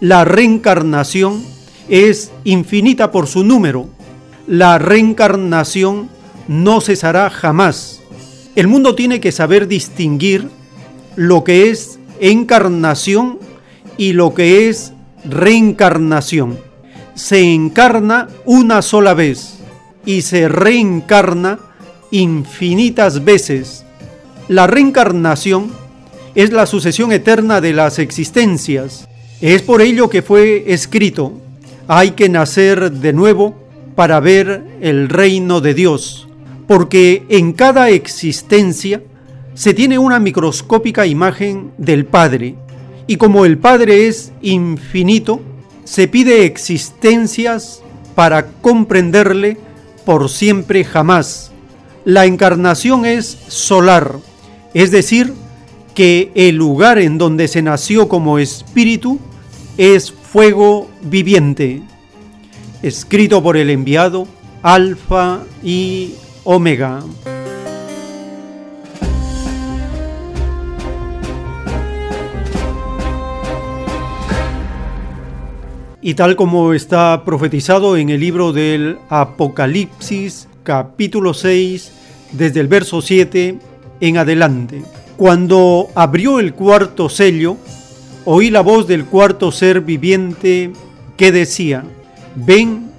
[0.00, 1.42] La reencarnación
[1.88, 3.88] es infinita por su número.
[4.46, 6.10] La reencarnación
[6.48, 8.00] no cesará jamás.
[8.56, 10.50] El mundo tiene que saber distinguir
[11.16, 13.38] lo que es encarnación
[13.96, 14.92] y lo que es
[15.24, 16.58] reencarnación.
[17.14, 19.54] Se encarna una sola vez
[20.04, 21.58] y se reencarna
[22.10, 23.86] infinitas veces.
[24.48, 25.72] La reencarnación
[26.34, 29.08] es la sucesión eterna de las existencias.
[29.40, 31.32] Es por ello que fue escrito,
[31.88, 33.54] hay que nacer de nuevo
[33.94, 36.26] para ver el reino de Dios
[36.66, 39.02] porque en cada existencia
[39.54, 42.56] se tiene una microscópica imagen del Padre,
[43.06, 45.40] y como el Padre es infinito,
[45.84, 47.82] se pide existencias
[48.14, 49.56] para comprenderle
[50.04, 51.52] por siempre jamás.
[52.04, 54.16] La encarnación es solar,
[54.74, 55.32] es decir,
[55.96, 59.18] que el lugar en donde se nació como espíritu
[59.78, 61.82] es fuego viviente.
[62.82, 64.28] Escrito por el enviado
[64.62, 66.12] Alfa y
[66.44, 67.02] Omega.
[76.02, 81.90] Y tal como está profetizado en el libro del Apocalipsis capítulo 6,
[82.32, 83.58] desde el verso 7
[84.00, 84.82] en adelante.
[85.16, 87.56] Cuando abrió el cuarto sello,
[88.26, 90.72] oí la voz del cuarto ser viviente
[91.16, 91.84] que decía,
[92.34, 92.90] ven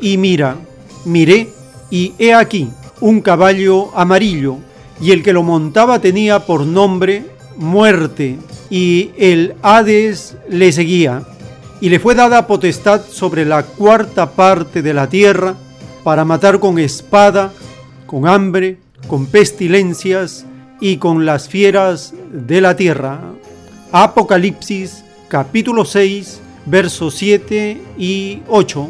[0.00, 0.56] y mira,
[1.04, 1.48] miré
[1.90, 2.70] y he aquí,
[3.02, 4.56] un caballo amarillo,
[4.98, 7.26] y el que lo montaba tenía por nombre
[7.56, 8.38] muerte,
[8.70, 11.22] y el Hades le seguía,
[11.82, 15.54] y le fue dada potestad sobre la cuarta parte de la tierra,
[16.02, 17.52] para matar con espada,
[18.06, 20.46] con hambre, con pestilencias
[20.80, 23.20] y con las fieras de la tierra.
[23.92, 28.88] Apocalipsis capítulo 6 versos 7 y 8.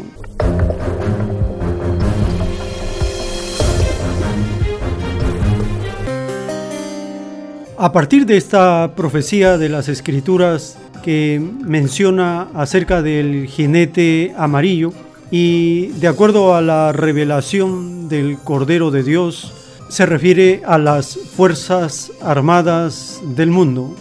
[7.80, 14.92] A partir de esta profecía de las escrituras que menciona acerca del jinete amarillo
[15.30, 19.52] y de acuerdo a la revelación del Cordero de Dios,
[19.88, 23.94] se refiere a las Fuerzas Armadas del mundo.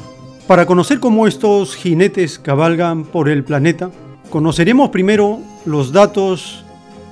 [0.48, 3.92] Para conocer cómo estos jinetes cabalgan por el planeta,
[4.30, 6.64] conoceremos primero los datos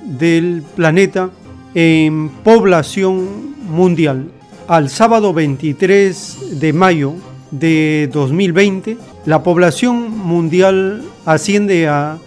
[0.02, 1.30] del planeta
[1.74, 4.30] en población mundial
[4.68, 7.14] al sábado 23 de mayo
[7.50, 12.18] de 2020, la población mundial asciende a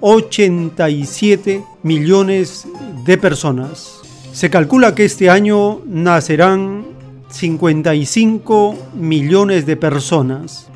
[0.00, 2.66] 7.787 millones
[3.04, 4.00] de personas.
[4.32, 6.84] Se calcula que este año nacerán
[7.30, 10.68] 55 millones de personas.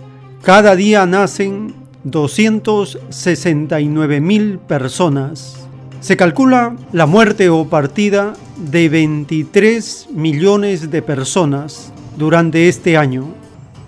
[0.42, 1.74] Cada día nacen
[2.04, 5.56] 269 mil personas.
[6.00, 13.34] Se calcula la muerte o partida de 23 millones de personas durante este año.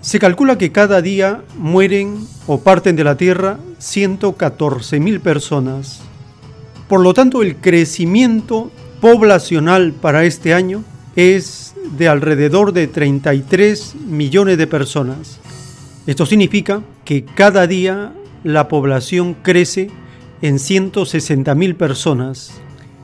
[0.02, 6.02] Se calcula que cada día mueren o parten de la Tierra 114 mil personas.
[6.88, 10.84] Por lo tanto, el crecimiento poblacional para este año
[11.16, 15.40] es de alrededor de 33 millones de personas.
[16.06, 18.12] Esto significa que cada día
[18.44, 19.90] la población crece
[20.42, 22.52] en 160 mil personas.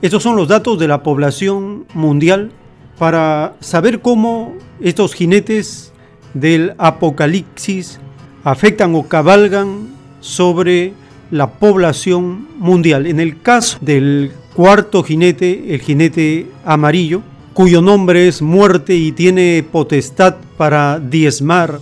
[0.01, 2.53] Estos son los datos de la población mundial
[2.99, 5.93] para saber cómo estos jinetes
[6.35, 7.99] del apocalipsis
[8.45, 10.93] afectan o cabalgan sobre
[11.31, 13.07] la población mundial.
[13.07, 17.23] En el caso del cuarto jinete, el jinete amarillo,
[17.55, 21.81] cuyo nombre es muerte y tiene potestad para diezmar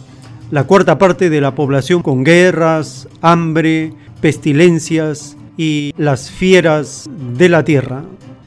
[0.50, 7.64] la cuarta parte de la población con guerras, hambre, pestilencias y las fieras de la
[7.64, 8.04] tierra.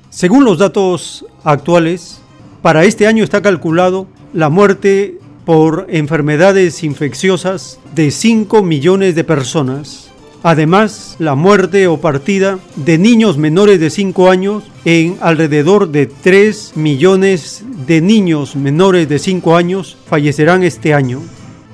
[0.10, 2.22] Según los datos actuales,
[2.62, 5.20] para este año está calculado la muerte
[5.50, 10.12] por enfermedades infecciosas de 5 millones de personas.
[10.44, 16.74] Además, la muerte o partida de niños menores de 5 años en alrededor de 3
[16.76, 21.20] millones de niños menores de 5 años fallecerán este año.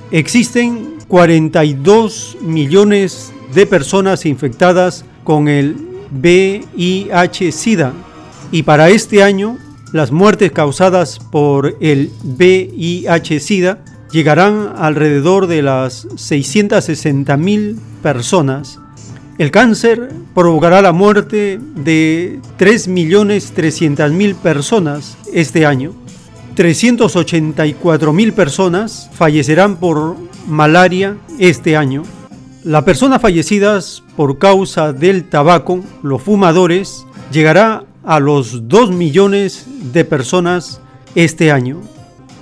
[0.10, 5.76] Existen 42 millones de personas infectadas con el
[6.14, 7.92] VIH-Sida
[8.54, 9.58] y para este año
[9.96, 13.80] las muertes causadas por el VIH-Sida
[14.12, 18.78] llegarán alrededor de las 660 mil personas.
[19.38, 25.94] El cáncer provocará la muerte de 3.300.000 personas este año.
[26.58, 32.04] 384.000 personas fallecerán por malaria este año.
[32.66, 40.06] Las personas fallecidas por causa del tabaco, los fumadores, llegará a los 2 millones de
[40.06, 40.82] personas
[41.16, 41.82] este año.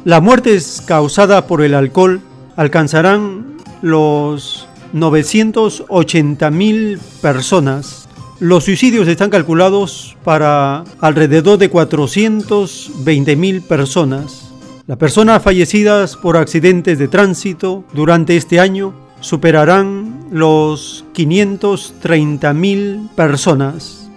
[0.06, 2.22] Las muertes causadas por el alcohol
[2.56, 8.08] alcanzarán los 980 mil personas.
[8.40, 14.52] Los suicidios están calculados para alrededor de 420 mil personas.
[14.86, 24.10] Las personas fallecidas por accidentes de tránsito durante este año superarán los 530 mil personas.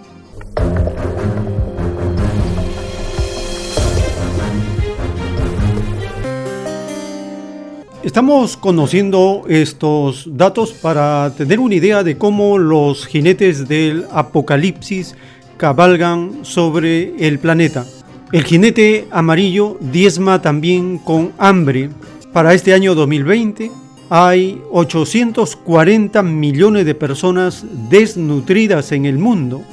[8.07, 15.13] Estamos conociendo estos datos para tener una idea de cómo los jinetes del apocalipsis
[15.57, 17.85] cabalgan sobre el planeta.
[18.31, 21.89] El jinete amarillo diezma también con hambre.
[22.31, 23.71] Para este año 2020
[24.09, 29.63] hay 840 millones de personas desnutridas en el mundo.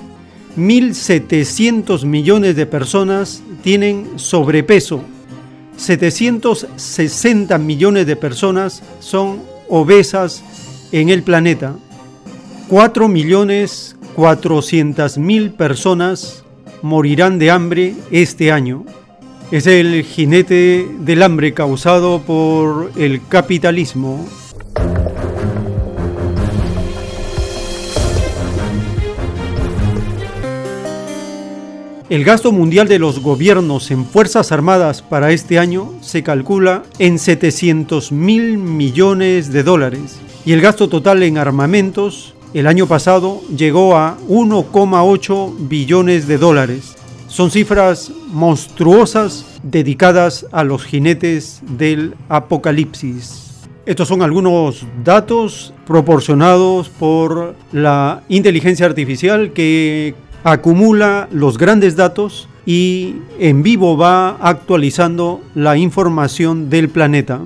[0.57, 5.05] 1.700 millones de personas tienen sobrepeso
[5.77, 10.43] 760 millones de personas son obesas
[10.93, 11.75] en el planeta.
[12.69, 16.45] 4 millones 400 mil personas
[16.83, 18.85] morirán de hambre este año.
[19.51, 24.25] Es el jinete del hambre causado por el capitalismo.
[32.15, 37.19] El gasto mundial de los gobiernos en Fuerzas Armadas para este año se calcula en
[37.19, 43.97] 700 mil millones de dólares y el gasto total en armamentos el año pasado llegó
[43.97, 46.95] a 1,8 billones de dólares.
[47.27, 53.67] Son cifras monstruosas dedicadas a los jinetes del apocalipsis.
[53.87, 60.15] Estos son algunos datos proporcionados por la inteligencia artificial que
[60.45, 67.41] acumula los grandes datos y en vivo va actualizando la información del planeta.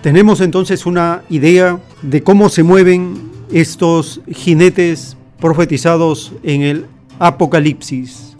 [0.00, 6.86] Tenemos entonces una idea de cómo se mueven estos jinetes profetizados en el
[7.18, 8.36] Apocalipsis.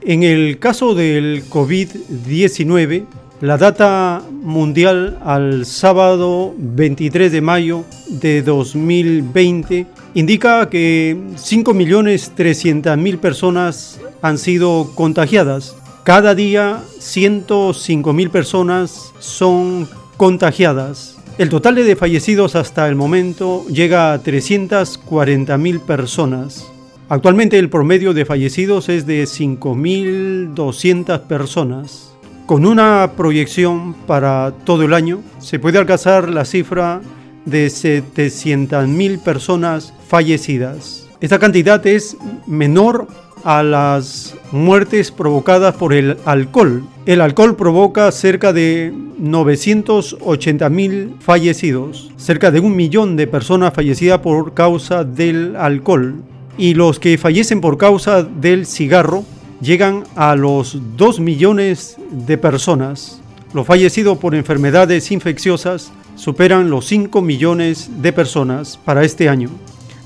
[0.00, 3.06] En el caso del COVID-19,
[3.40, 14.38] la data mundial al sábado 23 de mayo de 2020 indica que 5.300.000 personas han
[14.38, 15.76] sido contagiadas.
[16.04, 19.86] Cada día 105.000 personas son
[20.16, 21.18] contagiadas.
[21.36, 26.72] El total de fallecidos hasta el momento llega a 340.000 personas.
[27.10, 32.15] Actualmente el promedio de fallecidos es de 5.200 personas.
[32.46, 37.00] Con una proyección para todo el año, se puede alcanzar la cifra
[37.44, 41.08] de 700.000 personas fallecidas.
[41.20, 42.16] Esta cantidad es
[42.46, 43.08] menor
[43.42, 46.84] a las muertes provocadas por el alcohol.
[47.04, 54.20] El alcohol provoca cerca de 980 mil fallecidos, cerca de un millón de personas fallecidas
[54.20, 56.22] por causa del alcohol.
[56.56, 59.24] Y los que fallecen por causa del cigarro
[59.60, 63.20] llegan a los 2 millones de personas.
[63.52, 69.50] Los fallecidos por enfermedades infecciosas superan los 5 millones de personas para este año.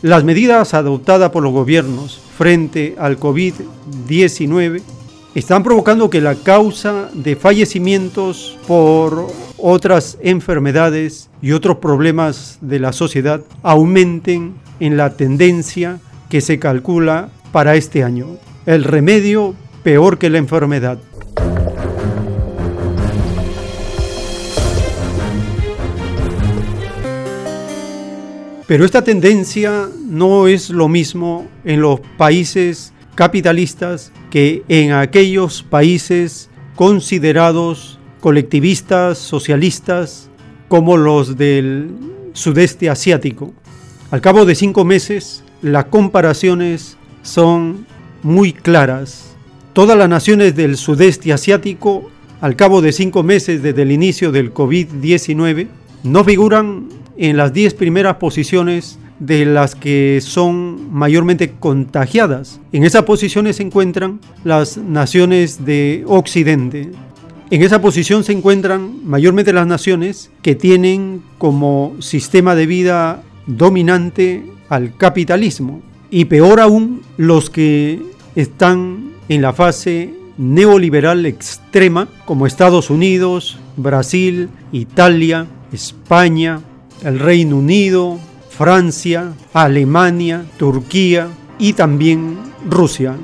[0.02, 4.82] Las medidas adoptadas por los gobiernos frente al COVID-19
[5.34, 9.28] están provocando que la causa de fallecimientos por
[9.58, 17.28] otras enfermedades y otros problemas de la sociedad aumenten en la tendencia que se calcula
[17.52, 18.38] para este año.
[18.66, 20.98] El remedio peor que la enfermedad.
[28.66, 36.50] Pero esta tendencia no es lo mismo en los países capitalistas que en aquellos países
[36.76, 40.30] considerados colectivistas, socialistas,
[40.68, 41.90] como los del
[42.32, 43.52] sudeste asiático.
[44.10, 47.86] Al cabo de cinco meses, las comparaciones son
[48.22, 49.34] muy claras.
[49.72, 52.10] Todas las naciones del sudeste asiático,
[52.40, 55.68] al cabo de cinco meses desde el inicio del COVID-19,
[56.02, 62.60] no figuran en las 10 primeras posiciones de las que son mayormente contagiadas.
[62.72, 66.90] En esas posiciones se encuentran las naciones de Occidente.
[67.50, 74.44] En esa posición se encuentran mayormente las naciones que tienen como sistema de vida dominante
[74.68, 75.82] al capitalismo.
[76.10, 78.02] Y peor aún, los que
[78.34, 86.60] están en la fase neoliberal extrema, como Estados Unidos, Brasil, Italia, España,
[87.04, 88.18] el Reino Unido,
[88.48, 91.28] Francia, Alemania, Turquía
[91.58, 92.38] y también
[92.68, 93.14] Rusia.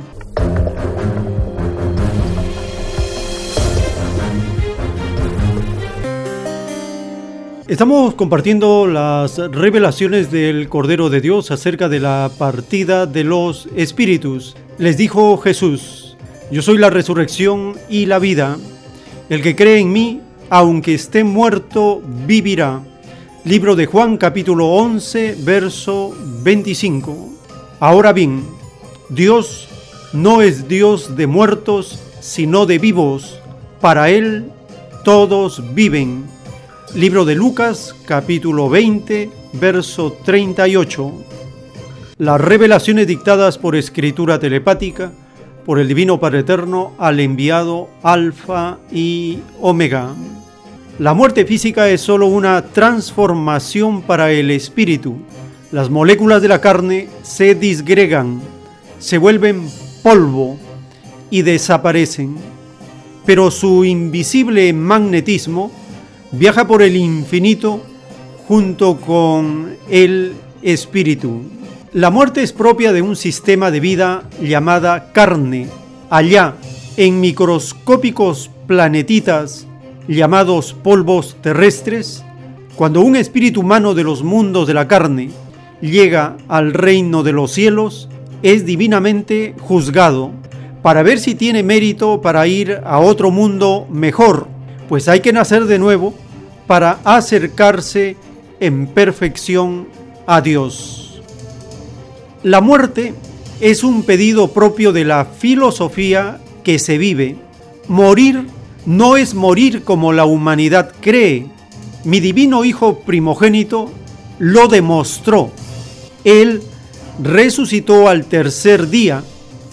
[7.69, 14.57] Estamos compartiendo las revelaciones del Cordero de Dios acerca de la partida de los espíritus.
[14.79, 16.17] Les dijo Jesús,
[16.53, 18.57] yo soy la resurrección y la vida.
[19.29, 22.83] El que cree en mí, aunque esté muerto, vivirá.
[23.45, 26.15] Libro de Juan capítulo 11, verso
[26.45, 27.31] 25.
[27.81, 28.45] Ahora bien,
[29.09, 29.67] Dios
[30.13, 33.41] no es Dios de muertos, sino de vivos.
[33.81, 34.53] Para Él
[35.05, 36.36] todos viven.
[36.95, 41.13] Libro de Lucas capítulo 20, verso 38.
[42.19, 45.13] Las revelaciones dictadas por escritura telepática
[45.67, 50.15] por el Divino Padre Eterno al enviado Alfa y Omega.
[50.99, 55.17] La muerte física es solo una transformación para el espíritu.
[55.73, 58.41] Las moléculas de la carne se disgregan,
[58.99, 59.69] se vuelven
[60.03, 60.57] polvo
[61.31, 62.37] y desaparecen.
[63.27, 65.73] Pero su invisible magnetismo
[66.33, 67.83] viaja por el infinito
[68.49, 71.43] junto con el espíritu.
[71.93, 75.69] La muerte es propia de un sistema de vida llamada carne.
[76.11, 76.55] Allá,
[76.97, 79.67] en microscópicos planetitas,
[80.09, 82.25] llamados polvos terrestres,
[82.77, 85.31] cuando un espíritu humano de los mundos de la carne
[85.81, 88.09] llega al reino de los cielos,
[88.43, 90.31] es divinamente juzgado
[90.83, 94.47] para ver si tiene mérito para ir a otro mundo mejor,
[94.89, 96.15] pues hay que nacer de nuevo
[96.67, 98.17] para acercarse
[98.61, 99.89] en perfección
[100.27, 101.21] a Dios.
[102.43, 103.15] La muerte
[103.61, 107.37] es un pedido propio de la filosofía que se vive.
[107.89, 108.47] Morir
[108.85, 111.47] no es morir como la humanidad cree.
[112.05, 113.91] Mi divino Hijo primogénito
[114.39, 115.51] lo demostró.
[116.25, 116.63] Él
[117.23, 119.23] resucitó al tercer día.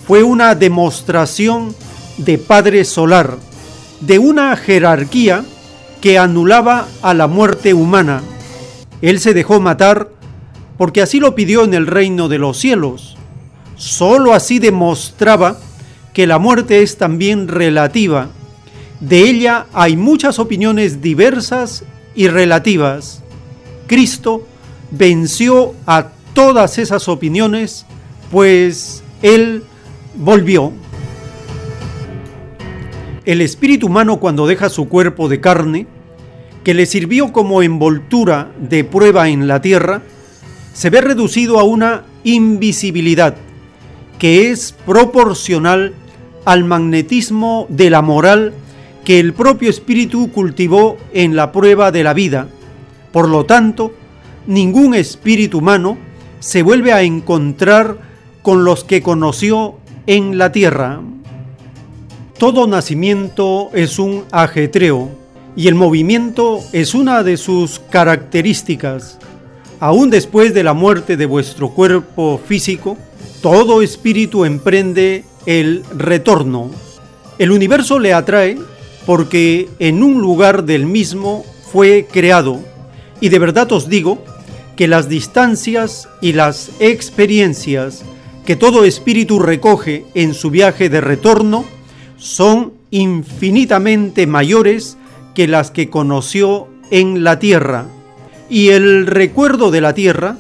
[0.08, 1.76] Fue una demostración
[2.18, 3.38] de Padre Solar,
[4.06, 5.44] de una jerarquía
[6.02, 8.22] que anulaba a la muerte humana.
[9.02, 10.10] Él se dejó matar
[10.78, 13.18] porque así lo pidió en el reino de los cielos.
[13.76, 15.58] Solo así demostraba
[16.14, 18.30] que la muerte es también relativa
[19.04, 21.84] de ella hay muchas opiniones diversas
[22.16, 23.22] y relativas.
[23.86, 24.48] Cristo
[24.92, 27.86] venció a todas esas opiniones,
[28.32, 29.64] pues Él
[30.16, 30.72] volvió.
[33.26, 35.88] El espíritu humano cuando deja su cuerpo de carne,
[36.64, 40.02] que le sirvió como envoltura de prueba en la tierra,
[40.74, 43.36] se ve reducido a una invisibilidad
[44.20, 45.94] que es proporcional
[46.46, 48.54] al magnetismo de la moral
[49.06, 52.48] que el propio espíritu cultivó en la prueba de la vida.
[53.12, 53.94] Por lo tanto,
[54.48, 55.98] ningún espíritu humano
[56.40, 57.98] se vuelve a encontrar
[58.42, 59.76] con los que conoció
[60.08, 61.02] en la tierra.
[62.38, 65.10] Todo nacimiento es un ajetreo
[65.56, 69.20] y el movimiento es una de sus características.
[69.80, 72.98] Aún después de la muerte de vuestro cuerpo físico,
[73.42, 76.72] todo espíritu emprende el retorno.
[77.38, 78.58] El universo le atrae
[79.06, 82.60] porque en un lugar del mismo fue creado.
[83.22, 84.24] Y de verdad os digo
[84.76, 88.04] que las distancias y las experiencias
[88.46, 91.64] que todo espíritu recoge en su viaje de retorno
[92.24, 94.98] son infinitamente mayores
[95.36, 97.88] que las que conoció en la tierra.
[98.50, 100.38] Y el recuerdo de la tierra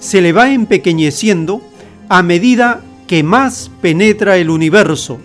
[0.00, 1.62] se le va empequeñeciendo
[2.10, 5.18] a medida que más penetra el universo.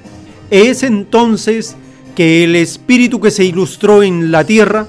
[0.52, 1.76] Es entonces
[2.16, 4.88] que el espíritu que se ilustró en la tierra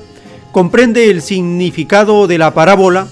[0.52, 3.08] comprende el significado de la parábola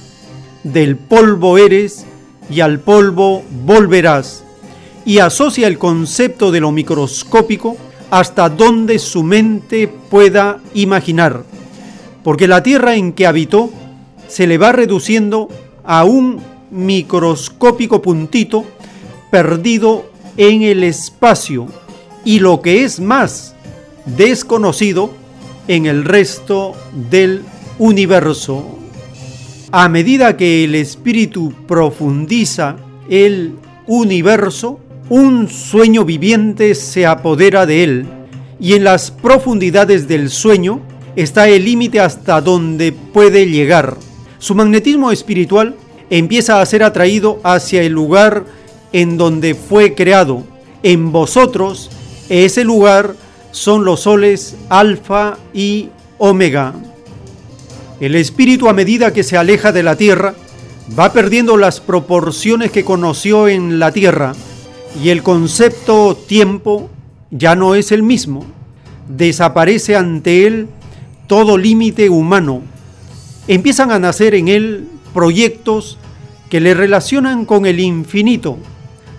[0.63, 2.07] del polvo eres
[2.49, 4.45] y al polvo volverás
[5.05, 7.77] y asocia el concepto de lo microscópico
[8.11, 11.45] hasta donde su mente pueda imaginar,
[12.25, 13.71] porque la tierra en que habitó
[14.29, 15.49] se le va reduciendo
[15.85, 16.41] a un
[16.71, 18.65] microscópico puntito
[19.31, 21.67] perdido en el espacio
[22.25, 23.55] y lo que es más,
[24.05, 25.11] desconocido
[25.67, 26.75] en el resto
[27.11, 27.43] del
[27.79, 28.79] universo.
[29.71, 32.77] A medida que el espíritu profundiza
[33.09, 33.55] el
[33.87, 34.81] universo,
[35.11, 38.07] un sueño viviente se apodera de él
[38.61, 40.81] y en las profundidades del sueño
[41.17, 43.97] está el límite hasta donde puede llegar.
[44.39, 45.77] Su magnetismo espiritual
[46.11, 48.45] empieza a ser atraído hacia el lugar
[48.93, 50.45] en donde fue creado.
[50.83, 51.91] En vosotros
[52.29, 53.15] ese lugar
[53.51, 56.75] son los soles alfa y omega.
[57.99, 60.35] El espíritu a medida que se aleja de la tierra
[60.99, 64.35] va perdiendo las proporciones que conoció en la tierra
[65.03, 66.91] y el concepto tiempo
[67.31, 68.45] ya no es el mismo.
[69.09, 70.69] Desaparece ante él
[71.27, 72.63] todo límite humano.
[73.47, 75.99] Empiezan a nacer en él proyectos
[76.51, 78.59] que le relacionan con el infinito.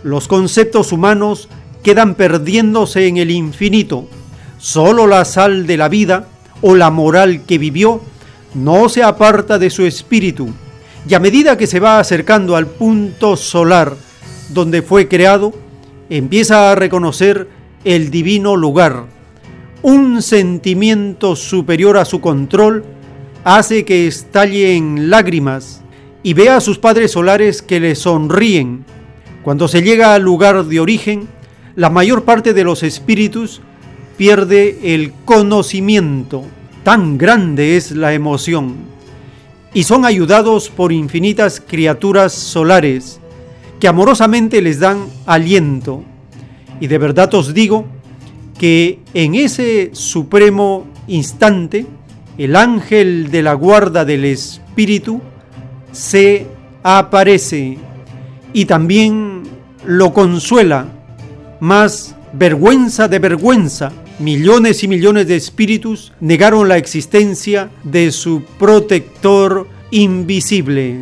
[0.04, 1.50] Los conceptos humanos
[1.84, 4.08] quedan perdiéndose en el infinito
[4.60, 6.28] Solo la sal de la vida
[6.62, 8.02] o la moral que vivió
[8.54, 10.50] no se aparta de su espíritu,
[11.08, 13.96] y a medida que se va acercando al punto solar
[14.50, 15.54] donde fue creado,
[16.10, 17.48] empieza a reconocer
[17.84, 19.06] el divino lugar.
[19.82, 22.84] Un sentimiento superior a su control
[23.44, 25.82] hace que estalle en lágrimas
[26.24, 28.84] y vea a sus padres solares que le sonríen.
[29.44, 31.28] Cuando se llega al lugar de origen,
[31.76, 33.62] la mayor parte de los espíritus
[34.18, 36.44] pierde el conocimiento.
[36.84, 38.76] Tan grande es la emoción.
[39.74, 43.19] Y son ayudados por infinitas criaturas solares
[43.80, 46.04] que amorosamente les dan aliento.
[46.80, 47.86] Y de verdad os digo
[48.58, 51.86] que en ese supremo instante,
[52.38, 55.22] el ángel de la guarda del Espíritu
[55.92, 56.46] se
[56.84, 57.78] aparece
[58.54, 59.44] y también
[59.86, 60.88] lo consuela,
[61.60, 69.68] más vergüenza de vergüenza millones y millones de espíritus negaron la existencia de su protector
[69.92, 70.98] invisible.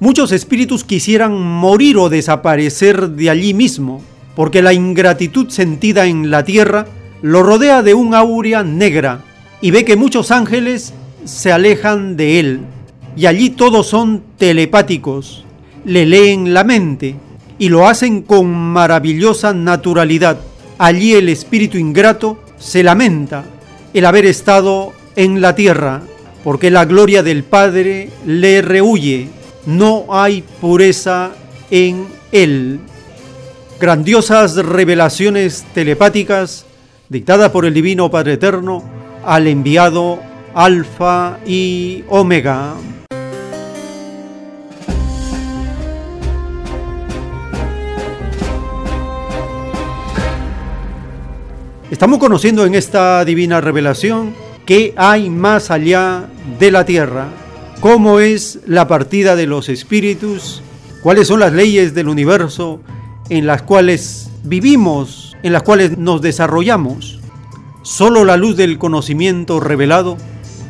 [0.00, 4.02] Muchos espíritus quisieran morir o desaparecer de allí mismo,
[4.34, 6.86] porque la ingratitud sentida en la tierra
[7.20, 9.20] lo rodea de un aurea negra
[9.60, 10.94] y ve que muchos ángeles
[11.26, 12.60] se alejan de él,
[13.14, 15.44] y allí todos son telepáticos,
[15.84, 17.16] le leen la mente
[17.58, 20.38] y lo hacen con maravillosa naturalidad.
[20.78, 23.44] Allí el espíritu ingrato se lamenta
[23.92, 26.00] el haber estado en la tierra,
[26.42, 29.28] porque la gloria del Padre le rehuye,
[29.66, 31.32] no hay pureza
[31.70, 32.80] en él.
[33.80, 36.66] Grandiosas revelaciones telepáticas
[37.08, 38.84] dictadas por el Divino Padre Eterno
[39.24, 40.20] al enviado
[40.54, 42.74] Alfa y Omega.
[51.90, 54.32] Estamos conociendo en esta divina revelación
[54.64, 56.28] qué hay más allá
[56.58, 57.26] de la tierra,
[57.80, 60.62] cómo es la partida de los espíritus,
[61.02, 62.80] cuáles son las leyes del universo
[63.30, 67.20] en las cuales vivimos, en las cuales nos desarrollamos.
[67.82, 70.18] Solo la luz del conocimiento revelado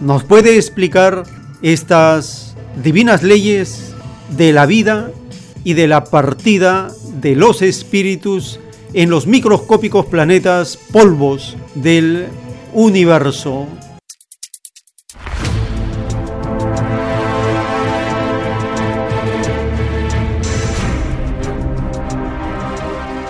[0.00, 1.24] nos puede explicar
[1.62, 3.92] estas divinas leyes
[4.36, 5.10] de la vida
[5.64, 8.60] y de la partida de los espíritus
[8.94, 12.28] en los microscópicos planetas polvos del
[12.72, 13.66] universo.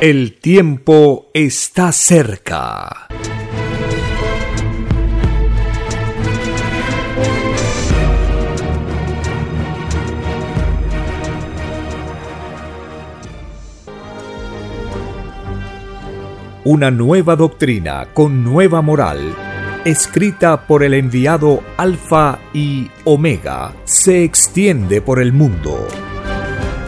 [0.01, 3.09] El tiempo está cerca.
[16.65, 19.35] Una nueva doctrina con nueva moral,
[19.85, 25.87] escrita por el enviado Alfa y Omega, se extiende por el mundo.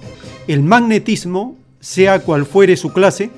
[0.46, 3.30] El magnetismo, sea cual fuere su clase,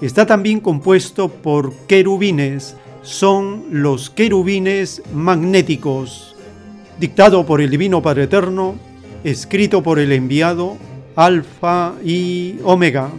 [0.00, 2.76] está también compuesto por querubines.
[3.02, 6.34] Son los querubines magnéticos.
[6.98, 8.74] Dictado por el Divino Padre Eterno,
[9.22, 10.76] escrito por el enviado
[11.14, 13.10] Alfa y Omega.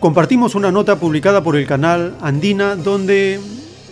[0.00, 3.38] Compartimos una nota publicada por el canal Andina donde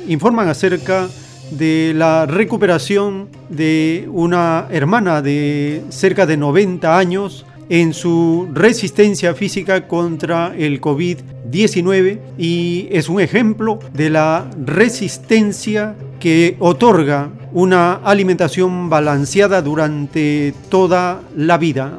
[0.08, 1.06] informan acerca
[1.50, 10.54] la recuperación de una hermana de cerca de 90 años en su resistencia física contra
[10.56, 20.54] el COVID-19 y es un ejemplo de la resistencia que otorga una alimentación balanceada durante
[20.68, 21.98] toda la vida.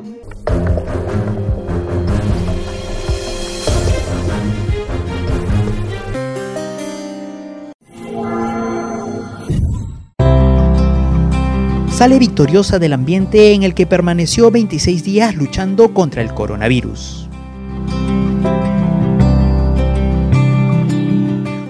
[11.99, 17.27] Sale victoriosa del ambiente en el que permaneció 26 días luchando contra el coronavirus.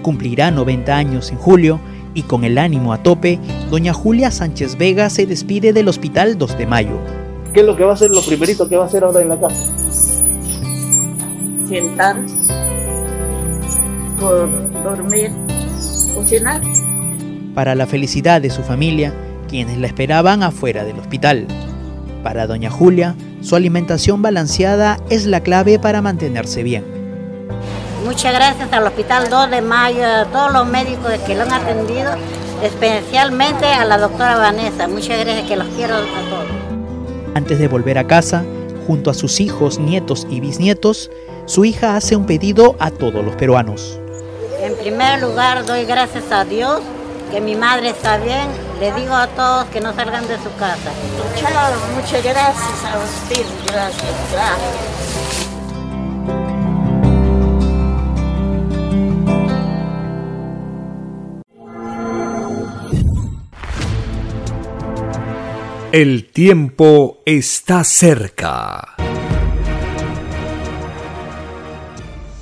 [0.03, 1.79] Cumplirá 90 años en julio
[2.13, 3.39] y con el ánimo a tope,
[3.71, 6.99] doña Julia Sánchez Vega se despide del Hospital 2 de Mayo.
[7.51, 9.29] ¿Qué es lo que va a hacer, lo primerito que va a hacer ahora en
[9.29, 9.75] la casa?
[11.67, 12.17] Sentar,
[14.19, 14.47] por
[14.83, 15.31] dormir,
[16.13, 16.61] cocinar.
[17.55, 19.11] Para la felicidad de su familia,
[19.49, 21.47] quienes la esperaban afuera del hospital.
[22.23, 26.85] Para doña Julia, su alimentación balanceada es la clave para mantenerse bien.
[28.05, 32.11] Muchas gracias al Hospital 2 de Mayo, a todos los médicos que lo han atendido,
[32.63, 34.87] especialmente a la doctora Vanessa.
[34.87, 36.47] Muchas gracias, que los quiero a todos.
[37.35, 38.43] Antes de volver a casa,
[38.87, 41.11] junto a sus hijos, nietos y bisnietos,
[41.45, 43.99] su hija hace un pedido a todos los peruanos.
[44.61, 46.81] En primer lugar, doy gracias a Dios
[47.31, 48.68] que mi madre está bien.
[48.79, 50.91] Le digo a todos que no salgan de su casa.
[51.35, 53.45] Chao, muchas gracias a usted.
[53.65, 55.09] Gracias, gracias.
[65.91, 68.95] El tiempo está cerca.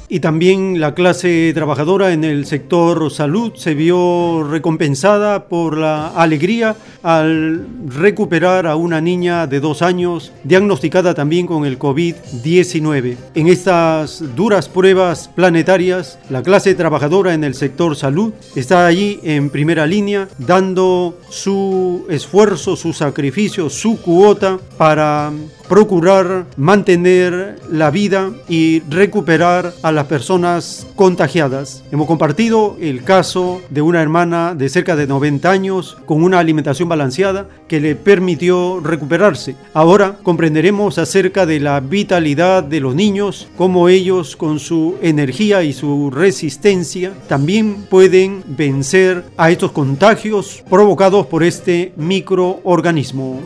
[0.09, 6.77] Y también la clase trabajadora en el sector salud se vio recompensada por la alegría
[7.03, 13.17] al recuperar a una niña de dos años diagnosticada también con el COVID-19.
[13.35, 19.49] En estas duras pruebas planetarias, la clase trabajadora en el sector salud está allí en
[19.49, 25.33] primera línea dando su esfuerzo, su sacrificio, su cuota para
[25.67, 31.83] procurar mantener la vida y recuperar a las personas contagiadas.
[31.91, 36.87] Hemos compartido el caso de una hermana de cerca de 90 años con una alimentación
[36.87, 39.55] balanceada que le permitió recuperarse.
[39.73, 45.73] Ahora comprenderemos acerca de la vitalidad de los niños, cómo ellos con su energía y
[45.73, 53.41] su resistencia también pueden vencer a estos contagios provocados por este microorganismo.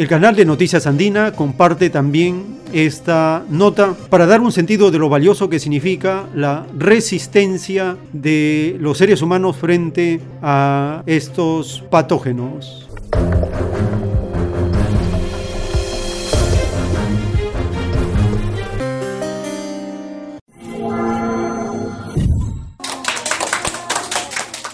[0.00, 5.10] El canal de Noticias Andina comparte también esta nota para dar un sentido de lo
[5.10, 12.88] valioso que significa la resistencia de los seres humanos frente a estos patógenos.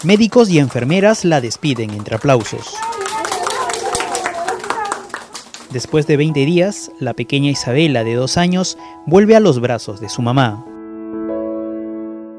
[0.05, 2.77] Médicos y enfermeras la despiden entre aplausos.
[5.70, 10.09] Después de 20 días, la pequeña Isabela de dos años vuelve a los brazos de
[10.09, 10.64] su mamá.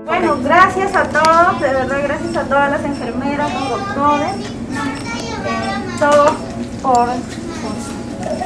[0.06, 6.32] Bueno, gracias a todos, de verdad gracias a todas las enfermeras, los doctores, eh, todos
[6.82, 7.10] por,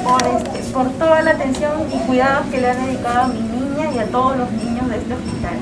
[0.04, 3.92] por, este, por toda la atención y cuidados que le han dedicado a mi niña
[3.94, 5.58] y a todos los niños de este hospital.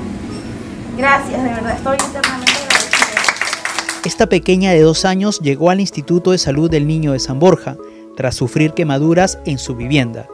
[0.96, 3.20] Gracias, de verdad, estoy eternamente agradecida.
[4.06, 7.76] Esta pequeña de dos años llegó al Instituto de Salud del Niño de San Borja
[8.20, 10.26] tras sufrir quemaduras en su vivienda.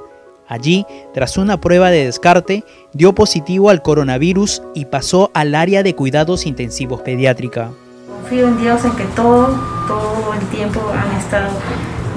[0.48, 0.84] Allí,
[1.14, 6.46] tras una prueba de descarte, dio positivo al coronavirus y pasó al área de cuidados
[6.46, 7.70] intensivos pediátrica.
[8.10, 9.54] Confío en Dios en que todo,
[9.86, 11.48] todo el tiempo han estado,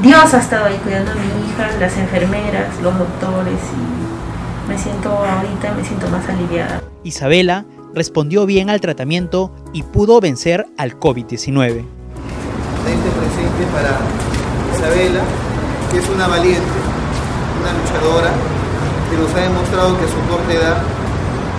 [0.02, 5.10] Dios ha estado ahí cuidando a mi hija, las enfermeras, los doctores y me siento
[5.12, 6.82] ahorita, me siento más aliviada.
[7.04, 11.86] Isabela respondió bien al tratamiento y pudo vencer al COVID-19.
[12.82, 14.00] presente para
[14.76, 15.24] Isabela,
[15.92, 16.62] que es una valiente,
[17.62, 18.32] una luchadora,
[19.10, 20.78] que nos ha demostrado que a su corta edad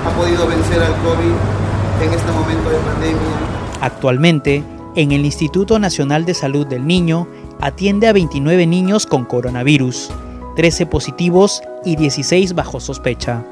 [0.07, 3.81] ha podido vencer al COVID en este momento de pandemia.
[3.81, 4.63] Actualmente,
[4.97, 7.29] en el Instituto Nacional de Salud del Niño,
[7.61, 10.11] atiende a 29 niños con coronavirus,
[10.57, 13.45] 13 positivos y 16 bajo sospecha.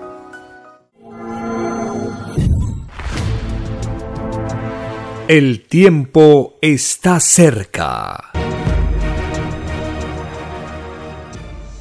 [5.28, 8.32] El tiempo está cerca.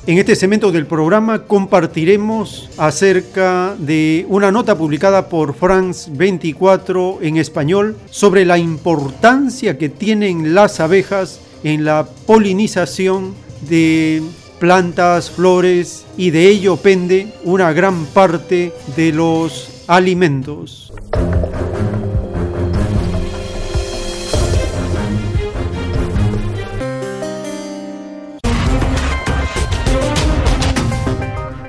[0.07, 7.35] En este segmento del programa compartiremos acerca de una nota publicada por France 24 en
[7.35, 13.33] español sobre la importancia que tienen las abejas en la polinización
[13.67, 14.23] de
[14.61, 20.86] plantas, flores y de ello pende una gran parte de los alimentos.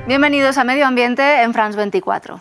[0.09, 2.40] Bienvenidos a Medio Ambiente en France 24.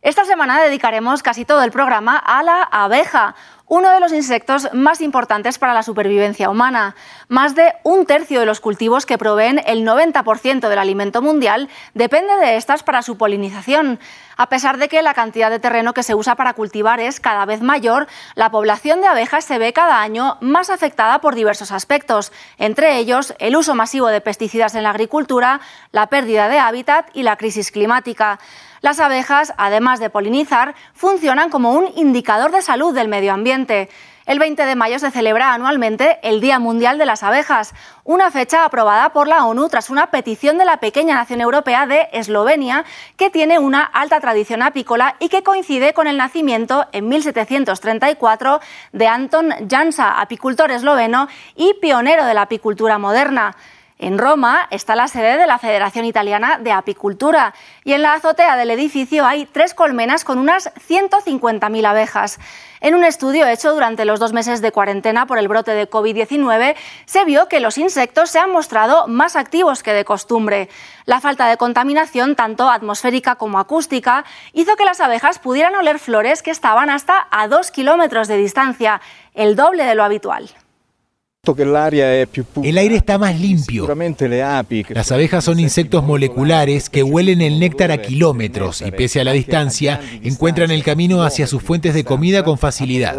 [0.00, 3.34] Esta semana dedicaremos casi todo el programa a la abeja,
[3.70, 6.96] uno de los insectos más importantes para la supervivencia humana.
[7.28, 12.34] Más de un tercio de los cultivos que proveen el 90% del alimento mundial depende
[12.38, 14.00] de estas para su polinización.
[14.36, 17.44] A pesar de que la cantidad de terreno que se usa para cultivar es cada
[17.44, 22.32] vez mayor, la población de abejas se ve cada año más afectada por diversos aspectos,
[22.58, 25.60] entre ellos el uso masivo de pesticidas en la agricultura,
[25.92, 28.40] la pérdida de hábitat y la crisis climática.
[28.82, 33.90] Las abejas, además de polinizar, funcionan como un indicador de salud del medio ambiente.
[34.24, 37.74] El 20 de mayo se celebra anualmente el Día Mundial de las Abejas,
[38.04, 42.08] una fecha aprobada por la ONU tras una petición de la pequeña nación europea de
[42.12, 42.86] Eslovenia,
[43.16, 48.60] que tiene una alta tradición apícola y que coincide con el nacimiento en 1734
[48.92, 53.56] de Anton Jansa, apicultor esloveno y pionero de la apicultura moderna.
[54.02, 57.52] En Roma está la sede de la Federación Italiana de Apicultura
[57.84, 62.38] y en la azotea del edificio hay tres colmenas con unas 150.000 abejas.
[62.80, 66.76] En un estudio hecho durante los dos meses de cuarentena por el brote de COVID-19,
[67.04, 70.70] se vio que los insectos se han mostrado más activos que de costumbre.
[71.04, 74.24] La falta de contaminación, tanto atmosférica como acústica,
[74.54, 79.02] hizo que las abejas pudieran oler flores que estaban hasta a dos kilómetros de distancia,
[79.34, 80.48] el doble de lo habitual.
[82.62, 83.88] El aire está más limpio.
[84.90, 89.32] Las abejas son insectos moleculares que huelen el néctar a kilómetros y pese a la
[89.32, 93.16] distancia encuentran el camino hacia sus fuentes de comida con facilidad.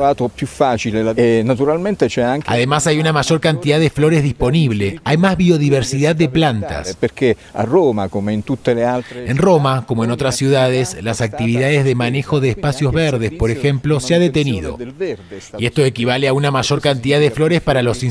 [2.46, 6.96] Además hay una mayor cantidad de flores disponible, hay más biodiversidad de plantas.
[9.16, 14.00] En Roma, como en otras ciudades, las actividades de manejo de espacios verdes, por ejemplo,
[14.00, 14.78] se ha detenido.
[15.58, 18.11] Y esto equivale a una mayor cantidad de flores para los insectos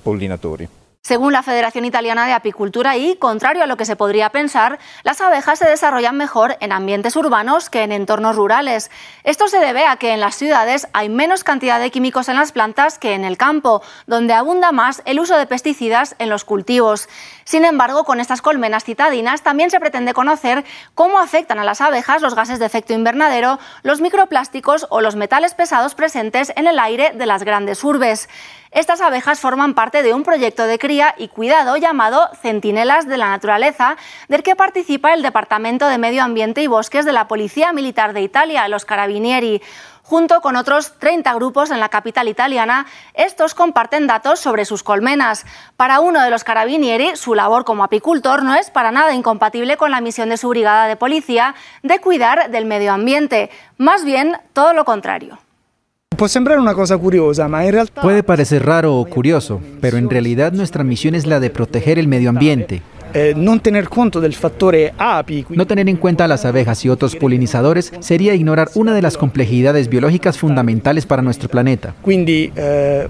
[0.00, 0.77] polinizadores.
[1.00, 5.20] Según la Federación Italiana de Apicultura y, contrario a lo que se podría pensar, las
[5.20, 8.90] abejas se desarrollan mejor en ambientes urbanos que en entornos rurales.
[9.22, 12.52] Esto se debe a que en las ciudades hay menos cantidad de químicos en las
[12.52, 17.08] plantas que en el campo, donde abunda más el uso de pesticidas en los cultivos.
[17.44, 20.64] Sin embargo, con estas colmenas citadinas también se pretende conocer
[20.94, 25.54] cómo afectan a las abejas los gases de efecto invernadero, los microplásticos o los metales
[25.54, 28.28] pesados presentes en el aire de las grandes urbes.
[28.70, 33.30] Estas abejas forman parte de un proyecto de cría y cuidado llamado Centinelas de la
[33.30, 33.96] Naturaleza,
[34.28, 38.22] del que participa el Departamento de Medio Ambiente y Bosques de la Policía Militar de
[38.22, 39.62] Italia, los Carabinieri.
[40.02, 45.44] Junto con otros 30 grupos en la capital italiana, estos comparten datos sobre sus colmenas.
[45.76, 49.90] Para uno de los carabinieri, su labor como apicultor no es para nada incompatible con
[49.90, 53.50] la misión de su brigada de policía de cuidar del medio ambiente.
[53.76, 55.38] Más bien, todo lo contrario.
[58.02, 62.08] Puede parecer raro o curioso, pero en realidad nuestra misión es la de proteger el
[62.08, 62.82] medio ambiente.
[63.14, 63.88] Eh, no tener
[65.56, 69.16] No tener en cuenta a las abejas y otros polinizadores sería ignorar una de las
[69.16, 71.94] complejidades biológicas fundamentales para nuestro planeta.
[72.56, 73.08] Eh,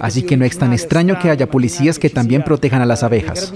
[0.00, 3.52] Así que no es tan extraño que haya policías que también protejan a las abejas.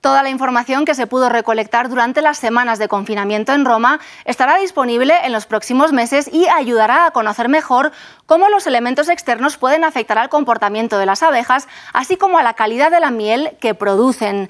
[0.00, 4.56] Toda la información que se pudo recolectar durante las semanas de confinamiento en Roma estará
[4.56, 7.92] disponible en los próximos meses y ayudará a conocer mejor
[8.24, 12.54] cómo los elementos externos pueden afectar al comportamiento de las abejas, así como a la
[12.54, 14.48] calidad de la miel que producen.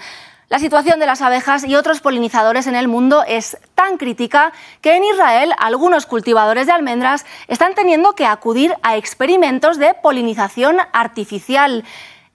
[0.51, 4.97] La situación de las abejas y otros polinizadores en el mundo es tan crítica que
[4.97, 11.85] en Israel algunos cultivadores de almendras están teniendo que acudir a experimentos de polinización artificial.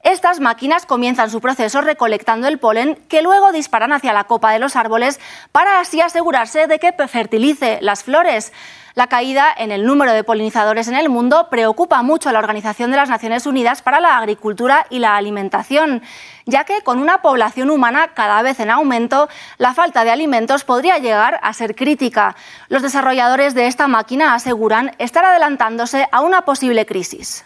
[0.06, 4.60] Estas máquinas comienzan su proceso recolectando el polen que luego disparan hacia la copa de
[4.60, 5.20] los árboles
[5.52, 8.54] para así asegurarse de que fertilice las flores.
[8.94, 12.92] La caída en el número de polinizadores en el mundo preocupa mucho a la Organización
[12.92, 16.04] de las Naciones Unidas para la Agricultura y la Alimentación,
[16.46, 19.28] ya que con una población humana cada vez en aumento,
[19.58, 22.36] la falta de alimentos podría llegar a ser crítica.
[22.68, 27.44] Los desarrolladores de esta máquina aseguran estar adelantándose a una posible crisis.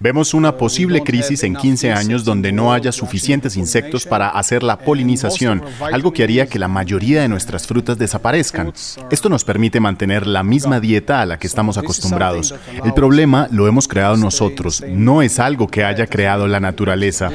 [0.00, 4.78] Vemos una posible crisis en 15 años donde no haya suficientes insectos para hacer la
[4.78, 5.62] polinización,
[5.92, 8.72] algo que haría que la mayoría de nuestras frutas desaparezcan.
[9.10, 12.54] Esto nos permite mantener la misma dieta a la que estamos acostumbrados.
[12.82, 17.30] El problema lo hemos creado nosotros, no es algo que haya creado la naturaleza.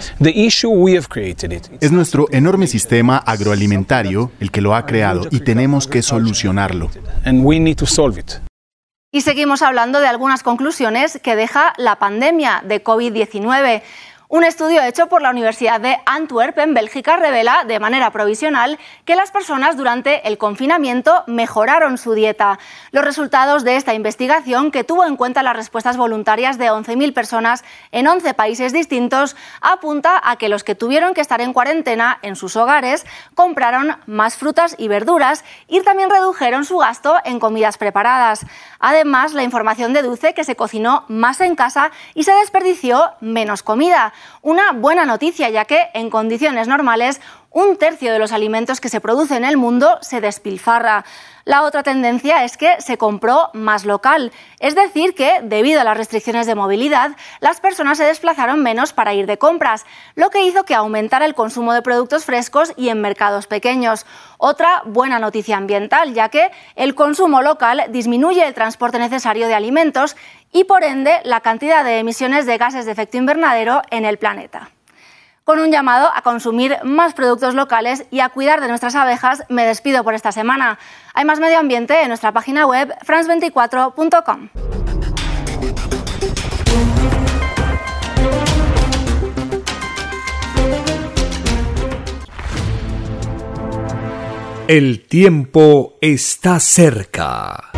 [1.80, 6.90] Es nuestro enorme sistema agroalimentario el que lo ha creado y tenemos que solucionarlo.
[9.16, 13.82] Y seguimos hablando de algunas conclusiones que deja la pandemia de COVID-19.
[14.28, 19.16] Un estudio hecho por la Universidad de Antwerp en Bélgica revela de manera provisional que
[19.16, 22.58] las personas durante el confinamiento mejoraron su dieta.
[22.90, 27.64] Los resultados de esta investigación, que tuvo en cuenta las respuestas voluntarias de 11.000 personas
[27.92, 32.36] en 11 países distintos, apunta a que los que tuvieron que estar en cuarentena en
[32.36, 38.44] sus hogares compraron más frutas y verduras y también redujeron su gasto en comidas preparadas.
[38.80, 44.14] Además, la información deduce que se cocinó más en casa y se desperdició menos comida.
[44.42, 47.22] Una buena noticia, ya que en condiciones normales
[47.56, 51.06] un tercio de los alimentos que se producen en el mundo se despilfarra.
[51.46, 55.96] La otra tendencia es que se compró más local, es decir, que debido a las
[55.96, 59.86] restricciones de movilidad, las personas se desplazaron menos para ir de compras,
[60.16, 64.06] lo que hizo que aumentara el consumo de productos frescos y en mercados pequeños.
[64.38, 70.18] Otra buena noticia ambiental, ya que el consumo local disminuye el transporte necesario de alimentos
[70.56, 74.70] y por ende la cantidad de emisiones de gases de efecto invernadero en el planeta.
[75.44, 79.66] Con un llamado a consumir más productos locales y a cuidar de nuestras abejas, me
[79.66, 80.80] despido por esta semana.
[81.14, 84.50] Hay más medio ambiente en nuestra página web france24.com.
[94.68, 97.75] El tiempo está cerca.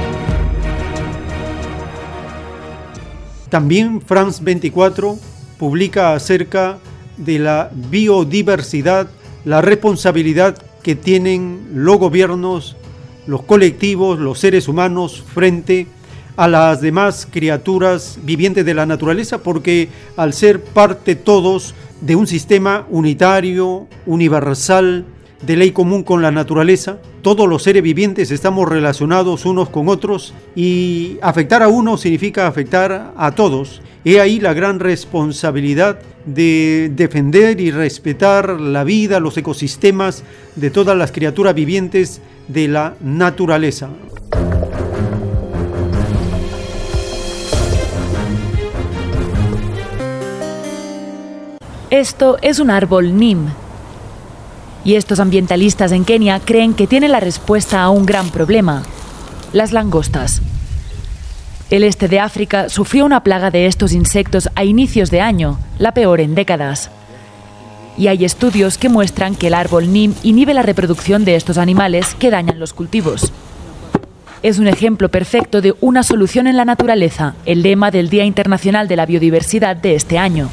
[3.49, 5.17] También France 24
[5.57, 6.77] publica acerca
[7.17, 9.07] de la biodiversidad,
[9.45, 12.75] la responsabilidad que tienen los gobiernos,
[13.25, 15.87] los colectivos, los seres humanos frente
[16.35, 22.27] a las demás criaturas vivientes de la naturaleza, porque al ser parte todos de un
[22.27, 25.05] sistema unitario, universal,
[25.41, 26.97] de ley común con la naturaleza.
[27.21, 33.13] Todos los seres vivientes estamos relacionados unos con otros y afectar a uno significa afectar
[33.15, 33.81] a todos.
[34.05, 40.23] He ahí la gran responsabilidad de defender y respetar la vida, los ecosistemas
[40.55, 43.89] de todas las criaturas vivientes de la naturaleza.
[51.89, 53.47] Esto es un árbol NIM
[54.87, 58.83] y estos ambientalistas en Kenia creen que tiene la respuesta a un gran problema,
[59.51, 60.41] las langostas.
[61.69, 65.93] El este de África sufrió una plaga de estos insectos a inicios de año, la
[65.93, 66.89] peor en décadas.
[67.97, 72.15] Y hay estudios que muestran que el árbol NIM inhibe la reproducción de estos animales
[72.15, 73.33] que dañan los cultivos.
[74.41, 78.87] Es un ejemplo perfecto de una solución en la naturaleza, el lema del Día Internacional
[78.87, 80.49] de la Biodiversidad de este año.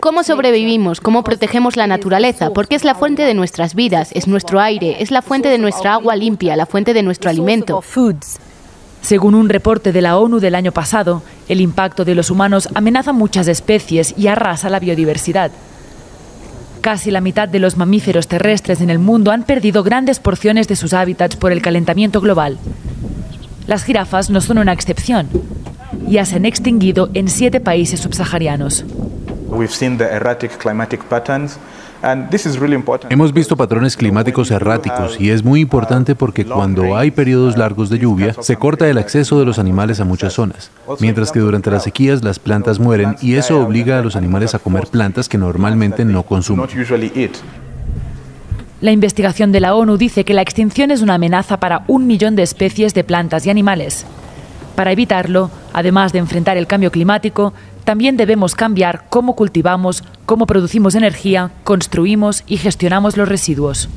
[0.00, 1.00] ¿Cómo sobrevivimos?
[1.00, 2.50] ¿Cómo protegemos la naturaleza?
[2.50, 5.94] Porque es la fuente de nuestras vidas, es nuestro aire, es la fuente de nuestra
[5.94, 7.82] agua limpia, la fuente de nuestro alimento.
[9.02, 13.12] Según un reporte de la ONU del año pasado, el impacto de los humanos amenaza
[13.12, 15.50] muchas especies y arrasa la biodiversidad.
[16.80, 20.76] Casi la mitad de los mamíferos terrestres en el mundo han perdido grandes porciones de
[20.76, 22.58] sus hábitats por el calentamiento global.
[23.66, 25.28] Las jirafas no son una excepción.
[26.08, 28.84] Ya se han extinguido en siete países subsaharianos.
[33.10, 37.98] Hemos visto patrones climáticos erráticos y es muy importante porque cuando hay periodos largos de
[37.98, 40.70] lluvia se corta el acceso de los animales a muchas zonas,
[41.00, 44.60] mientras que durante las sequías las plantas mueren y eso obliga a los animales a
[44.60, 46.68] comer plantas que normalmente no consumen.
[48.80, 52.36] La investigación de la ONU dice que la extinción es una amenaza para un millón
[52.36, 54.06] de especies de plantas y animales.
[54.78, 57.52] Para evitarlo, además de enfrentar el cambio climático,
[57.82, 63.88] también debemos cambiar cómo cultivamos, cómo producimos energía, construimos y gestionamos los residuos.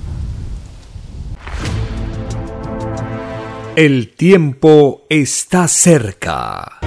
[3.75, 6.79] El tiempo está cerca.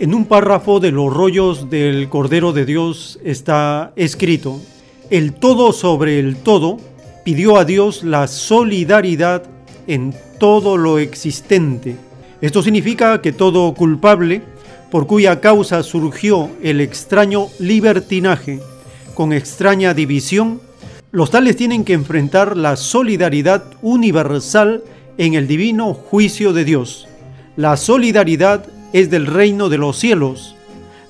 [0.00, 4.60] En un párrafo de los rollos del Cordero de Dios está escrito,
[5.08, 6.78] el todo sobre el todo
[7.24, 9.44] pidió a Dios la solidaridad
[9.86, 10.12] en
[10.42, 11.94] todo lo existente.
[12.40, 14.42] Esto significa que todo culpable,
[14.90, 18.58] por cuya causa surgió el extraño libertinaje,
[19.14, 20.60] con extraña división,
[21.12, 24.82] los tales tienen que enfrentar la solidaridad universal
[25.16, 27.06] en el divino juicio de Dios.
[27.54, 30.56] La solidaridad es del reino de los cielos.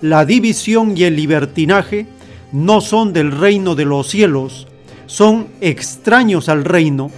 [0.02, 2.06] La división y el libertinaje
[2.52, 4.66] no son del reino de los cielos,
[5.06, 7.10] son extraños al reino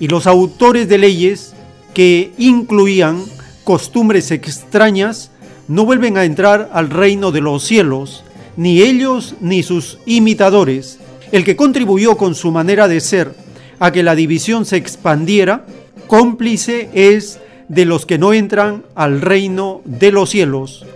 [0.00, 1.54] y los autores de leyes
[1.94, 3.24] que incluían
[3.64, 5.30] costumbres extrañas
[5.66, 8.24] no vuelven a entrar al reino de los cielos,
[8.56, 10.98] ni ellos ni sus imitadores.
[11.32, 13.34] El que contribuyó con su manera de ser
[13.78, 15.66] a que la división se expandiera,
[16.06, 17.38] cómplice es
[17.68, 20.86] de los que no entran al reino de los cielos.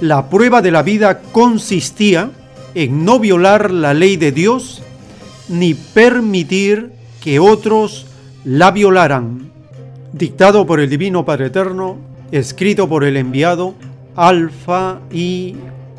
[0.00, 2.30] La prueba de la vida consistía
[2.74, 4.82] en no violar la ley de Dios
[5.48, 8.06] ni permitir que otros
[8.44, 9.50] la violaran.
[10.12, 11.98] Dictado por el Divino Padre Eterno,
[12.32, 13.74] escrito por el enviado
[14.16, 15.56] Alfa y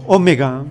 [0.08, 0.64] Omega.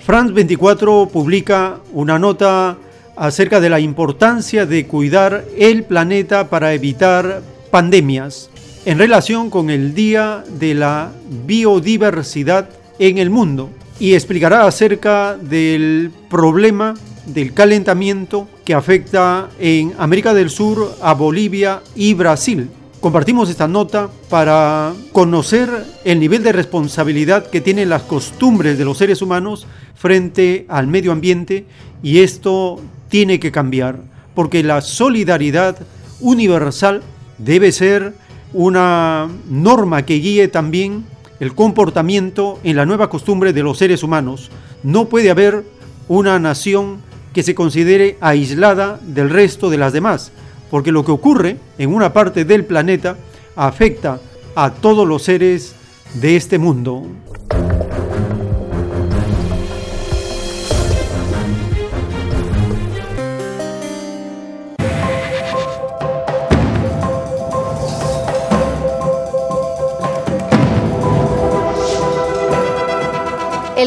[0.00, 2.76] France 24 publica una nota
[3.16, 7.40] acerca de la importancia de cuidar el planeta para evitar
[7.70, 8.50] pandemias
[8.84, 11.12] en relación con el Día de la
[11.46, 12.68] Biodiversidad
[12.98, 16.94] en el mundo y explicará acerca del problema
[17.26, 22.68] del calentamiento que afecta en América del Sur a Bolivia y Brasil.
[23.00, 25.68] Compartimos esta nota para conocer
[26.04, 31.12] el nivel de responsabilidad que tienen las costumbres de los seres humanos frente al medio
[31.12, 31.66] ambiente
[32.02, 34.00] y esto tiene que cambiar
[34.34, 35.78] porque la solidaridad
[36.20, 37.02] universal
[37.38, 38.14] debe ser
[38.52, 41.04] una norma que guíe también
[41.40, 44.50] el comportamiento en la nueva costumbre de los seres humanos.
[44.82, 45.64] No puede haber
[46.08, 46.98] una nación
[47.32, 50.32] que se considere aislada del resto de las demás,
[50.70, 53.16] porque lo que ocurre en una parte del planeta
[53.56, 54.20] afecta
[54.54, 55.74] a todos los seres
[56.14, 57.06] de este mundo.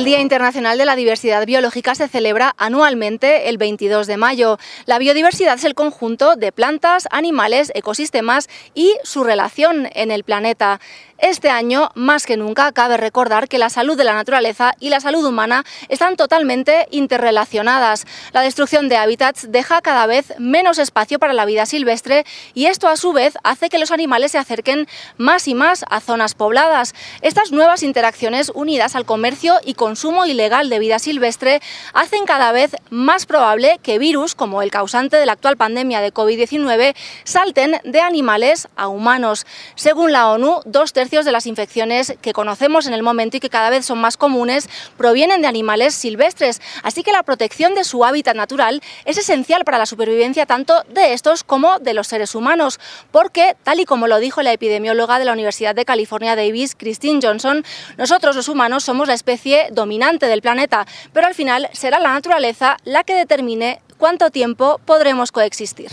[0.06, 4.60] El Día Internacional de la Diversidad Biológica se celebra anualmente el 22 de mayo.
[4.86, 10.80] La biodiversidad es el conjunto de plantas, animales, ecosistemas y su relación en el planeta.
[11.18, 15.00] Este año, más que nunca, cabe recordar que la salud de la naturaleza y la
[15.00, 18.06] salud humana están totalmente interrelacionadas.
[18.34, 22.90] La destrucción de hábitats deja cada vez menos espacio para la vida silvestre y esto
[22.90, 26.94] a su vez hace que los animales se acerquen más y más a zonas pobladas.
[27.22, 31.62] Estas nuevas interacciones unidas al comercio y consumo ilegal de vida silvestre
[31.94, 36.14] hacen cada vez más probable que virus como el causante de la actual pandemia de
[36.14, 36.94] COVID-19
[37.24, 39.46] salten de animales a humanos.
[39.76, 43.70] Según la ONU, dos de las infecciones que conocemos en el momento y que cada
[43.70, 44.68] vez son más comunes
[44.98, 49.78] provienen de animales silvestres, así que la protección de su hábitat natural es esencial para
[49.78, 52.80] la supervivencia tanto de estos como de los seres humanos,
[53.12, 57.20] porque, tal y como lo dijo la epidemióloga de la Universidad de California Davis, Christine
[57.22, 57.64] Johnson,
[57.98, 62.78] nosotros los humanos somos la especie dominante del planeta, pero al final será la naturaleza
[62.84, 65.90] la que determine cuánto tiempo podremos coexistir.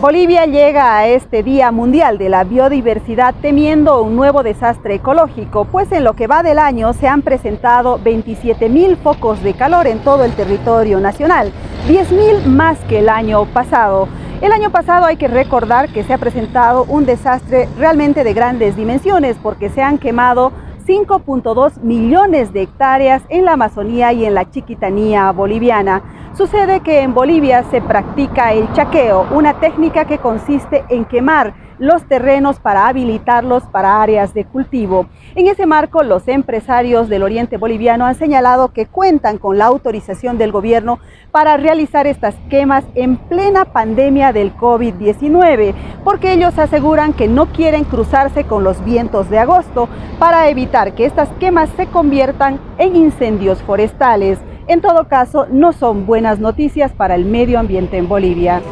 [0.00, 5.92] Bolivia llega a este Día Mundial de la Biodiversidad temiendo un nuevo desastre ecológico, pues
[5.92, 9.98] en lo que va del año se han presentado 27 mil focos de calor en
[9.98, 11.52] todo el territorio nacional,
[11.86, 14.08] 10 mil más que el año pasado.
[14.40, 18.76] El año pasado hay que recordar que se ha presentado un desastre realmente de grandes
[18.76, 20.50] dimensiones porque se han quemado
[20.86, 26.02] 5.2 millones de hectáreas en la Amazonía y en la Chiquitanía boliviana.
[26.36, 32.04] Sucede que en Bolivia se practica el chaqueo, una técnica que consiste en quemar los
[32.04, 35.06] terrenos para habilitarlos para áreas de cultivo.
[35.34, 40.38] En ese marco, los empresarios del oriente boliviano han señalado que cuentan con la autorización
[40.38, 41.00] del gobierno
[41.32, 45.74] para realizar estas quemas en plena pandemia del COVID-19,
[46.04, 49.88] porque ellos aseguran que no quieren cruzarse con los vientos de agosto
[50.18, 54.38] para evitar que estas quemas se conviertan en incendios forestales.
[54.70, 58.62] En todo caso, no son buenas noticias para el medio ambiente en Bolivia.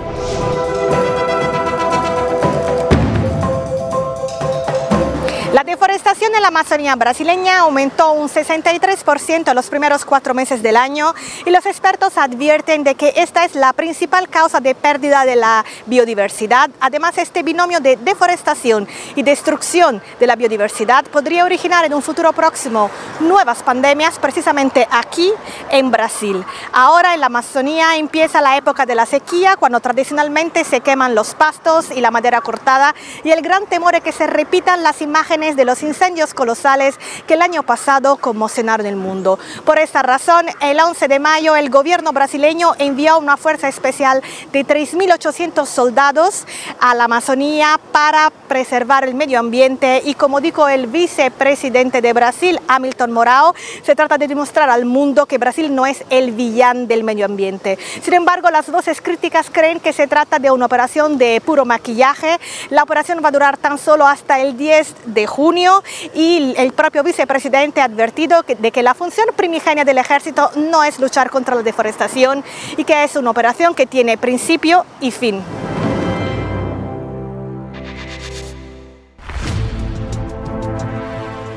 [5.55, 10.77] La deforestación en la Amazonía brasileña aumentó un 63% en los primeros cuatro meses del
[10.77, 11.15] año
[11.47, 15.65] y los expertos advierten de que esta es la principal causa de pérdida de la
[15.87, 16.69] biodiversidad.
[16.81, 22.35] Además, este binomio de deforestación y destrucción de la biodiversidad podría originar en un futuro
[22.35, 25.33] próximo nuevas pandemias precisamente aquí
[25.71, 26.45] en Brasil.
[26.75, 31.35] Ahora en la Amazonía empieza la época de la sequía cuando tradicionalmente se queman los
[31.35, 32.95] pastos y la madera cortada
[33.25, 36.97] y el gran temor es que se repitan las imágenes de los incendios colosales
[37.29, 39.39] que el año pasado conmocionaron el mundo.
[39.65, 44.21] Por esta razón, el 11 de mayo el gobierno brasileño envió una fuerza especial
[44.51, 46.45] de 3.800 soldados
[46.81, 52.59] a la Amazonía para preservar el medio ambiente y como dijo el vicepresidente de Brasil,
[52.67, 53.55] Hamilton Morao,
[53.85, 57.79] se trata de demostrar al mundo que Brasil no es el villán del medio ambiente.
[58.03, 62.41] Sin embargo, las voces críticas creen que se trata de una operación de puro maquillaje.
[62.71, 65.85] La operación va a durar tan solo hasta el 10 de junio
[66.15, 70.99] y el propio vicepresidente ha advertido de que la función primigenia del ejército no es
[70.99, 72.43] luchar contra la deforestación
[72.77, 75.43] y que es una operación que tiene principio y fin.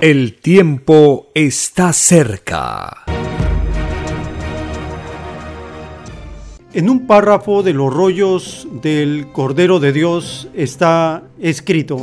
[0.02, 3.06] El tiempo está cerca.
[6.74, 12.00] En un párrafo de los rollos del Cordero de Dios está escrito,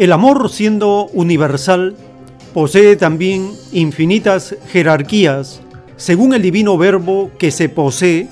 [0.00, 1.94] el amor siendo universal
[2.54, 5.60] posee también infinitas jerarquías.
[5.98, 8.26] Según el divino verbo que se posee,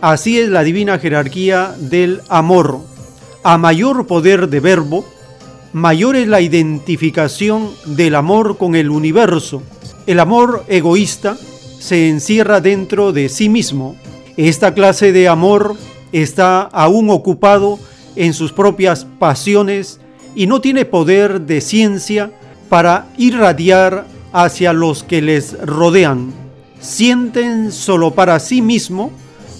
[0.00, 2.80] así es la divina jerarquía del amor.
[3.42, 5.04] A mayor poder de verbo,
[5.74, 9.62] mayor es la identificación del amor con el universo.
[10.06, 11.36] El amor egoísta
[11.78, 13.96] se encierra dentro de sí mismo.
[14.38, 15.76] Esta clase de amor
[16.10, 17.78] está aún ocupado
[18.16, 20.00] en sus propias pasiones
[20.34, 22.30] y no tiene poder de ciencia
[22.68, 26.32] para irradiar hacia los que les rodean.
[26.80, 29.12] Sienten solo para sí mismo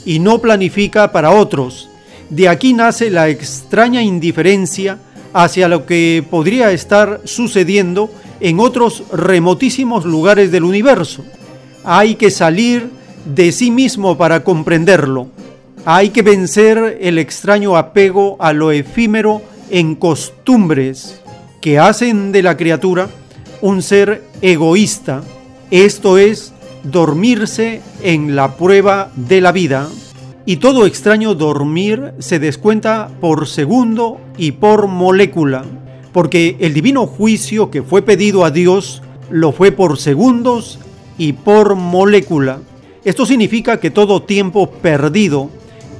[0.04, 1.88] y no planifica para otros.
[2.30, 4.98] De aquí nace la extraña indiferencia
[5.32, 11.24] hacia lo que podría estar sucediendo en otros remotísimos lugares del universo.
[11.84, 12.90] Hay que salir
[13.24, 15.28] de sí mismo para comprenderlo.
[15.84, 19.42] Hay que vencer el extraño apego a lo efímero
[19.72, 21.22] en costumbres
[21.62, 23.08] que hacen de la criatura
[23.62, 25.22] un ser egoísta,
[25.70, 26.52] esto es,
[26.84, 29.88] dormirse en la prueba de la vida,
[30.44, 35.64] y todo extraño dormir se descuenta por segundo y por molécula,
[36.12, 40.80] porque el divino juicio que fue pedido a Dios lo fue por segundos
[41.16, 42.58] y por molécula.
[43.04, 45.48] Esto significa que todo tiempo perdido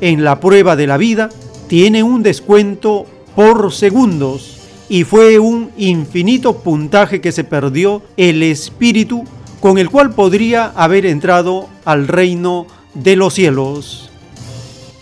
[0.03, 1.31] en la prueba de la vida
[1.69, 9.25] tiene un descuento por segundos y fue un infinito puntaje que se perdió el espíritu
[9.61, 14.11] con el cual podría haber entrado al reino de los cielos.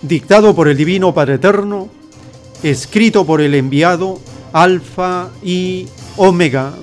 [0.03, 1.89] Dictado por el Divino Padre Eterno,
[2.63, 4.21] escrito por el enviado
[4.53, 6.75] Alfa y Omega.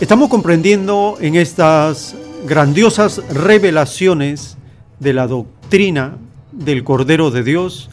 [0.00, 2.16] Estamos comprendiendo en estas
[2.46, 4.56] grandiosas revelaciones
[5.00, 6.16] de la doctrina
[6.52, 7.90] del Cordero de Dios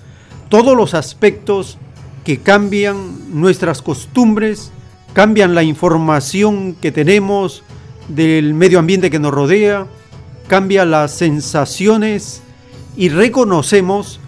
[0.49, 1.77] todos los aspectos
[2.23, 4.71] que cambian nuestras costumbres,
[5.13, 7.63] cambian la información que tenemos
[8.07, 9.87] del medio ambiente que nos rodea,
[10.47, 12.41] cambia las sensaciones
[12.97, 14.19] y reconocemos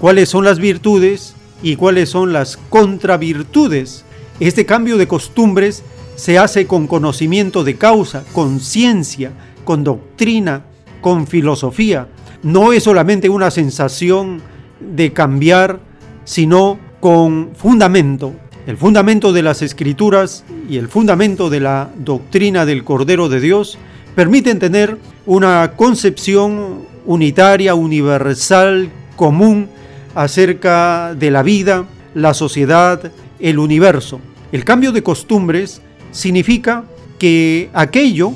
[0.00, 4.04] cuáles son las virtudes y cuáles son las contravirtudes.
[4.40, 5.82] Este cambio de costumbres
[6.16, 9.32] se hace con conocimiento de causa, con ciencia,
[9.66, 10.62] con doctrina,
[11.02, 12.08] con filosofía.
[12.42, 14.40] No es solamente una sensación
[14.80, 15.80] de cambiar,
[16.24, 18.32] sino con fundamento.
[18.66, 23.76] El fundamento de las escrituras y el fundamento de la doctrina del Cordero de Dios
[24.14, 29.68] permiten tener una concepción unitaria, universal, común
[30.14, 31.84] acerca de la vida,
[32.14, 34.20] la sociedad, el universo.
[34.52, 36.84] El cambio de costumbres significa
[37.18, 38.32] que aquello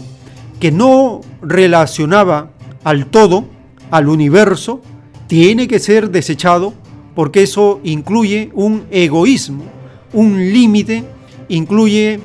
[0.60, 2.52] que no relacionaba
[2.84, 3.46] al todo,
[3.90, 4.80] al universo,
[5.26, 6.74] tiene que ser desechado
[7.14, 9.64] porque eso incluye un egoísmo,
[10.12, 11.04] un límite,
[11.48, 12.20] incluye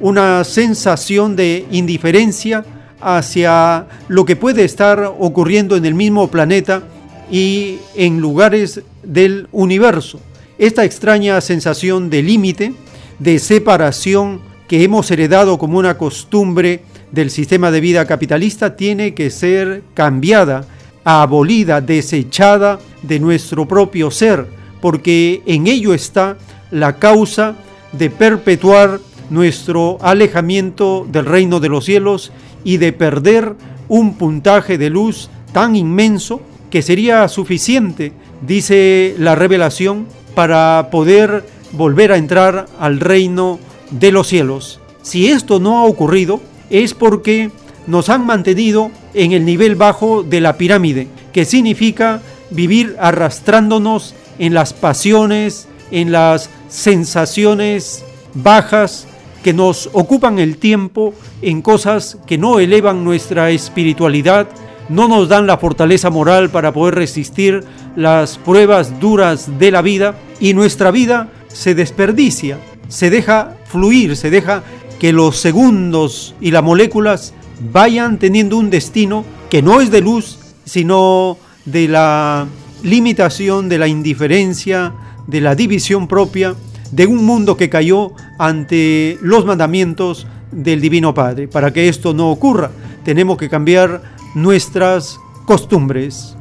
[0.00, 2.64] una sensación de indiferencia
[3.00, 6.82] hacia lo que puede estar ocurriendo en el mismo planeta
[7.30, 10.20] y en lugares del universo.
[10.58, 12.74] Esta extraña sensación de límite,
[13.18, 19.30] de separación que hemos heredado como una costumbre del sistema de vida capitalista tiene que
[19.30, 20.64] ser cambiada,
[21.04, 24.46] abolida, desechada de nuestro propio ser,
[24.80, 26.36] porque en ello está
[26.70, 27.56] la causa
[27.92, 29.00] de perpetuar
[29.30, 32.32] nuestro alejamiento del reino de los cielos
[32.64, 33.54] y de perder
[33.88, 38.12] un puntaje de luz tan inmenso que sería suficiente,
[38.42, 43.58] dice la revelación, para poder volver a entrar al reino
[43.90, 44.80] de los cielos.
[45.02, 46.40] Si esto no ha ocurrido,
[46.70, 47.50] es porque
[47.86, 54.54] nos han mantenido en el nivel bajo de la pirámide, que significa vivir arrastrándonos en
[54.54, 59.06] las pasiones, en las sensaciones bajas
[59.42, 64.48] que nos ocupan el tiempo en cosas que no elevan nuestra espiritualidad,
[64.88, 67.64] no nos dan la fortaleza moral para poder resistir
[67.96, 74.30] las pruebas duras de la vida y nuestra vida se desperdicia, se deja fluir, se
[74.30, 74.62] deja
[75.00, 77.32] que los segundos y las moléculas
[77.72, 82.46] vayan teniendo un destino que no es de luz, sino de la
[82.82, 84.92] limitación, de la indiferencia,
[85.26, 86.54] de la división propia,
[86.92, 91.48] de un mundo que cayó ante los mandamientos del Divino Padre.
[91.48, 92.70] Para que esto no ocurra,
[93.02, 94.02] tenemos que cambiar
[94.34, 96.36] nuestras costumbres.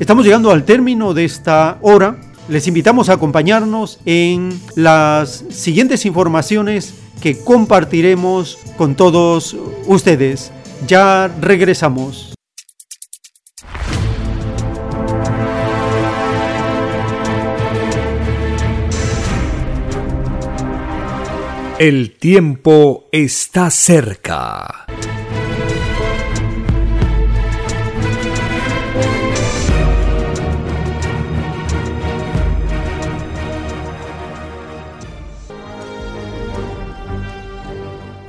[0.00, 2.16] Estamos llegando al término de esta hora.
[2.48, 9.54] Les invitamos a acompañarnos en las siguientes informaciones que compartiremos con todos
[9.86, 10.52] ustedes.
[10.86, 12.32] Ya regresamos.
[21.78, 24.86] El tiempo está cerca.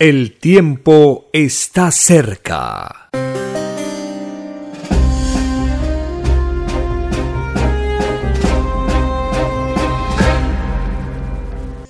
[0.00, 3.10] El tiempo está cerca.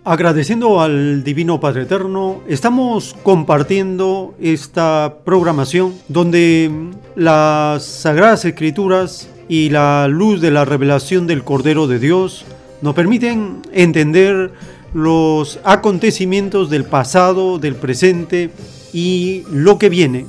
[0.03, 6.69] Agradeciendo al Divino Padre Eterno, estamos compartiendo esta programación donde
[7.15, 12.45] las Sagradas Escrituras y la luz de la revelación del Cordero de Dios
[12.83, 14.51] nos permiten entender
[14.95, 18.51] los acontecimientos del pasado, del presente
[18.93, 20.27] y lo que viene.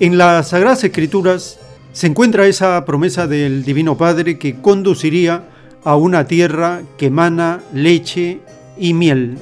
[0.00, 1.58] En las Sagradas Escrituras
[1.92, 5.44] se encuentra esa promesa del Divino Padre que conduciría
[5.84, 8.40] a una tierra que emana leche
[8.78, 9.38] y miel.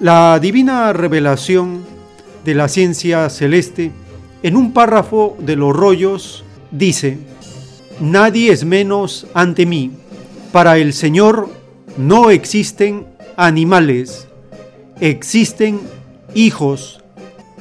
[0.00, 1.84] La divina revelación
[2.44, 3.92] de la ciencia celeste
[4.42, 7.18] en un párrafo de los rollos dice,
[8.00, 9.90] Nadie es menos ante mí.
[10.52, 11.50] Para el Señor
[11.98, 13.04] no existen
[13.40, 14.28] animales,
[15.00, 15.80] existen
[16.34, 17.00] hijos.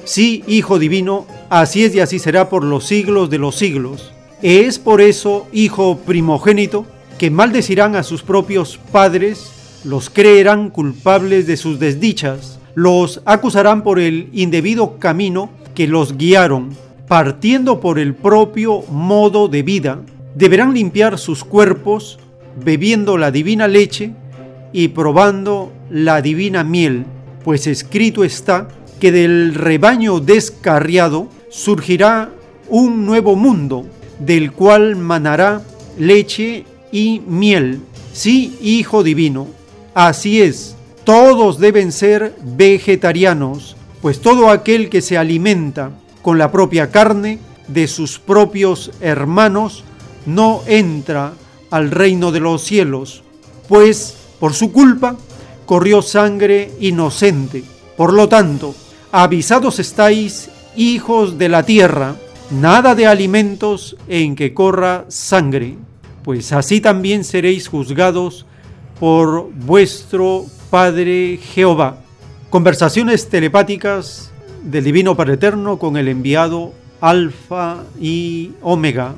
[0.03, 4.11] Sí, Hijo Divino, así es y así será por los siglos de los siglos.
[4.41, 6.85] Es por eso, Hijo primogénito,
[7.17, 9.51] que maldecirán a sus propios padres,
[9.85, 16.75] los creerán culpables de sus desdichas, los acusarán por el indebido camino que los guiaron,
[17.07, 20.01] partiendo por el propio modo de vida.
[20.35, 22.19] Deberán limpiar sus cuerpos,
[22.61, 24.11] bebiendo la divina leche
[24.71, 27.05] y probando la divina miel,
[27.43, 28.67] pues escrito está
[28.99, 32.29] que del rebaño descarriado surgirá
[32.67, 33.85] un nuevo mundo,
[34.19, 35.61] del cual manará
[35.97, 37.81] leche y miel.
[38.13, 39.47] Sí, Hijo Divino,
[39.93, 45.91] así es, todos deben ser vegetarianos, pues todo aquel que se alimenta
[46.21, 49.83] con la propia carne de sus propios hermanos
[50.25, 51.33] no entra
[51.71, 53.23] al reino de los cielos,
[53.67, 55.15] pues por su culpa
[55.65, 57.63] corrió sangre inocente.
[57.95, 58.73] Por lo tanto,
[59.11, 62.15] avisados estáis, hijos de la tierra,
[62.49, 65.75] nada de alimentos en que corra sangre,
[66.23, 68.45] pues así también seréis juzgados
[68.99, 71.97] por vuestro Padre Jehová.
[72.49, 74.31] Conversaciones telepáticas
[74.63, 79.15] del Divino Padre Eterno con el enviado Alfa y Omega.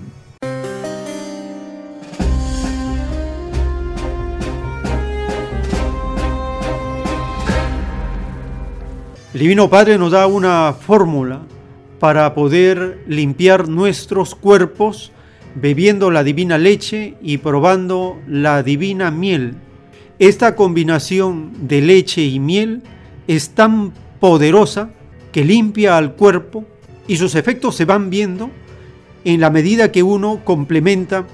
[9.42, 11.42] El Divino Padre nos da una fórmula
[12.00, 15.12] para poder limpiar nuestros cuerpos
[15.56, 19.56] bebiendo la divina leche y probando la divina miel.
[20.20, 22.84] Esta combinación de leche y miel
[23.28, 24.92] es tan poderosa
[25.32, 26.64] que limpia al cuerpo
[27.08, 28.52] y sus efectos se van viendo
[29.26, 31.26] en la medida que uno complementa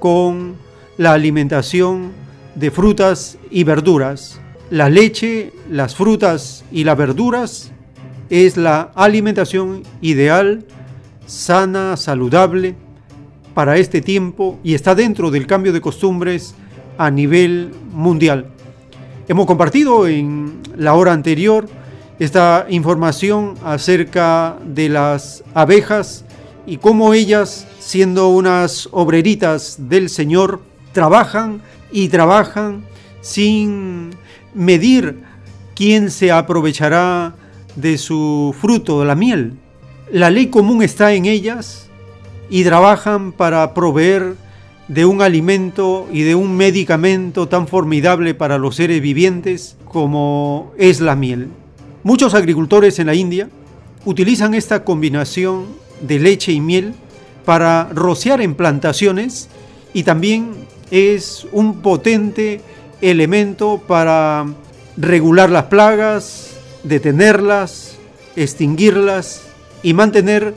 [0.00, 0.56] con
[0.96, 2.10] la alimentación
[2.56, 4.40] de frutas y verduras.
[4.70, 7.70] La leche, las frutas y las verduras
[8.30, 10.64] es la alimentación ideal,
[11.26, 12.74] sana, saludable
[13.52, 16.54] para este tiempo y está dentro del cambio de costumbres
[16.96, 18.46] a nivel mundial.
[19.28, 21.68] Hemos compartido en la hora anterior
[22.18, 26.24] esta información acerca de las abejas
[26.66, 30.62] y cómo ellas, siendo unas obreritas del Señor,
[30.92, 31.60] trabajan
[31.92, 32.84] y trabajan
[33.20, 34.10] sin
[34.54, 35.18] medir
[35.74, 37.34] quién se aprovechará
[37.76, 39.54] de su fruto, la miel.
[40.10, 41.88] La ley común está en ellas
[42.48, 44.36] y trabajan para proveer
[44.88, 51.00] de un alimento y de un medicamento tan formidable para los seres vivientes como es
[51.00, 51.48] la miel.
[52.02, 53.48] Muchos agricultores en la India
[54.04, 55.66] utilizan esta combinación
[56.02, 56.94] de leche y miel
[57.44, 59.48] para rociar en plantaciones
[59.94, 60.52] y también
[60.90, 62.60] es un potente
[63.00, 64.46] elemento para
[64.96, 67.96] regular las plagas, detenerlas,
[68.36, 69.42] extinguirlas
[69.82, 70.54] y mantener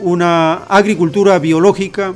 [0.00, 2.14] una agricultura biológica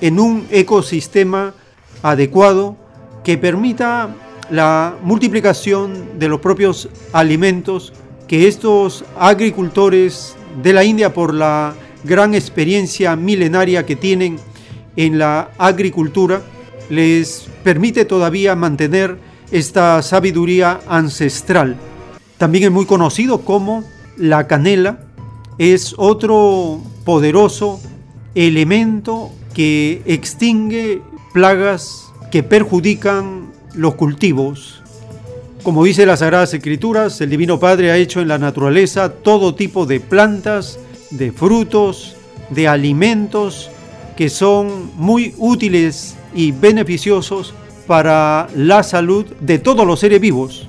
[0.00, 1.54] en un ecosistema
[2.02, 2.76] adecuado
[3.22, 4.14] que permita
[4.50, 7.92] la multiplicación de los propios alimentos
[8.28, 11.74] que estos agricultores de la India, por la
[12.04, 14.38] gran experiencia milenaria que tienen
[14.96, 16.42] en la agricultura,
[16.90, 19.18] les permite todavía mantener
[19.50, 21.76] esta sabiduría ancestral.
[22.38, 23.82] También es muy conocido como
[24.16, 25.00] la canela
[25.58, 27.80] es otro poderoso
[28.34, 34.82] elemento que extingue plagas que perjudican los cultivos.
[35.62, 39.86] Como dice las Sagradas Escrituras, el Divino Padre ha hecho en la naturaleza todo tipo
[39.86, 40.78] de plantas,
[41.10, 42.16] de frutos,
[42.50, 43.70] de alimentos
[44.16, 47.54] que son muy útiles y beneficiosos
[47.86, 50.68] para la salud de todos los seres vivos.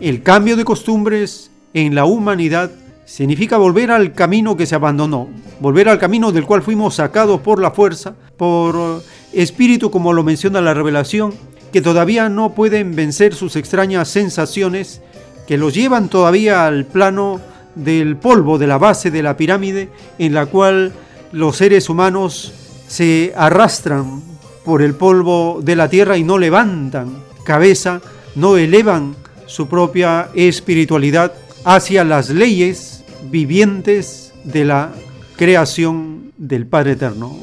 [0.00, 2.70] El cambio de costumbres en la humanidad
[3.04, 5.28] significa volver al camino que se abandonó,
[5.60, 9.02] volver al camino del cual fuimos sacados por la fuerza, por
[9.32, 11.34] espíritu como lo menciona la revelación,
[11.72, 15.02] que todavía no pueden vencer sus extrañas sensaciones,
[15.46, 17.40] que los llevan todavía al plano
[17.74, 19.88] del polvo, de la base de la pirámide,
[20.18, 20.92] en la cual
[21.32, 22.52] los seres humanos
[22.86, 24.22] se arrastran
[24.68, 28.02] por el polvo de la tierra y no levantan cabeza,
[28.34, 29.16] no elevan
[29.46, 31.32] su propia espiritualidad
[31.64, 34.92] hacia las leyes vivientes de la
[35.36, 37.34] creación del Padre Eterno.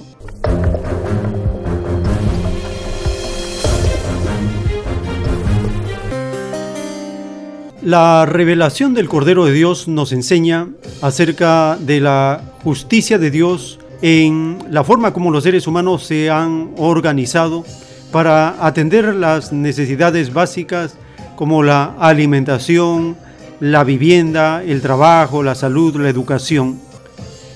[7.82, 10.68] La revelación del Cordero de Dios nos enseña
[11.02, 16.72] acerca de la justicia de Dios en la forma como los seres humanos se han
[16.78, 17.66] organizado
[18.12, 20.96] para atender las necesidades básicas
[21.36, 23.18] como la alimentación,
[23.60, 26.80] la vivienda, el trabajo, la salud, la educación.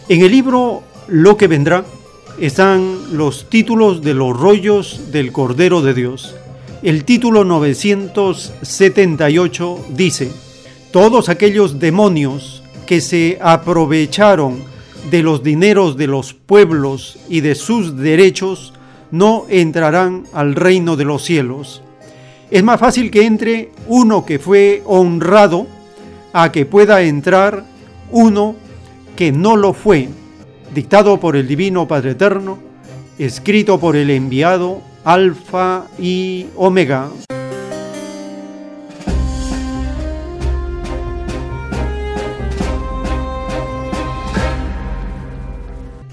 [0.07, 1.85] En el libro Lo que vendrá
[2.39, 6.35] están los títulos de los rollos del Cordero de Dios.
[6.81, 10.31] El título 978 dice,
[10.91, 14.63] todos aquellos demonios que se aprovecharon
[15.09, 18.73] de los dineros de los pueblos y de sus derechos
[19.11, 21.81] no entrarán al reino de los cielos.
[22.51, 25.67] Es más fácil que entre uno que fue honrado
[26.33, 27.63] a que pueda entrar
[28.11, 28.55] uno
[29.15, 30.09] que no lo fue,
[30.73, 32.57] dictado por el Divino Padre Eterno,
[33.17, 37.09] escrito por el enviado Alfa y Omega.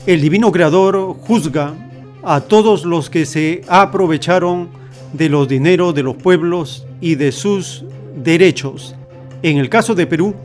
[0.06, 1.74] El Divino Creador juzga
[2.22, 4.68] a todos los que se aprovecharon
[5.12, 7.84] de los dineros de los pueblos y de sus
[8.14, 8.94] derechos.
[9.42, 10.36] En el caso de Perú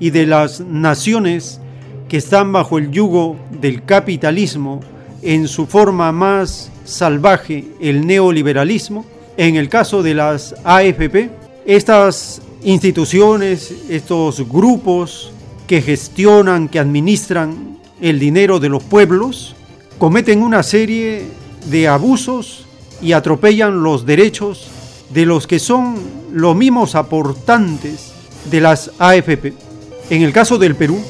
[0.00, 1.60] y de las naciones
[2.08, 4.80] que están bajo el yugo del capitalismo
[5.22, 9.06] en su forma más salvaje el neoliberalismo.
[9.36, 11.30] En el caso de las AFP,
[11.64, 15.32] estas instituciones, estos grupos
[15.68, 17.73] que gestionan, que administran
[18.04, 19.56] el dinero de los pueblos,
[19.96, 21.24] cometen una serie
[21.70, 22.66] de abusos
[23.00, 24.68] y atropellan los derechos
[25.08, 25.96] de los que son
[26.30, 28.12] los mismos aportantes
[28.50, 29.54] de las AFP.
[30.10, 31.00] En el caso del Perú,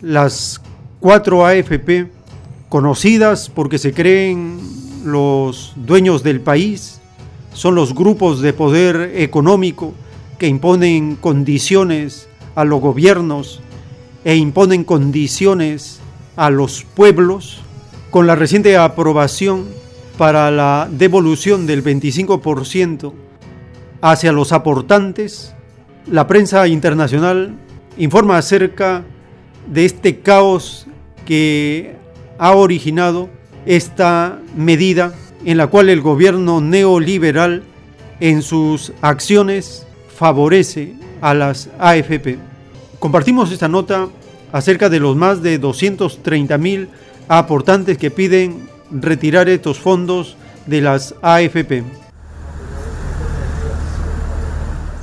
[0.00, 0.62] las
[1.00, 2.06] cuatro AFP,
[2.70, 4.58] conocidas porque se creen
[5.04, 6.98] los dueños del país,
[7.52, 9.92] son los grupos de poder económico
[10.38, 13.60] que imponen condiciones a los gobiernos
[14.24, 16.00] e imponen condiciones
[16.38, 17.60] a los pueblos,
[18.10, 19.66] con la reciente aprobación
[20.16, 23.12] para la devolución del 25%
[24.00, 25.52] hacia los aportantes,
[26.06, 27.56] la prensa internacional
[27.98, 29.02] informa acerca
[29.66, 30.86] de este caos
[31.26, 31.96] que
[32.38, 33.28] ha originado
[33.66, 37.64] esta medida en la cual el gobierno neoliberal
[38.20, 42.38] en sus acciones favorece a las AFP.
[43.00, 44.08] Compartimos esta nota
[44.52, 46.88] acerca de los más de 230 mil
[47.28, 51.84] aportantes que piden retirar estos fondos de las AFP.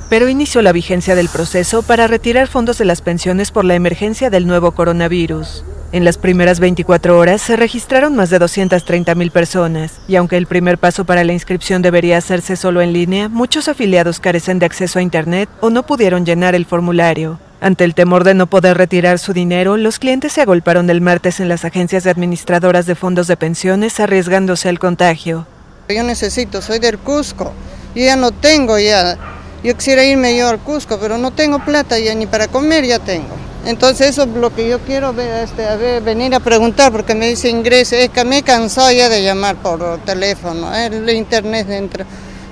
[0.08, 4.30] Pero inició la vigencia del proceso para retirar fondos de las pensiones por la emergencia
[4.30, 5.64] del nuevo coronavirus.
[5.92, 10.46] En las primeras 24 horas se registraron más de 230 mil personas, y aunque el
[10.46, 14.98] primer paso para la inscripción debería hacerse solo en línea, muchos afiliados carecen de acceso
[14.98, 17.38] a Internet o no pudieron llenar el formulario.
[17.60, 21.40] Ante el temor de no poder retirar su dinero, los clientes se agolparon el martes
[21.40, 25.46] en las agencias de administradoras de fondos de pensiones arriesgándose al contagio.
[25.88, 27.52] Yo necesito, soy del Cusco,
[27.94, 29.16] yo ya no tengo ya,
[29.64, 32.98] yo quisiera irme yo al Cusco, pero no tengo plata ya ni para comer ya
[32.98, 33.34] tengo.
[33.64, 37.14] Entonces eso es lo que yo quiero ver, este, a ver, venir a preguntar porque
[37.14, 41.66] me dice ingrese, es que me he cansado ya de llamar por teléfono, el internet
[41.66, 42.04] dentro,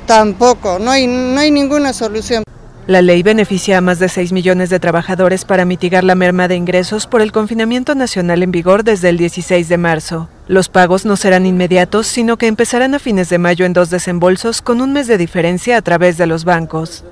[0.06, 2.42] tampoco, no hay, no hay ninguna solución.
[2.86, 6.56] La ley beneficia a más de 6 millones de trabajadores para mitigar la merma de
[6.56, 10.28] ingresos por el confinamiento nacional en vigor desde el 16 de marzo.
[10.48, 14.60] Los pagos no serán inmediatos, sino que empezarán a fines de mayo en dos desembolsos
[14.60, 17.04] con un mes de diferencia a través de los bancos.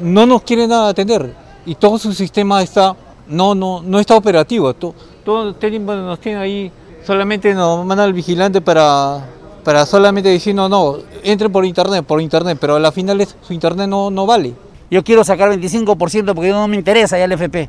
[0.00, 1.34] No nos quieren nada atender
[1.66, 2.96] y todo su sistema está
[3.28, 4.72] no no no está operativo.
[4.72, 4.94] Todo,
[5.26, 6.72] todo nos tiene ahí
[7.06, 9.26] solamente nos manda el vigilante para
[9.62, 13.52] para solamente decir no no entren por internet por internet, pero a la final su
[13.52, 14.54] internet no no vale.
[14.90, 17.68] Yo quiero sacar 25% porque no me interesa ya el FP.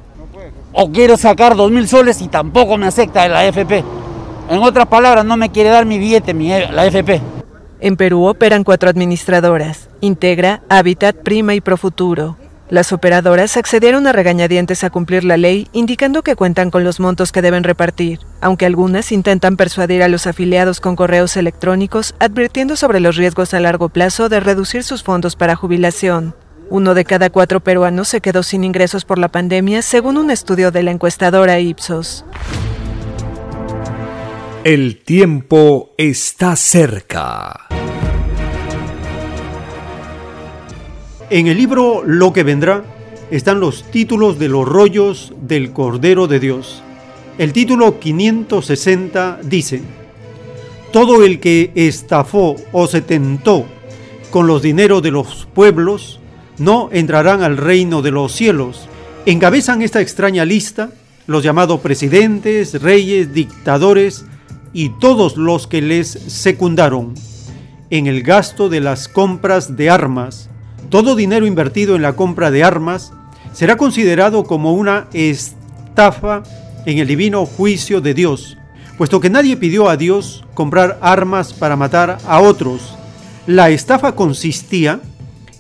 [0.72, 3.84] O quiero sacar 2.000 soles y tampoco me acepta la FP.
[4.50, 7.22] En otras palabras, no me quiere dar mi billete, mi, la FP.
[7.82, 12.38] En Perú operan cuatro administradoras, Integra, Habitat, Prima y Profuturo.
[12.70, 17.32] Las operadoras accedieron a regañadientes a cumplir la ley, indicando que cuentan con los montos
[17.32, 23.00] que deben repartir, aunque algunas intentan persuadir a los afiliados con correos electrónicos, advirtiendo sobre
[23.00, 26.36] los riesgos a largo plazo de reducir sus fondos para jubilación.
[26.72, 30.70] Uno de cada cuatro peruanos se quedó sin ingresos por la pandemia, según un estudio
[30.70, 32.26] de la encuestadora Ipsos.
[34.64, 37.68] El tiempo está cerca.
[41.32, 42.84] En el libro Lo que vendrá
[43.32, 46.84] están los títulos de los rollos del Cordero de Dios.
[47.40, 49.82] El título 560 dice,
[50.92, 53.66] Todo el que estafó o se tentó
[54.30, 56.19] con los dineros de los pueblos,
[56.60, 58.88] no entrarán al reino de los cielos.
[59.26, 60.92] Encabezan esta extraña lista
[61.30, 64.26] los llamados presidentes, reyes, dictadores
[64.74, 67.14] y todos los que les secundaron
[67.92, 70.50] en el gasto de las compras de armas.
[70.90, 73.14] Todo dinero invertido en la compra de armas
[73.54, 76.44] será considerado como una estafa
[76.86, 78.58] en el divino juicio de Dios,
[78.98, 82.96] puesto que nadie pidió a Dios comprar armas para matar a otros.
[83.46, 85.00] La estafa consistía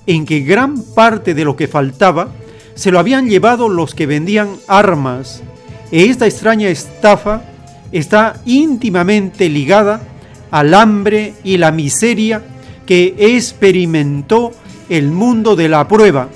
[0.09, 2.29] en que gran parte de lo que faltaba
[2.73, 5.43] se lo habían llevado los que vendían armas.
[5.91, 7.43] Esta extraña estafa
[7.91, 10.01] está íntimamente ligada
[10.49, 12.41] al hambre y la miseria
[12.87, 14.51] que experimentó
[14.89, 16.29] el mundo de la prueba.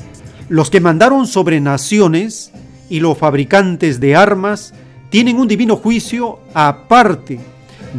[0.50, 2.52] Los que mandaron sobre naciones
[2.92, 4.76] y los fabricantes de armas
[5.10, 7.40] tienen un divino juicio aparte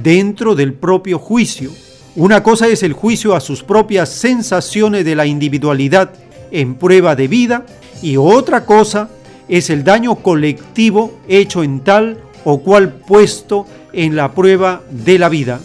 [0.01, 1.73] dentro del propio juicio.
[2.17, 6.13] Una cosa es el juicio a sus propias sensaciones de la individualidad
[6.53, 7.67] en prueba de vida
[8.03, 9.09] y otra cosa
[9.49, 15.29] es el daño colectivo hecho en tal o cual puesto en la prueba de la
[15.29, 15.59] vida,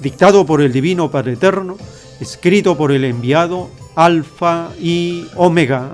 [0.00, 1.76] dictado por el Divino Padre Eterno,
[2.18, 5.92] escrito por el enviado Alfa y Omega.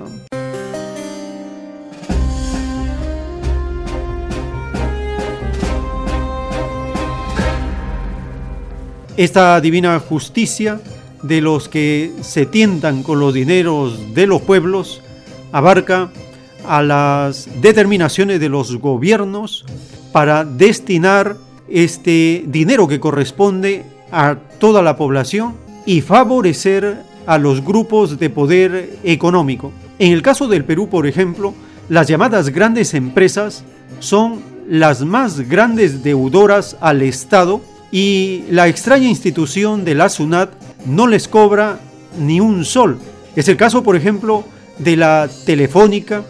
[9.15, 10.81] Esta divina justicia
[11.21, 15.01] de los que se tientan con los dineros de los pueblos
[15.51, 16.09] abarca
[16.67, 19.65] a las determinaciones de los gobiernos
[20.11, 21.37] para destinar
[21.69, 25.53] este dinero que corresponde a toda la población
[25.85, 29.71] y favorecer a los grupos de poder económico.
[29.99, 31.53] En el caso del Perú, por ejemplo,
[31.87, 33.63] las llamadas grandes empresas
[33.99, 37.61] son las más grandes deudoras al Estado
[37.93, 40.49] y la extraña institución de la SUNAT
[40.87, 41.77] no les cobra
[42.17, 42.97] ni un sol.
[43.35, 44.43] Es el caso, por ejemplo,
[44.79, 46.23] de la Telefónica,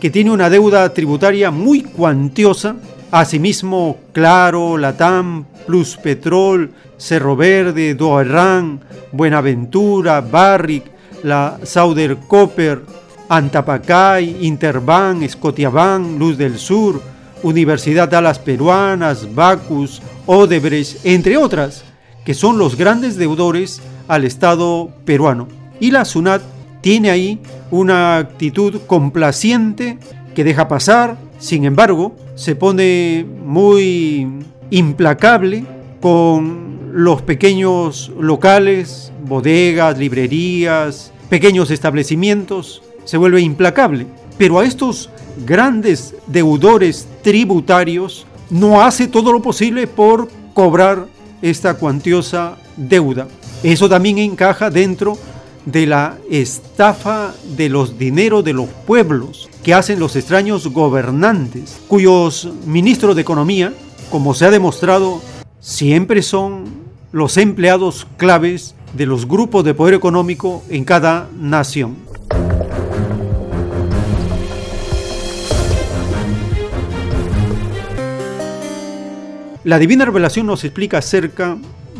[0.00, 2.74] que tiene una deuda tributaria muy cuantiosa.
[3.12, 8.80] Asimismo, Claro, Latam, Plus Petrol, Cerro Verde, Doerran,
[9.12, 10.86] Buenaventura, Barrick,
[11.22, 12.82] la Sauder Copper,
[13.28, 17.00] Antapacay, Interbank, Scotiabank, Luz del Sur,
[17.44, 21.84] Universidad Dallas Peruanas, Bacus, Odebrecht, entre otras,
[22.24, 25.46] que son los grandes deudores al Estado peruano.
[25.78, 26.42] Y la SUNAT
[26.80, 27.38] tiene ahí
[27.70, 29.98] una actitud complaciente
[30.34, 34.26] que deja pasar, sin embargo, se pone muy
[34.70, 35.64] implacable
[36.00, 44.06] con los pequeños locales, bodegas, librerías, pequeños establecimientos, se vuelve implacable.
[44.38, 45.10] Pero a estos
[45.44, 51.06] grandes deudores tributarios no hace todo lo posible por cobrar
[51.42, 53.28] esta cuantiosa deuda.
[53.62, 55.18] Eso también encaja dentro
[55.66, 62.48] de la estafa de los dineros de los pueblos que hacen los extraños gobernantes, cuyos
[62.66, 63.72] ministros de Economía,
[64.10, 65.22] como se ha demostrado,
[65.60, 66.66] siempre son
[67.12, 71.96] los empleados claves de los grupos de poder económico en cada nación.
[79.64, 81.56] La Divina Revelación nos explica acerca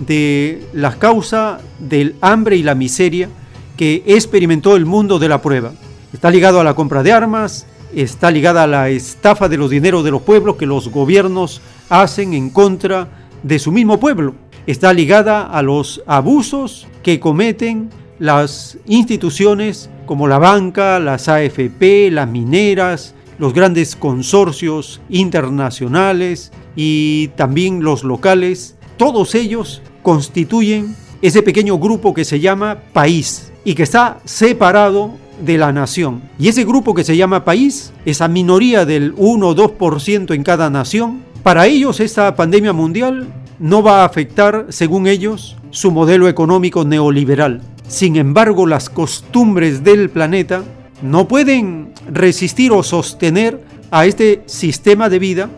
[0.06, 3.30] de la causa del hambre y la miseria
[3.78, 5.72] que experimentó el mundo de la prueba.
[6.12, 10.04] Está ligado a la compra de armas, está ligada a la estafa de los dineros
[10.04, 13.08] de los pueblos que los gobiernos hacen en contra
[13.42, 14.34] de su mismo pueblo.
[14.66, 17.88] Está ligada a los abusos que cometen
[18.18, 27.82] las instituciones como la banca, las AFP, las mineras, los grandes consorcios internacionales, y también
[27.82, 34.20] los locales, todos ellos constituyen ese pequeño grupo que se llama país y que está
[34.24, 35.12] separado
[35.44, 36.22] de la nación.
[36.38, 40.70] Y ese grupo que se llama país, esa minoría del 1 o 2% en cada
[40.70, 43.26] nación, para ellos esta pandemia mundial
[43.58, 47.62] no va a afectar, según ellos, su modelo económico neoliberal.
[47.88, 50.62] Sin embargo, las costumbres del planeta
[51.02, 55.50] no pueden resistir o sostener a este sistema de vida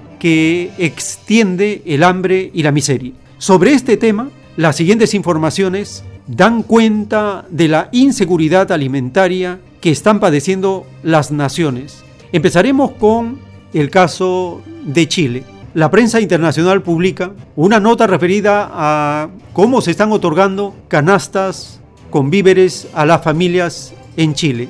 [0.78, 3.12] extiende el hambre y la miseria.
[3.38, 10.86] Sobre este tema, las siguientes informaciones dan cuenta de la inseguridad alimentaria que están padeciendo
[11.02, 12.02] las naciones.
[12.32, 13.38] Empezaremos con
[13.72, 15.44] el caso de Chile.
[15.74, 21.80] La prensa internacional publica una nota referida a cómo se están otorgando canastas
[22.10, 24.68] con víveres a las familias en Chile.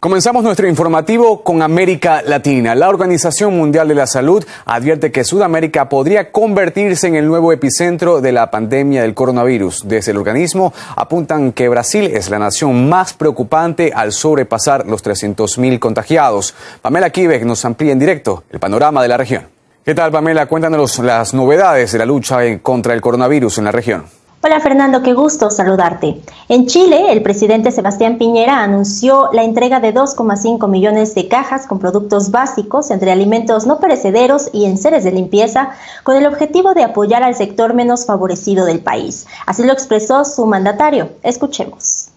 [0.00, 2.74] Comenzamos nuestro informativo con América Latina.
[2.74, 8.22] La Organización Mundial de la Salud advierte que Sudamérica podría convertirse en el nuevo epicentro
[8.22, 9.82] de la pandemia del coronavirus.
[9.86, 15.78] Desde el organismo apuntan que Brasil es la nación más preocupante al sobrepasar los 300.000
[15.78, 16.54] contagiados.
[16.80, 19.48] Pamela Kivek nos amplía en directo el panorama de la región.
[19.84, 20.46] ¿Qué tal, Pamela?
[20.46, 24.19] Cuéntanos las novedades de la lucha contra el coronavirus en la región.
[24.42, 26.18] Hola Fernando, qué gusto saludarte.
[26.48, 31.78] En Chile, el presidente Sebastián Piñera anunció la entrega de 2,5 millones de cajas con
[31.78, 35.72] productos básicos entre alimentos no perecederos y enseres de limpieza
[36.04, 39.26] con el objetivo de apoyar al sector menos favorecido del país.
[39.44, 41.10] Así lo expresó su mandatario.
[41.22, 42.08] Escuchemos.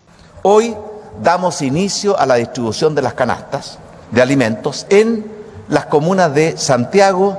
[0.43, 0.77] Hoy
[1.21, 3.79] damos inicio a la distribución de las canastas
[4.11, 5.29] de alimentos en
[5.67, 7.37] las comunas de Santiago,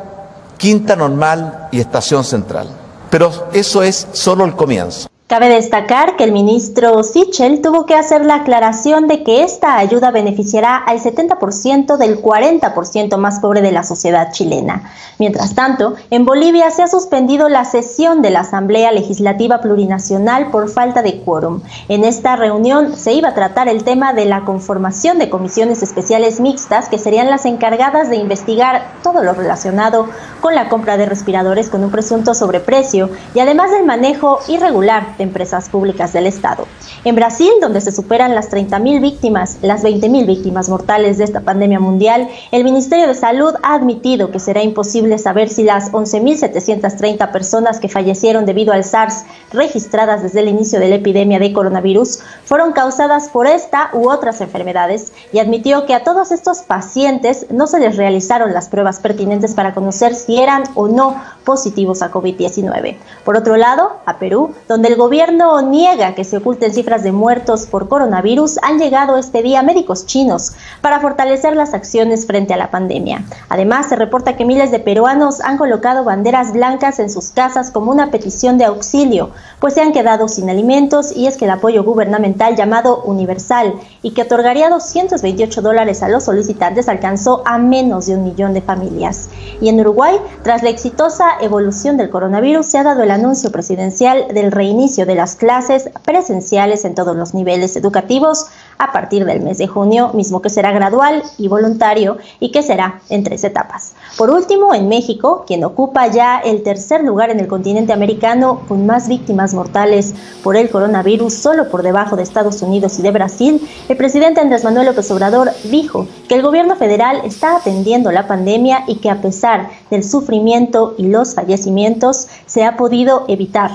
[0.58, 2.83] Quinta Normal y Estación Central.
[3.15, 5.09] Pero eso es solo el comienzo.
[5.27, 10.11] Cabe destacar que el ministro Sichel tuvo que hacer la aclaración de que esta ayuda
[10.11, 14.93] beneficiará al 70% del 40% más pobre de la sociedad chilena.
[15.19, 20.69] Mientras tanto, en Bolivia se ha suspendido la sesión de la Asamblea Legislativa Plurinacional por
[20.69, 21.62] falta de quórum.
[21.89, 26.39] En esta reunión se iba a tratar el tema de la conformación de comisiones especiales
[26.39, 30.07] mixtas que serían las encargadas de investigar todo lo relacionado
[30.43, 35.25] con la compra de respiradores con un presunto sobreprecio y además del manejo irregular de
[35.25, 36.67] empresas públicas del Estado.
[37.05, 41.81] En Brasil, donde se superan las 30.000 víctimas, las 20.000 víctimas mortales de esta pandemia
[41.81, 47.81] mundial, el Ministerio de Salud ha admitido que será imposible saber si las 11.730 personas
[47.81, 52.73] que fallecieron debido al SARS registradas desde el inicio de la epidemia de coronavirus fueron
[52.73, 57.78] causadas por esta u otras enfermedades y admitió que a todos estos pacientes no se
[57.78, 62.97] les realizaron las pruebas pertinentes para conocer si eran o no positivos a COVID-19.
[63.25, 67.89] Por otro lado, a Perú, donde el niega que se oculten cifras de muertos por
[67.89, 73.24] coronavirus, han llegado este día médicos chinos para fortalecer las acciones frente a la pandemia.
[73.49, 77.91] Además, se reporta que miles de peruanos han colocado banderas blancas en sus casas como
[77.91, 81.84] una petición de auxilio, pues se han quedado sin alimentos y es que el apoyo
[81.84, 88.15] gubernamental llamado universal y que otorgaría 228 dólares a los solicitantes alcanzó a menos de
[88.15, 89.28] un millón de familias.
[89.60, 94.28] Y en Uruguay, tras la exitosa evolución del coronavirus, se ha dado el anuncio presidencial
[94.33, 98.47] del reinicio de las clases presenciales en todos los niveles educativos
[98.78, 103.00] a partir del mes de junio, mismo que será gradual y voluntario y que será
[103.08, 103.94] en tres etapas.
[104.16, 108.86] Por último, en México, quien ocupa ya el tercer lugar en el continente americano con
[108.86, 110.14] más víctimas mortales
[110.44, 114.62] por el coronavirus, solo por debajo de Estados Unidos y de Brasil, el presidente Andrés
[114.62, 119.20] Manuel López Obrador dijo que el gobierno federal está atendiendo la pandemia y que a
[119.20, 123.70] pesar del sufrimiento y los fallecimientos se ha podido evitar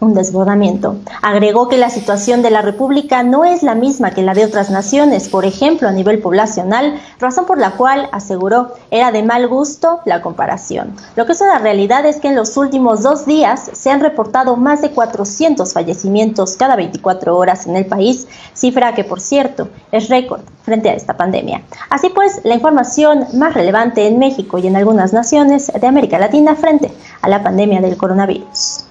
[0.00, 0.96] un desbordamiento.
[1.22, 4.70] Agregó que la situación de la República no es la misma que la de otras
[4.70, 10.00] naciones, por ejemplo, a nivel poblacional, razón por la cual, aseguró, era de mal gusto
[10.04, 10.94] la comparación.
[11.16, 14.56] Lo que es una realidad es que en los últimos dos días se han reportado
[14.56, 20.08] más de 400 fallecimientos cada 24 horas en el país, cifra que, por cierto, es
[20.08, 21.62] récord frente a esta pandemia.
[21.90, 26.54] Así pues, la información más relevante en México y en algunas naciones de América Latina
[26.54, 28.87] frente a la pandemia del coronavirus.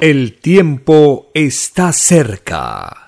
[0.00, 3.02] El tiempo está cerca.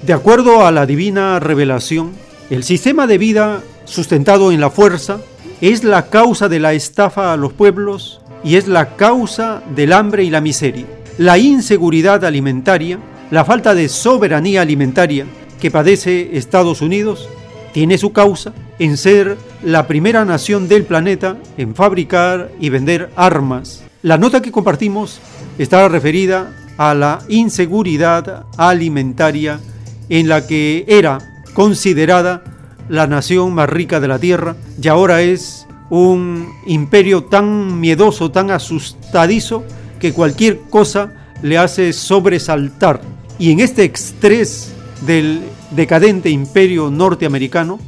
[0.00, 2.12] De acuerdo a la divina revelación,
[2.48, 5.20] el sistema de vida sustentado en la fuerza
[5.60, 10.24] es la causa de la estafa a los pueblos y es la causa del hambre
[10.24, 10.86] y la miseria.
[11.18, 12.98] La inseguridad alimentaria,
[13.30, 15.26] la falta de soberanía alimentaria
[15.60, 17.28] que padece Estados Unidos,
[17.74, 23.84] tiene su causa en ser la primera nación del planeta en fabricar y vender armas.
[24.02, 25.20] La nota que compartimos
[25.58, 29.60] está referida a la inseguridad alimentaria
[30.08, 31.18] en la que era
[31.52, 32.42] considerada
[32.88, 38.50] la nación más rica de la Tierra y ahora es un imperio tan miedoso, tan
[38.50, 39.62] asustadizo,
[39.98, 43.02] que cualquier cosa le hace sobresaltar.
[43.38, 44.72] Y en este estrés
[45.04, 45.42] del
[45.72, 47.78] decadente imperio norteamericano,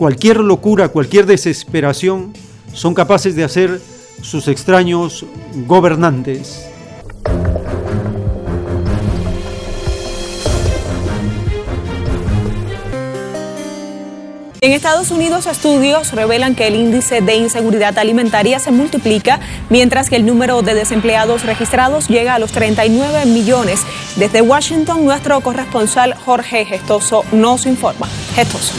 [0.00, 2.32] cualquier locura, cualquier desesperación
[2.72, 3.82] son capaces de hacer
[4.22, 5.26] sus extraños
[5.66, 6.64] gobernantes.
[14.62, 19.38] En Estados Unidos, estudios revelan que el índice de inseguridad alimentaria se multiplica,
[19.68, 23.82] mientras que el número de desempleados registrados llega a los 39 millones.
[24.16, 28.08] Desde Washington, nuestro corresponsal Jorge Gestoso nos informa.
[28.34, 28.72] Gestoso.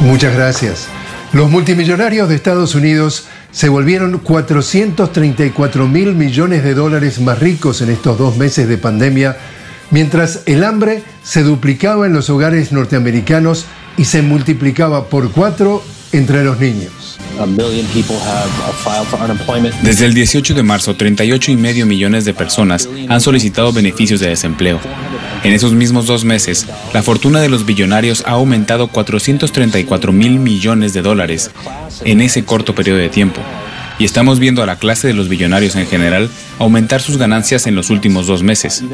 [0.00, 0.88] Muchas gracias.
[1.32, 7.90] Los multimillonarios de Estados Unidos se volvieron 434 mil millones de dólares más ricos en
[7.90, 9.36] estos dos meses de pandemia,
[9.90, 16.44] mientras el hambre se duplicaba en los hogares norteamericanos y se multiplicaba por cuatro entre
[16.44, 17.17] los niños.
[19.82, 24.28] Desde el 18 de marzo, 38 y medio millones de personas han solicitado beneficios de
[24.28, 24.80] desempleo.
[25.44, 30.92] En esos mismos dos meses, la fortuna de los billonarios ha aumentado 434 mil millones
[30.92, 31.50] de dólares
[32.04, 33.40] en ese corto periodo de tiempo.
[33.98, 37.74] Y estamos viendo a la clase de los billonarios en general aumentar sus ganancias en
[37.74, 38.84] los últimos dos meses.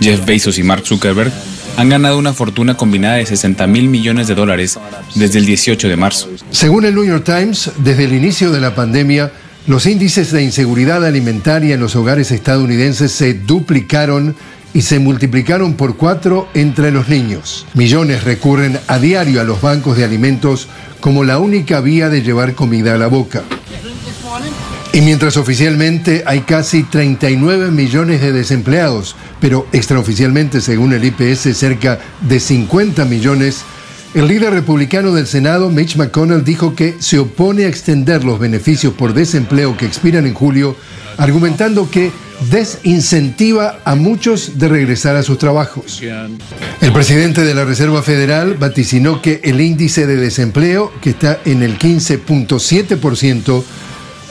[0.00, 1.32] Jeff Bezos y Mark Zuckerberg
[1.78, 4.76] han ganado una fortuna combinada de 60 mil millones de dólares
[5.14, 6.28] desde el 18 de marzo.
[6.50, 9.30] Según el New York Times, desde el inicio de la pandemia,
[9.68, 14.34] los índices de inseguridad alimentaria en los hogares estadounidenses se duplicaron
[14.74, 17.64] y se multiplicaron por cuatro entre los niños.
[17.74, 20.66] Millones recurren a diario a los bancos de alimentos
[20.98, 23.44] como la única vía de llevar comida a la boca.
[24.92, 31.98] Y mientras oficialmente hay casi 39 millones de desempleados, pero extraoficialmente, según el IPS, cerca
[32.22, 33.64] de 50 millones,
[34.14, 38.94] el líder republicano del Senado, Mitch McConnell, dijo que se opone a extender los beneficios
[38.94, 40.74] por desempleo que expiran en julio,
[41.18, 42.10] argumentando que
[42.50, 46.02] desincentiva a muchos de regresar a sus trabajos.
[46.80, 51.62] El presidente de la Reserva Federal vaticinó que el índice de desempleo, que está en
[51.62, 53.64] el 15.7%,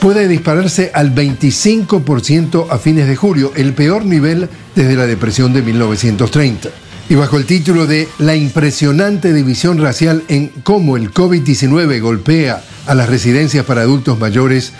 [0.00, 5.62] puede dispararse al 25% a fines de julio, el peor nivel desde la depresión de
[5.62, 6.68] 1930.
[7.10, 12.94] Y bajo el título de La impresionante división racial en cómo el COVID-19 golpea a
[12.94, 14.72] las residencias para adultos mayores,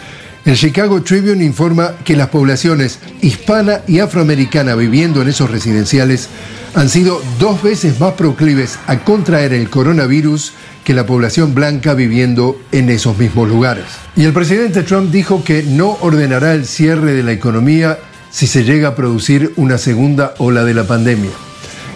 [0.49, 6.31] El Chicago Tribune informa que las poblaciones hispana y afroamericana viviendo en esos residenciales
[6.75, 10.55] han sido dos veces más proclives a contraer el coronavirus
[10.85, 13.85] que la población blanca viviendo en esos mismos lugares.
[14.17, 17.99] Y el presidente Trump dijo que no ordenará el cierre de la economía
[18.31, 21.31] si se llega a producir una segunda ola de la pandemia.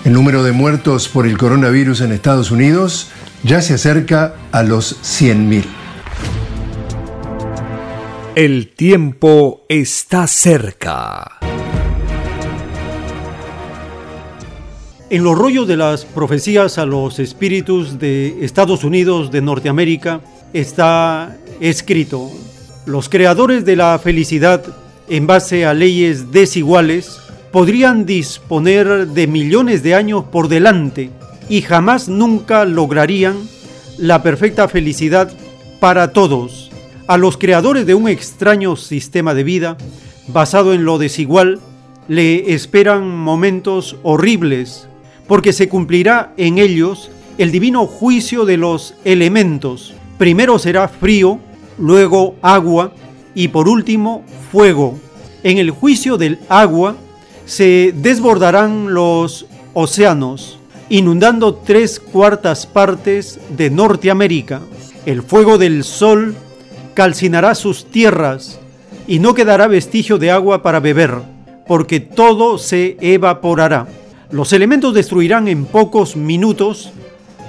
[0.04, 3.08] El número de muertos por el coronavirus en Estados Unidos
[3.44, 5.81] ya se acerca a los 100.000.
[8.34, 11.38] El tiempo está cerca.
[15.10, 20.22] En los rollos de las profecías a los espíritus de Estados Unidos de Norteamérica
[20.54, 22.30] está escrito,
[22.86, 24.64] los creadores de la felicidad
[25.10, 27.18] en base a leyes desiguales
[27.50, 31.10] podrían disponer de millones de años por delante
[31.50, 33.36] y jamás nunca lograrían
[33.98, 35.30] la perfecta felicidad
[35.80, 36.71] para todos.
[37.08, 39.76] A los creadores de un extraño sistema de vida
[40.28, 41.58] basado en lo desigual
[42.06, 44.88] le esperan momentos horribles
[45.26, 49.94] porque se cumplirá en ellos el divino juicio de los elementos.
[50.16, 51.40] Primero será frío,
[51.78, 52.92] luego agua
[53.34, 54.98] y por último fuego.
[55.42, 56.96] En el juicio del agua
[57.46, 60.58] se desbordarán los océanos,
[60.88, 64.60] inundando tres cuartas partes de Norteamérica.
[65.04, 66.36] El fuego del sol
[66.94, 68.58] calcinará sus tierras
[69.06, 71.14] y no quedará vestigio de agua para beber,
[71.66, 73.86] porque todo se evaporará.
[74.30, 76.92] Los elementos destruirán en pocos minutos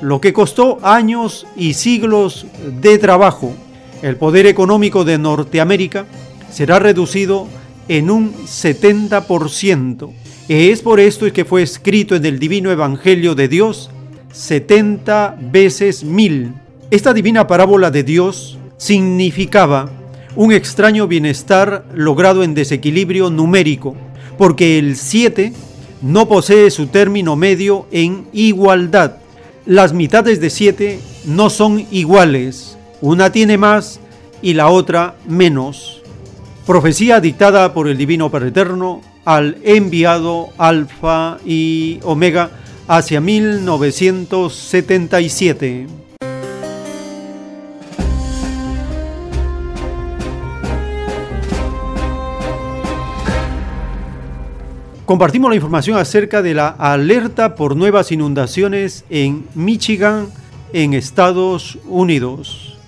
[0.01, 2.45] lo que costó años y siglos
[2.81, 3.53] de trabajo.
[4.01, 6.05] El poder económico de Norteamérica
[6.51, 7.47] será reducido
[7.87, 10.11] en un 70%.
[10.49, 13.89] Es por esto que fue escrito en el divino Evangelio de Dios
[14.33, 16.53] 70 veces mil.
[16.91, 19.89] Esta divina parábola de Dios significaba
[20.35, 23.95] un extraño bienestar logrado en desequilibrio numérico,
[24.37, 25.53] porque el 7
[26.01, 29.19] no posee su término medio en igualdad.
[29.65, 34.01] Las mitades de 7 no son iguales, una tiene más
[34.41, 36.01] y la otra menos.
[36.67, 42.51] Profecía dictada por el Divino Padre Eterno al enviado Alfa y Omega
[42.89, 45.87] hacia 1977.
[55.13, 60.25] Compartimos la información acerca de la alerta por nuevas inundaciones en Michigan,
[60.73, 62.79] en Estados Unidos.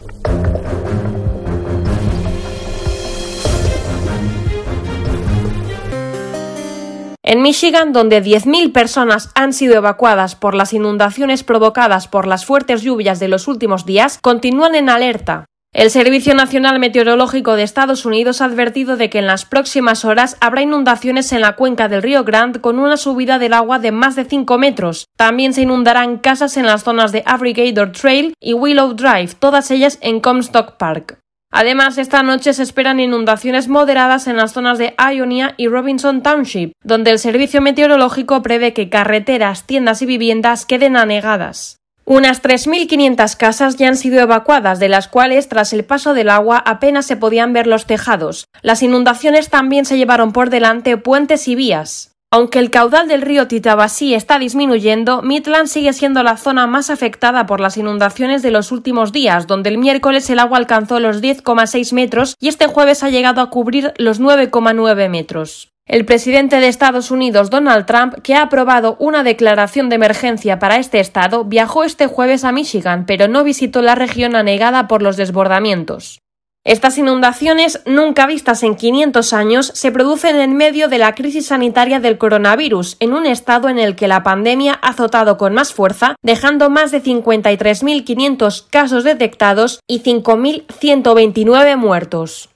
[7.21, 12.81] En Michigan, donde 10.000 personas han sido evacuadas por las inundaciones provocadas por las fuertes
[12.81, 15.45] lluvias de los últimos días, continúan en alerta.
[15.75, 20.37] El Servicio Nacional Meteorológico de Estados Unidos ha advertido de que en las próximas horas
[20.39, 24.15] habrá inundaciones en la cuenca del río Grant con una subida del agua de más
[24.15, 25.09] de 5 metros.
[25.17, 29.97] También se inundarán casas en las zonas de Abrigator Trail y Willow Drive, todas ellas
[29.99, 31.19] en Comstock Park.
[31.51, 36.71] Además, esta noche se esperan inundaciones moderadas en las zonas de Ionia y Robinson Township,
[36.85, 41.79] donde el servicio meteorológico prevé que carreteras, tiendas y viviendas queden anegadas.
[42.07, 46.59] Unas 3.500 casas ya han sido evacuadas, de las cuales, tras el paso del agua,
[46.59, 48.47] apenas se podían ver los tejados.
[48.61, 52.11] Las inundaciones también se llevaron por delante puentes y vías.
[52.29, 57.47] Aunque el caudal del río Titabasí está disminuyendo, Midland sigue siendo la zona más afectada
[57.47, 61.91] por las inundaciones de los últimos días, donde el miércoles el agua alcanzó los 10,6
[61.93, 65.74] metros y este jueves ha llegado a cubrir los 9,9 metros.
[65.87, 70.77] El presidente de Estados Unidos, Donald Trump, que ha aprobado una declaración de emergencia para
[70.77, 75.15] este estado, viajó este jueves a Michigan, pero no visitó la región anegada por los
[75.15, 76.21] desbordamientos.
[76.63, 81.99] Estas inundaciones, nunca vistas en 500 años, se producen en medio de la crisis sanitaria
[81.99, 86.15] del coronavirus, en un estado en el que la pandemia ha azotado con más fuerza,
[86.23, 92.49] dejando más de 53.500 casos detectados y 5.129 muertos.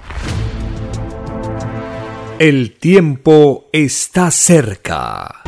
[2.39, 5.41] El tiempo está cerca.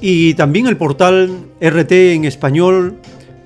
[0.00, 2.96] Y también el portal RT en español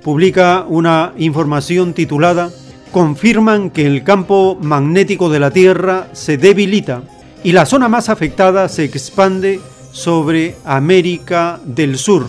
[0.02, 2.50] publica una información titulada
[2.92, 7.02] Confirman que el campo magnético de la Tierra se debilita
[7.42, 9.60] y la zona más afectada se expande
[9.92, 12.26] sobre América del Sur.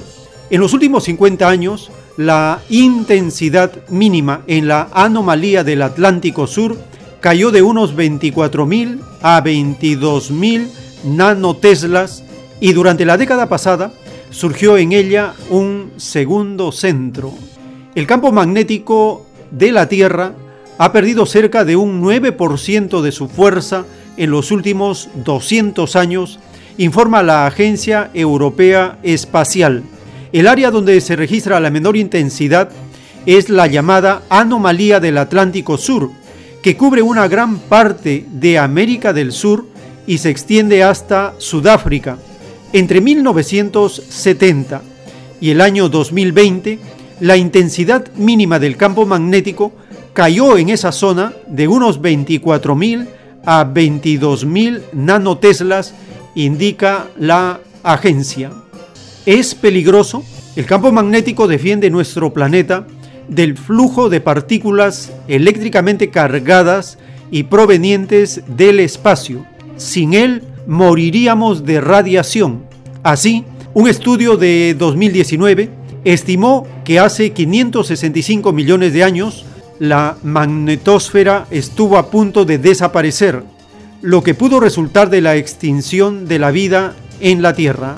[0.50, 6.76] En los últimos 50 años, la intensidad mínima en la anomalía del Atlántico Sur
[7.26, 10.68] cayó de unos 24.000 a 22.000
[11.06, 12.24] nanoteslas
[12.60, 13.92] y durante la década pasada
[14.30, 17.34] surgió en ella un segundo centro.
[17.96, 20.34] El campo magnético de la Tierra
[20.78, 23.86] ha perdido cerca de un 9% de su fuerza
[24.18, 26.38] en los últimos 200 años,
[26.78, 29.82] informa la Agencia Europea Espacial.
[30.32, 32.70] El área donde se registra la menor intensidad
[33.26, 36.12] es la llamada anomalía del Atlántico Sur,
[36.66, 39.68] que cubre una gran parte de América del Sur
[40.08, 42.18] y se extiende hasta Sudáfrica.
[42.74, 44.82] Entre 1970
[45.40, 46.80] y el año 2020,
[47.20, 49.74] la intensidad mínima del campo magnético
[50.14, 53.10] cayó en esa zona de unos 24.000
[53.46, 55.94] a 22.000 nanoteslas,
[56.34, 58.50] indica la agencia.
[59.28, 60.24] ¿Es peligroso?
[60.56, 62.88] El campo magnético defiende nuestro planeta
[63.28, 66.98] del flujo de partículas eléctricamente cargadas
[67.32, 69.46] y provenientes del espacio.
[69.78, 72.64] Sin él moriríamos de radiación.
[73.04, 75.70] Así, un estudio de 2019
[76.06, 79.46] estimó que hace 565 millones de años
[79.80, 83.44] la magnetosfera estuvo a punto de desaparecer,
[84.02, 87.96] lo que pudo resultar de la extinción de la vida en la Tierra.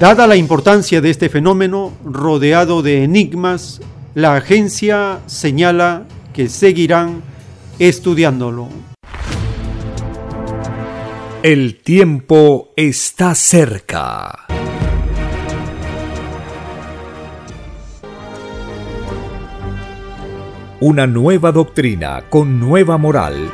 [0.00, 3.80] Dada la importancia de este fenómeno rodeado de enigmas,
[4.16, 7.22] la agencia señala que seguirán
[7.78, 8.70] estudiándolo.
[11.42, 14.46] El tiempo está cerca.
[20.80, 23.50] Una nueva doctrina con nueva moral,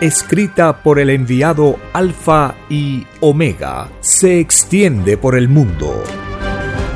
[0.00, 6.02] escrita por el enviado Alfa y Omega, se extiende por el mundo.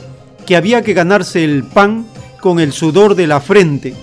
[0.45, 2.05] que había que ganarse el pan
[2.41, 3.93] con el sudor de la frente.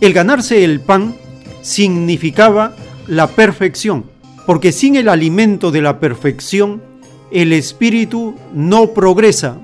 [0.00, 1.14] El ganarse el pan
[1.60, 2.74] significaba
[3.06, 4.04] la perfección,
[4.46, 6.82] porque sin el alimento de la perfección,
[7.30, 9.58] el espíritu no progresa.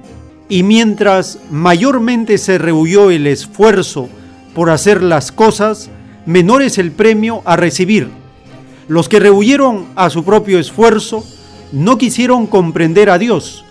[0.49, 4.09] Y mientras mayormente se rehuyó el esfuerzo
[4.55, 5.91] por hacer las cosas,
[6.27, 8.09] menor es el premio a recibir.
[8.89, 11.25] Los que rehuyeron a su propio esfuerzo
[11.71, 13.65] no quisieron comprender a Dios,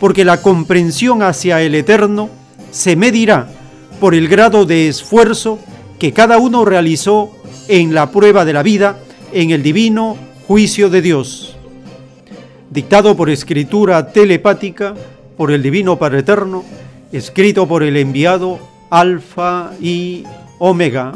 [0.00, 2.28] porque la comprensión hacia el eterno
[2.72, 3.48] se medirá
[4.00, 5.58] por el grado de esfuerzo
[5.98, 7.30] que cada uno realizó
[7.68, 8.98] en la prueba de la vida
[9.32, 10.16] en el divino
[10.46, 11.56] juicio de Dios.
[12.70, 14.94] Dictado por escritura telepática
[15.36, 16.64] por el Divino Padre Eterno,
[17.12, 18.58] escrito por el enviado
[18.90, 20.24] Alfa y
[20.58, 21.12] Omega.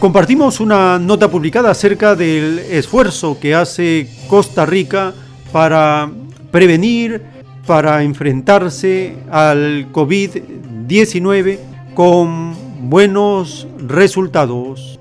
[0.00, 5.12] Compartimos una nota publicada acerca del esfuerzo que hace Costa Rica
[5.52, 6.10] para
[6.50, 7.20] prevenir,
[7.66, 11.58] para enfrentarse al COVID-19
[11.92, 12.54] con
[12.88, 14.98] buenos resultados.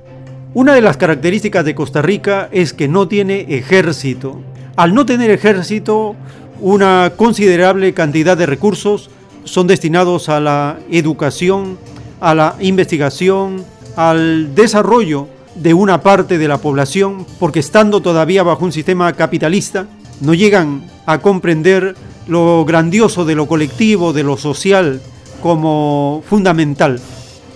[0.53, 4.41] Una de las características de Costa Rica es que no tiene ejército.
[4.75, 6.17] Al no tener ejército,
[6.59, 9.09] una considerable cantidad de recursos
[9.45, 11.77] son destinados a la educación,
[12.19, 13.63] a la investigación,
[13.99, 19.87] al desarrollo de una parte de la población, porque estando todavía bajo un sistema capitalista,
[20.21, 21.95] no llegan a comprender
[22.25, 25.01] lo grandioso de lo colectivo, de lo social,
[25.41, 27.01] como fundamental.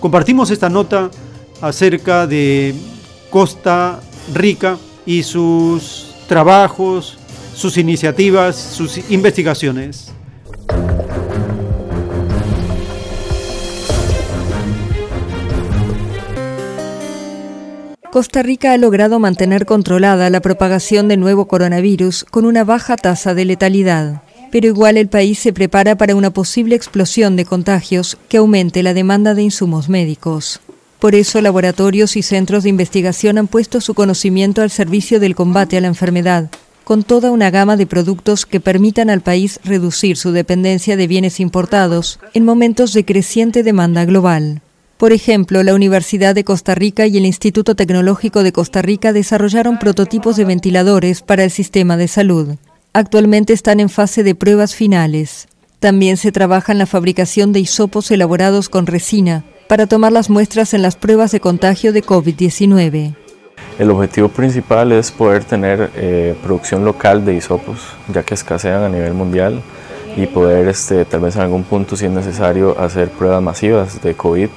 [0.01, 1.09] Compartimos esta nota
[1.61, 2.75] acerca de
[3.29, 4.01] Costa
[4.33, 7.17] Rica y sus trabajos,
[7.55, 10.12] sus iniciativas, sus investigaciones.
[18.13, 23.33] Costa Rica ha logrado mantener controlada la propagación del nuevo coronavirus con una baja tasa
[23.33, 24.21] de letalidad.
[24.51, 28.93] Pero igual el país se prepara para una posible explosión de contagios que aumente la
[28.93, 30.61] demanda de insumos médicos.
[30.99, 35.77] Por eso, laboratorios y centros de investigación han puesto su conocimiento al servicio del combate
[35.77, 36.51] a la enfermedad,
[36.83, 41.39] con toda una gama de productos que permitan al país reducir su dependencia de bienes
[41.39, 44.61] importados en momentos de creciente demanda global.
[45.03, 49.77] Por ejemplo, la Universidad de Costa Rica y el Instituto Tecnológico de Costa Rica desarrollaron
[49.77, 52.55] prototipos de ventiladores para el sistema de salud.
[52.93, 55.49] Actualmente están en fase de pruebas finales.
[55.81, 60.73] También se trabaja en la fabricación de hisopos elaborados con resina para tomar las muestras
[60.73, 63.13] en las pruebas de contagio de COVID-19.
[63.79, 68.87] El objetivo principal es poder tener eh, producción local de hisopos, ya que escasean a
[68.87, 69.61] nivel mundial,
[70.15, 74.13] y poder este, tal vez en algún punto, si es necesario, hacer pruebas masivas de
[74.13, 74.47] COVID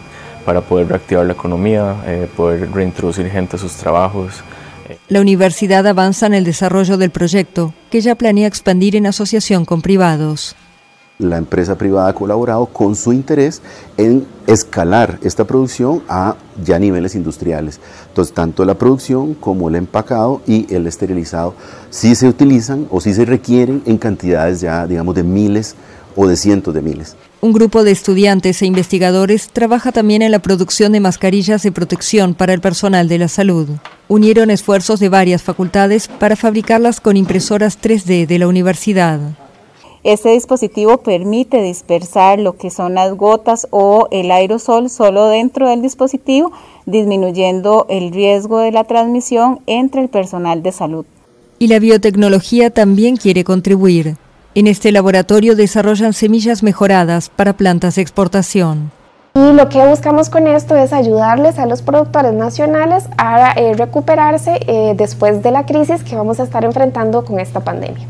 [0.47, 4.33] para poder reactivar la economía, eh, poder reintroducir gente a sus trabajos.
[5.09, 9.83] La universidad avanza en el desarrollo del proyecto, que ya planea expandir en asociación con
[9.83, 10.55] privados.
[11.19, 13.63] La empresa privada ha colaborado con su interés
[13.97, 17.81] en escalar esta producción a ya niveles industriales.
[18.09, 21.55] Entonces, tanto la producción como el empacado y el esterilizado
[21.91, 25.75] sí se utilizan o sí se requieren en cantidades ya, digamos, de miles
[26.15, 27.17] o de cientos de miles.
[27.43, 32.35] Un grupo de estudiantes e investigadores trabaja también en la producción de mascarillas de protección
[32.35, 33.69] para el personal de la salud.
[34.09, 39.21] Unieron esfuerzos de varias facultades para fabricarlas con impresoras 3D de la universidad.
[40.03, 45.83] Este dispositivo permite dispersar lo que son las gotas o el aerosol solo dentro del
[45.83, 46.53] dispositivo,
[46.87, 51.05] disminuyendo el riesgo de la transmisión entre el personal de salud.
[51.59, 54.17] Y la biotecnología también quiere contribuir.
[54.57, 58.91] En este laboratorio desarrollan semillas mejoradas para plantas de exportación.
[59.35, 64.59] Y lo que buscamos con esto es ayudarles a los productores nacionales a eh, recuperarse
[64.67, 68.07] eh, después de la crisis que vamos a estar enfrentando con esta pandemia.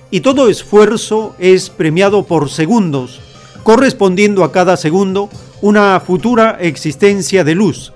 [0.09, 3.21] Y todo esfuerzo es premiado por segundos,
[3.61, 5.29] correspondiendo a cada segundo
[5.61, 7.93] una futura existencia de luz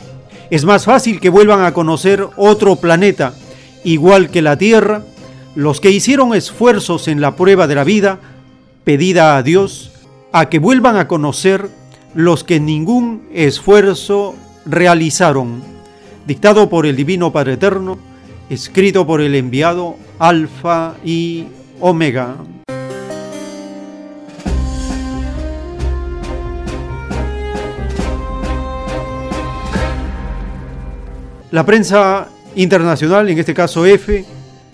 [0.49, 3.33] es más fácil que vuelvan a conocer otro planeta,
[3.83, 5.03] igual que la Tierra,
[5.55, 8.19] los que hicieron esfuerzos en la prueba de la vida,
[8.83, 9.91] pedida a Dios,
[10.31, 11.69] a que vuelvan a conocer
[12.13, 14.35] los que ningún esfuerzo
[14.65, 15.61] realizaron.
[16.25, 17.97] Dictado por el Divino Padre Eterno,
[18.49, 21.47] escrito por el enviado Alfa y
[21.79, 22.37] Omega.
[31.49, 34.25] La prensa internacional, en este caso EFE,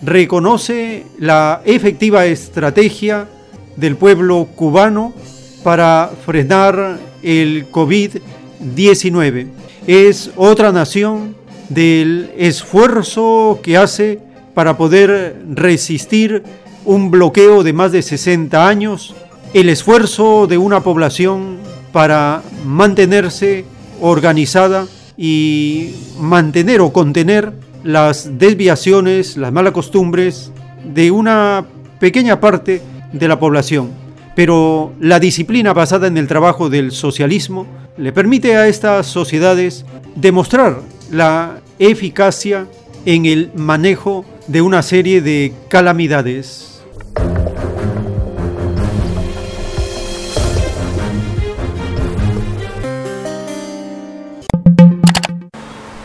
[0.02, 3.28] reconoce la efectiva estrategia
[3.76, 5.14] del pueblo cubano
[5.62, 9.46] para frenar el COVID-19.
[9.86, 11.36] Es otra nación
[11.68, 14.18] del esfuerzo que hace
[14.52, 16.42] para poder resistir
[16.84, 19.14] un bloqueo de más de 60 años,
[19.52, 21.58] el esfuerzo de una población
[21.92, 23.64] para mantenerse
[24.00, 27.52] organizada y mantener o contener
[27.82, 30.50] las desviaciones, las malas costumbres
[30.84, 31.66] de una
[32.00, 33.90] pequeña parte de la población.
[34.34, 39.84] Pero la disciplina basada en el trabajo del socialismo le permite a estas sociedades
[40.16, 42.66] demostrar la eficacia
[43.06, 46.73] en el manejo de una serie de calamidades.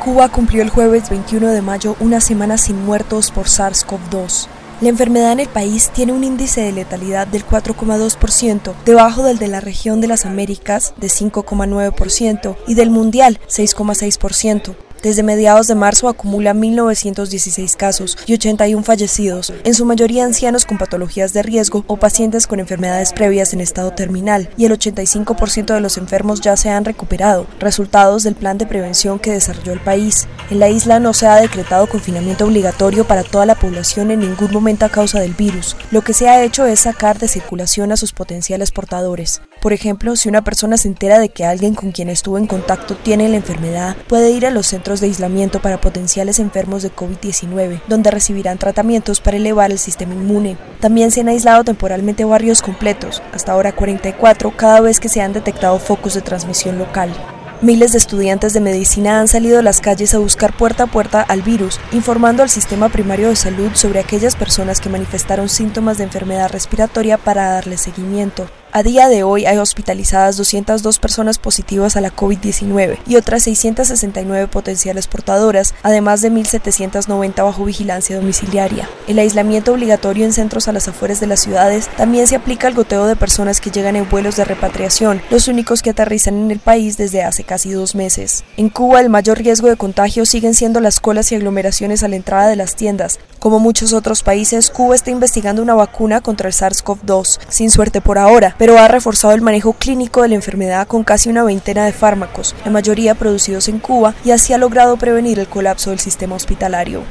[0.10, 4.48] Cuba cumplió el jueves 21 de mayo una semana sin muertos por SARS-CoV-2.
[4.82, 9.50] La enfermedad en el país tiene un índice de letalidad del 4,2%, debajo del de
[9.50, 14.76] la región de las Américas de 5,9% y del mundial 6,6%.
[15.02, 20.78] Desde mediados de marzo acumula 1.916 casos y 81 fallecidos, en su mayoría ancianos con
[20.78, 25.80] patologías de riesgo o pacientes con enfermedades previas en estado terminal, y el 85% de
[25.80, 30.28] los enfermos ya se han recuperado, resultados del plan de prevención que desarrolló el país.
[30.50, 34.52] En la isla no se ha decretado confinamiento obligatorio para toda la población en ningún
[34.52, 35.78] momento a causa del virus.
[35.92, 39.42] Lo que se ha hecho es sacar de circulación a sus potenciales portadores.
[39.62, 42.96] Por ejemplo, si una persona se entera de que alguien con quien estuvo en contacto
[42.96, 47.82] tiene la enfermedad, puede ir a los centros de aislamiento para potenciales enfermos de COVID-19,
[47.88, 50.58] donde recibirán tratamientos para elevar el sistema inmune.
[50.80, 55.34] También se han aislado temporalmente barrios completos, hasta ahora 44, cada vez que se han
[55.34, 57.14] detectado focos de transmisión local.
[57.62, 61.22] Miles de estudiantes de medicina han salido a las calles a buscar puerta a puerta
[61.22, 66.06] al virus, informando al sistema primario de salud sobre aquellas personas que manifestaron síntomas de
[66.06, 68.48] enfermedad respiratoria para darle seguimiento.
[68.72, 74.46] A día de hoy hay hospitalizadas 202 personas positivas a la COVID-19 y otras 669
[74.46, 78.88] potenciales portadoras, además de 1.790 bajo vigilancia domiciliaria.
[79.08, 82.76] El aislamiento obligatorio en centros a las afueras de las ciudades también se aplica al
[82.76, 86.60] goteo de personas que llegan en vuelos de repatriación, los únicos que aterrizan en el
[86.60, 88.44] país desde hace casi dos meses.
[88.56, 92.18] En Cuba el mayor riesgo de contagio siguen siendo las colas y aglomeraciones a la
[92.18, 93.18] entrada de las tiendas.
[93.40, 98.20] Como muchos otros países, Cuba está investigando una vacuna contra el SARS-CoV-2, sin suerte por
[98.20, 101.94] ahora, pero ha reforzado el manejo clínico de la enfermedad con casi una veintena de
[101.94, 106.36] fármacos, la mayoría producidos en Cuba, y así ha logrado prevenir el colapso del sistema
[106.36, 107.04] hospitalario.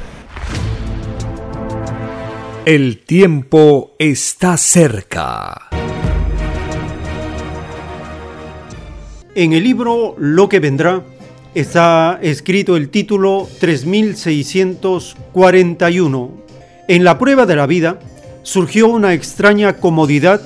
[2.65, 5.69] El tiempo está cerca.
[9.33, 11.01] En el libro Lo que vendrá
[11.55, 16.31] está escrito el título 3641.
[16.87, 17.97] En la prueba de la vida
[18.43, 20.43] surgió una extraña comodidad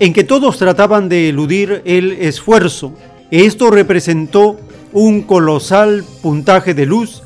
[0.00, 2.92] en que todos trataban de eludir el esfuerzo.
[3.30, 4.58] Esto representó
[4.92, 7.22] un colosal puntaje de luz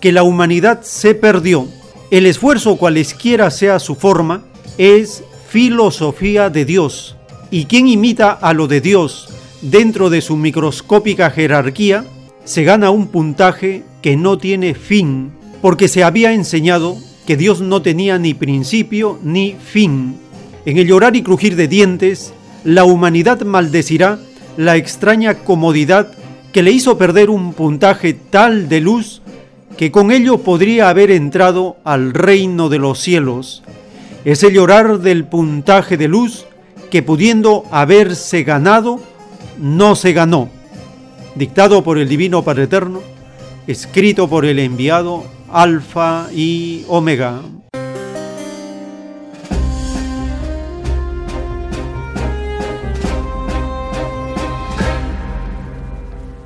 [0.00, 1.66] que la humanidad se perdió.
[2.10, 4.44] El esfuerzo, cualesquiera sea su forma,
[4.78, 7.16] es filosofía de Dios.
[7.50, 9.28] Y quien imita a lo de Dios
[9.62, 12.04] dentro de su microscópica jerarquía,
[12.44, 15.32] se gana un puntaje que no tiene fin,
[15.62, 16.96] porque se había enseñado
[17.26, 20.16] que Dios no tenía ni principio ni fin.
[20.66, 24.18] En el llorar y crujir de dientes, la humanidad maldecirá
[24.56, 26.08] la extraña comodidad
[26.52, 29.22] que le hizo perder un puntaje tal de luz
[29.76, 33.62] que con ello podría haber entrado al reino de los cielos.
[34.24, 36.46] Ese llorar del puntaje de luz
[36.90, 38.98] que pudiendo haberse ganado,
[39.60, 40.48] no se ganó.
[41.36, 43.02] Dictado por el Divino Padre Eterno,
[43.68, 47.42] escrito por el enviado Alfa y Omega.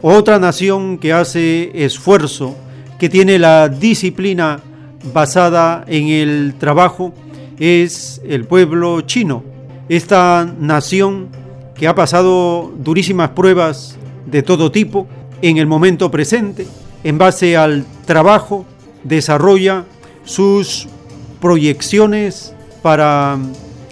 [0.03, 2.57] Otra nación que hace esfuerzo,
[2.99, 4.61] que tiene la disciplina
[5.13, 7.13] basada en el trabajo,
[7.59, 9.45] es el pueblo chino.
[9.91, 11.29] Esta nación
[11.75, 15.07] que ha pasado durísimas pruebas de todo tipo
[15.43, 16.67] en el momento presente,
[17.05, 18.65] en base al trabajo,
[19.05, 19.85] desarrolla
[20.25, 20.89] sus
[21.43, 23.39] proyecciones para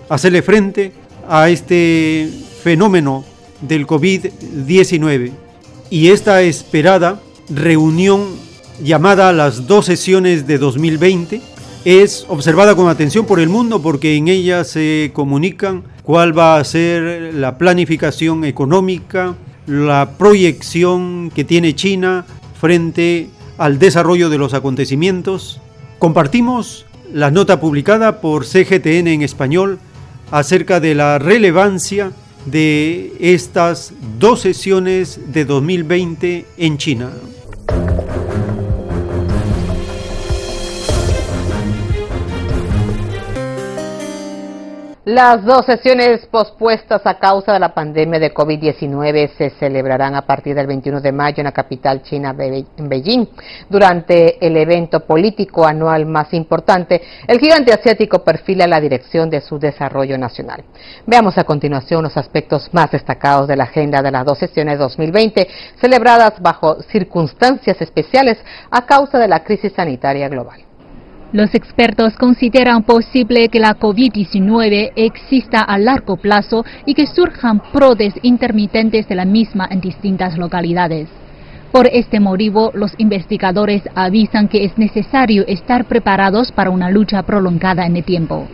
[0.08, 0.94] hacerle frente
[1.28, 2.30] a este
[2.62, 3.26] fenómeno
[3.60, 5.47] del COVID-19
[5.90, 8.26] y esta esperada reunión
[8.82, 11.40] llamada las dos sesiones de 2020
[11.84, 16.64] es observada con atención por el mundo porque en ella se comunican cuál va a
[16.64, 19.34] ser la planificación económica,
[19.66, 22.26] la proyección que tiene China
[22.60, 25.60] frente al desarrollo de los acontecimientos.
[25.98, 29.78] Compartimos la nota publicada por CGTN en español
[30.30, 32.12] acerca de la relevancia
[32.50, 37.10] de estas dos sesiones de 2020 en China.
[45.08, 50.54] Las dos sesiones pospuestas a causa de la pandemia de COVID-19 se celebrarán a partir
[50.54, 53.26] del 21 de mayo en la capital china, en Beijing.
[53.70, 59.58] Durante el evento político anual más importante, el gigante asiático perfila la dirección de su
[59.58, 60.62] desarrollo nacional.
[61.06, 65.48] Veamos a continuación los aspectos más destacados de la agenda de las dos sesiones 2020,
[65.80, 68.36] celebradas bajo circunstancias especiales
[68.70, 70.67] a causa de la crisis sanitaria global.
[71.30, 78.14] Los expertos consideran posible que la COVID-19 exista a largo plazo y que surjan brotes
[78.22, 81.08] intermitentes de la misma en distintas localidades.
[81.70, 87.84] Por este motivo, los investigadores avisan que es necesario estar preparados para una lucha prolongada
[87.84, 88.48] en el tiempo.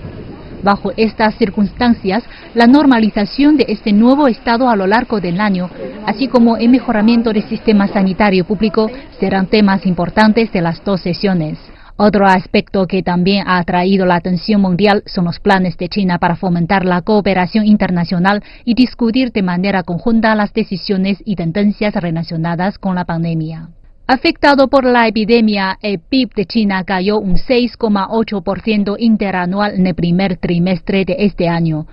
[0.65, 5.70] Bajo estas circunstancias, la normalización de este nuevo estado a lo largo del año,
[6.07, 11.57] así como el mejoramiento del sistema sanitario público, serán temas importantes de las dos sesiones.
[11.97, 16.34] Otro aspecto que también ha atraído la atención mundial son los planes de China para
[16.34, 22.97] fomentar la cooperación internacional y discutir de manera conjunta las decisiones y tendencias relacionadas con
[22.97, 23.68] la pandemia.
[24.08, 30.36] Afectado por la epidemia, el PIB de China cayó un 6,8% interanual en el primer
[30.36, 31.86] trimestre de este año,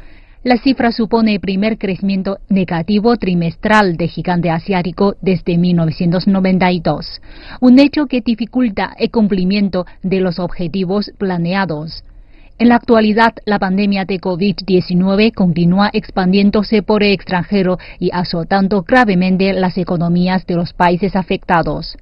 [0.44, 7.22] la cifra supone el primer crecimiento negativo trimestral de gigante asiático desde 1992,
[7.60, 12.04] un hecho que dificulta el cumplimiento de los objetivos planeados.
[12.58, 19.54] En la actualidad, la pandemia de COVID-19 continúa expandiéndose por el extranjero y azotando gravemente
[19.54, 21.98] las economías de los países afectados.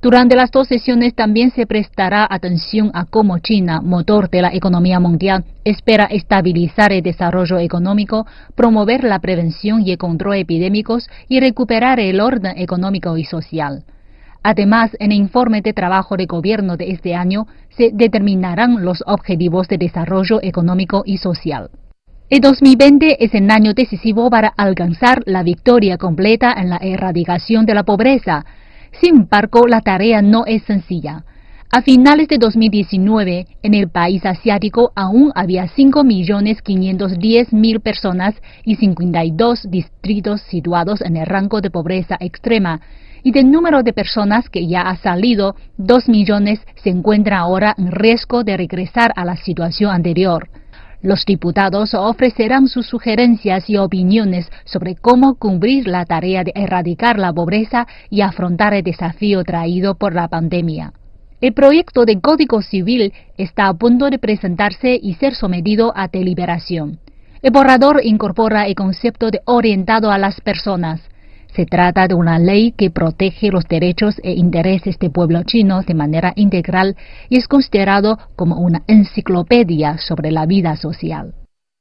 [0.00, 5.00] Durante las dos sesiones también se prestará atención a cómo China, motor de la economía
[5.00, 11.98] mundial, espera estabilizar el desarrollo económico, promover la prevención y el control epidémicos y recuperar
[11.98, 13.82] el orden económico y social.
[14.44, 19.66] Además, en el informe de trabajo de gobierno de este año se determinarán los objetivos
[19.66, 21.70] de desarrollo económico y social.
[22.30, 27.74] El 2020 es el año decisivo para alcanzar la victoria completa en la erradicación de
[27.74, 28.44] la pobreza,
[29.00, 31.24] sin embargo, la tarea no es sencilla.
[31.70, 38.34] A finales de 2019, en el país asiático aún había 5.510.000 personas
[38.64, 42.80] y 52 distritos situados en el rango de pobreza extrema,
[43.22, 47.90] y del número de personas que ya ha salido, 2 millones se encuentran ahora en
[47.90, 50.48] riesgo de regresar a la situación anterior.
[51.00, 57.32] Los diputados ofrecerán sus sugerencias y opiniones sobre cómo cumplir la tarea de erradicar la
[57.32, 60.92] pobreza y afrontar el desafío traído por la pandemia.
[61.40, 66.98] El proyecto de Código Civil está a punto de presentarse y ser sometido a deliberación.
[67.42, 71.00] El borrador incorpora el concepto de orientado a las personas,
[71.54, 75.94] se trata de una ley que protege los derechos e intereses del pueblo chino de
[75.94, 76.96] manera integral
[77.28, 81.34] y es considerado como una enciclopedia sobre la vida social.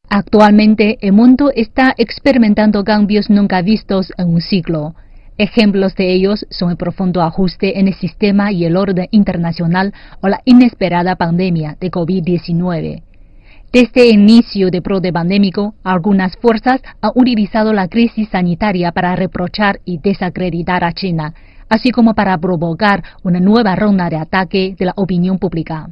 [0.10, 4.96] Actualmente el mundo está experimentando cambios nunca vistos en un siglo.
[5.38, 10.30] Ejemplos de ellos son el profundo ajuste en el sistema y el orden internacional o
[10.30, 13.04] la inesperada pandemia de COVID-19.
[13.72, 19.82] Desde el inicio del brote pandémico, algunas fuerzas han utilizado la crisis sanitaria para reprochar
[19.84, 21.34] y desacreditar a China,
[21.68, 25.90] así como para provocar una nueva ronda de ataque de la opinión pública.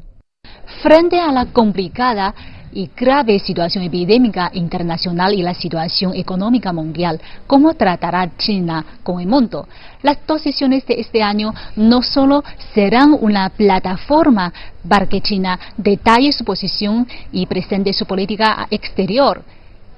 [0.82, 2.34] Frente a la complicada
[2.76, 9.28] y grave situación epidémica internacional y la situación económica mundial, ¿cómo tratará China con el
[9.28, 9.68] mundo?
[10.04, 14.54] Las dos sesiones de este año no solo serán una plataforma
[14.88, 19.42] para que China detalle su posición y presente su política exterior,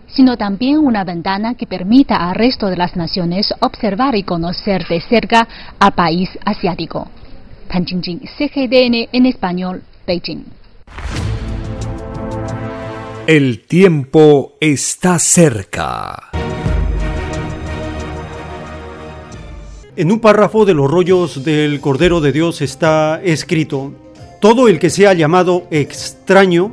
[0.05, 5.01] sino también una ventana que permita al resto de las naciones observar y conocer de
[5.01, 5.47] cerca
[5.79, 7.07] al país asiático.
[7.67, 10.45] Pan CGDN en español, Beijing.
[13.27, 16.29] El tiempo está cerca.
[19.97, 23.91] En un párrafo de los rollos del Cordero de Dios está escrito,
[24.39, 26.71] Todo el que sea llamado extraño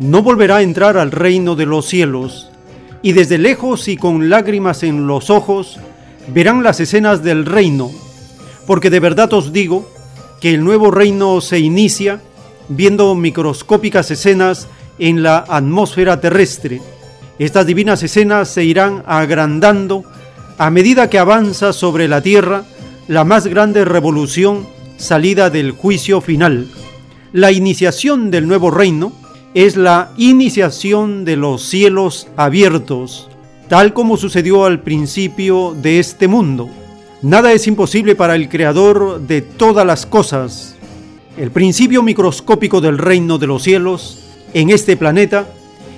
[0.00, 2.50] no volverá a entrar al reino de los cielos,
[3.00, 5.78] y desde lejos y con lágrimas en los ojos
[6.34, 7.92] verán las escenas del reino,
[8.66, 9.88] porque de verdad os digo
[10.40, 12.20] que el nuevo reino se inicia
[12.68, 14.66] viendo microscópicas escenas
[15.02, 16.80] en la atmósfera terrestre.
[17.36, 20.04] Estas divinas escenas se irán agrandando
[20.58, 22.62] a medida que avanza sobre la tierra
[23.08, 24.64] la más grande revolución
[24.98, 26.68] salida del juicio final.
[27.32, 29.12] La iniciación del nuevo reino
[29.54, 33.28] es la iniciación de los cielos abiertos,
[33.68, 36.70] tal como sucedió al principio de este mundo.
[37.22, 40.76] Nada es imposible para el Creador de todas las cosas.
[41.36, 44.21] El principio microscópico del reino de los cielos
[44.54, 45.46] en este planeta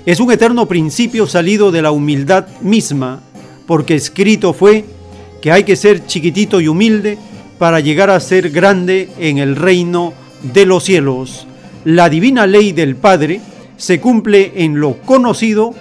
[0.07, 3.23] es un eterno principio salido de la humildad misma,
[3.67, 4.85] porque escrito fue
[5.41, 7.19] que hay que ser chiquitito y humilde
[7.59, 11.47] para llegar a ser grande en el reino de los cielos.
[11.85, 13.41] La divina ley del Padre
[13.77, 15.75] se cumple en lo conocido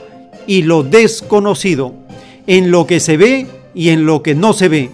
[0.47, 1.93] y lo desconocido,
[2.47, 4.91] en lo que se ve y en lo que no se ve.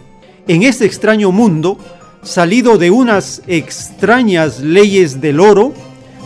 [0.47, 1.77] En este extraño mundo,
[2.23, 5.73] salido de unas extrañas leyes del oro,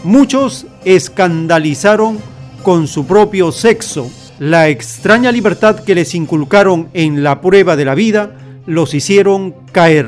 [0.04, 2.20] muchos escandalizaron
[2.64, 4.10] con su propio sexo.
[4.40, 8.32] La extraña libertad que les inculcaron en la prueba de la vida
[8.66, 10.08] los hicieron caer.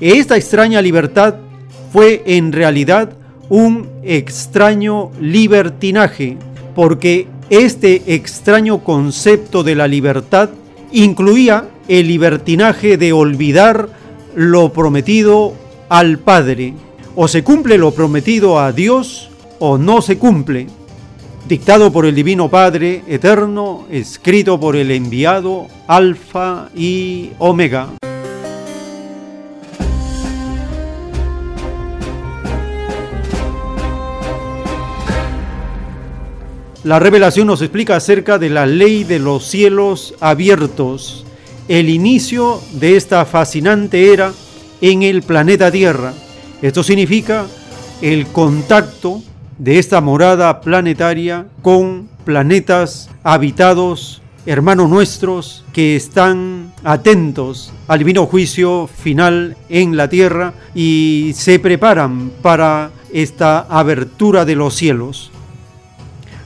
[0.00, 1.36] Esta extraña libertad
[1.92, 3.12] fue en realidad
[3.48, 6.38] un extraño libertinaje,
[6.74, 10.50] porque este extraño concepto de la libertad
[10.90, 13.88] incluía el libertinaje de olvidar
[14.34, 15.52] lo prometido
[15.88, 16.74] al Padre.
[17.14, 19.28] O se cumple lo prometido a Dios
[19.64, 20.66] o no se cumple.
[21.46, 27.90] Dictado por el Divino Padre Eterno, escrito por el enviado Alfa y Omega.
[36.82, 41.24] La revelación nos explica acerca de la ley de los cielos abiertos,
[41.68, 44.32] el inicio de esta fascinante era
[44.80, 46.12] en el planeta Tierra.
[46.60, 47.46] Esto significa
[48.00, 49.22] el contacto
[49.62, 58.88] de esta morada planetaria con planetas habitados, hermanos nuestros, que están atentos al divino juicio
[58.88, 65.30] final en la Tierra y se preparan para esta abertura de los cielos.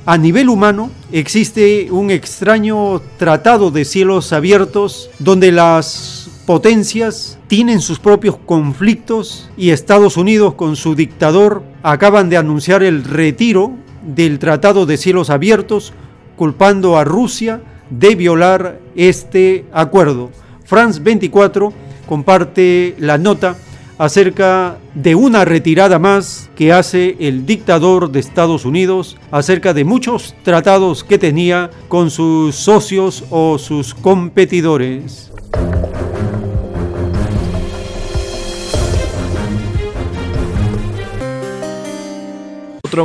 [0.05, 7.99] A nivel humano existe un extraño tratado de cielos abiertos donde las potencias tienen sus
[7.99, 14.87] propios conflictos y Estados Unidos con su dictador acaban de anunciar el retiro del Tratado
[14.87, 15.93] de Cielos Abiertos
[16.35, 20.33] culpando a Rusia de violar este acuerdo.
[20.65, 21.73] France 24
[22.09, 23.57] comparte la nota
[23.99, 30.35] acerca de una retirada más que hace el dictador de Estados Unidos acerca de muchos
[30.43, 35.26] tratados que tenía con sus socios o sus competidores.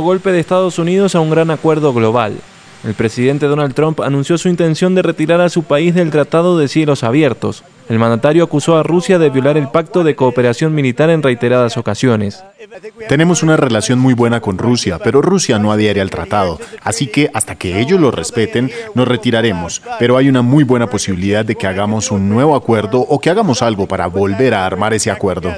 [0.00, 2.38] Golpe de Estados Unidos a un gran acuerdo global.
[2.84, 6.66] El presidente Donald Trump anunció su intención de retirar a su país del Tratado de
[6.66, 7.62] Cielos Abiertos.
[7.88, 12.42] El mandatario acusó a Rusia de violar el pacto de cooperación militar en reiteradas ocasiones.
[13.08, 17.30] Tenemos una relación muy buena con Rusia, pero Rusia no adhiere al tratado, así que
[17.34, 19.82] hasta que ellos lo respeten, nos retiraremos.
[20.00, 23.62] Pero hay una muy buena posibilidad de que hagamos un nuevo acuerdo o que hagamos
[23.62, 25.54] algo para volver a armar ese acuerdo.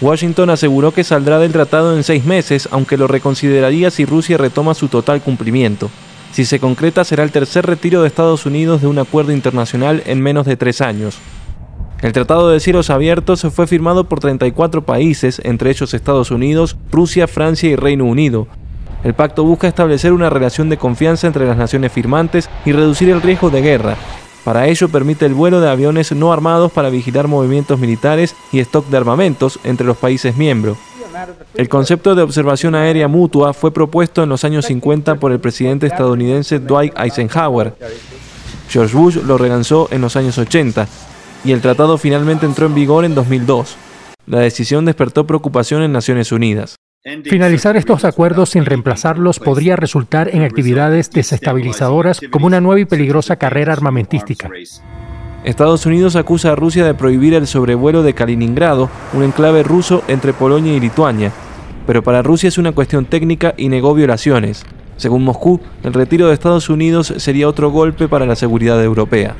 [0.00, 4.74] Washington aseguró que saldrá del tratado en seis meses, aunque lo reconsideraría si Rusia retoma
[4.74, 5.90] su total cumplimiento.
[6.32, 10.22] Si se concreta, será el tercer retiro de Estados Unidos de un acuerdo internacional en
[10.22, 11.18] menos de tres años.
[12.00, 17.28] El Tratado de Cielos Abiertos fue firmado por 34 países, entre ellos Estados Unidos, Rusia,
[17.28, 18.46] Francia y Reino Unido.
[19.04, 23.20] El pacto busca establecer una relación de confianza entre las naciones firmantes y reducir el
[23.20, 23.96] riesgo de guerra.
[24.44, 28.86] Para ello permite el vuelo de aviones no armados para vigilar movimientos militares y stock
[28.86, 30.78] de armamentos entre los países miembros.
[31.54, 35.86] El concepto de observación aérea mutua fue propuesto en los años 50 por el presidente
[35.86, 37.74] estadounidense Dwight Eisenhower.
[38.68, 40.86] George Bush lo relanzó en los años 80
[41.44, 43.76] y el tratado finalmente entró en vigor en 2002.
[44.26, 46.76] La decisión despertó preocupación en Naciones Unidas.
[47.02, 53.36] Finalizar estos acuerdos sin reemplazarlos podría resultar en actividades desestabilizadoras como una nueva y peligrosa
[53.36, 54.50] carrera armamentística.
[55.42, 60.34] Estados Unidos acusa a Rusia de prohibir el sobrevuelo de Kaliningrado, un enclave ruso entre
[60.34, 61.32] Polonia y Lituania,
[61.86, 64.66] pero para Rusia es una cuestión técnica y negó violaciones.
[64.98, 69.34] Según Moscú, el retiro de Estados Unidos sería otro golpe para la seguridad europea.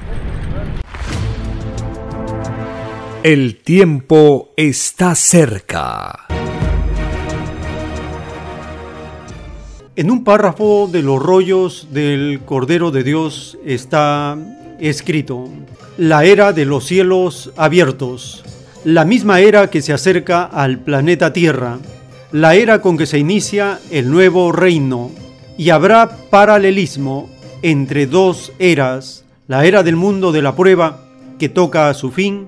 [3.22, 6.26] El tiempo está cerca.
[9.96, 14.38] En un párrafo de los rollos del Cordero de Dios está
[14.78, 15.48] escrito,
[15.98, 18.44] la era de los cielos abiertos,
[18.84, 21.80] la misma era que se acerca al planeta Tierra,
[22.30, 25.10] la era con que se inicia el nuevo reino,
[25.58, 27.28] y habrá paralelismo
[27.62, 31.00] entre dos eras, la era del mundo de la prueba,
[31.36, 32.46] que toca a su fin,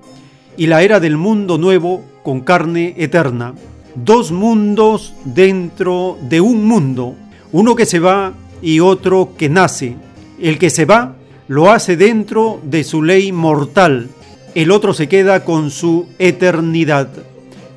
[0.57, 3.55] y la era del mundo nuevo con carne eterna.
[3.97, 7.17] Dos mundos dentro de un mundo,
[7.53, 8.33] uno que se va
[8.63, 9.95] y otro que nace.
[10.41, 11.15] El que se va
[11.49, 14.09] lo hace dentro de su ley mortal,
[14.55, 17.09] el otro se queda con su eternidad.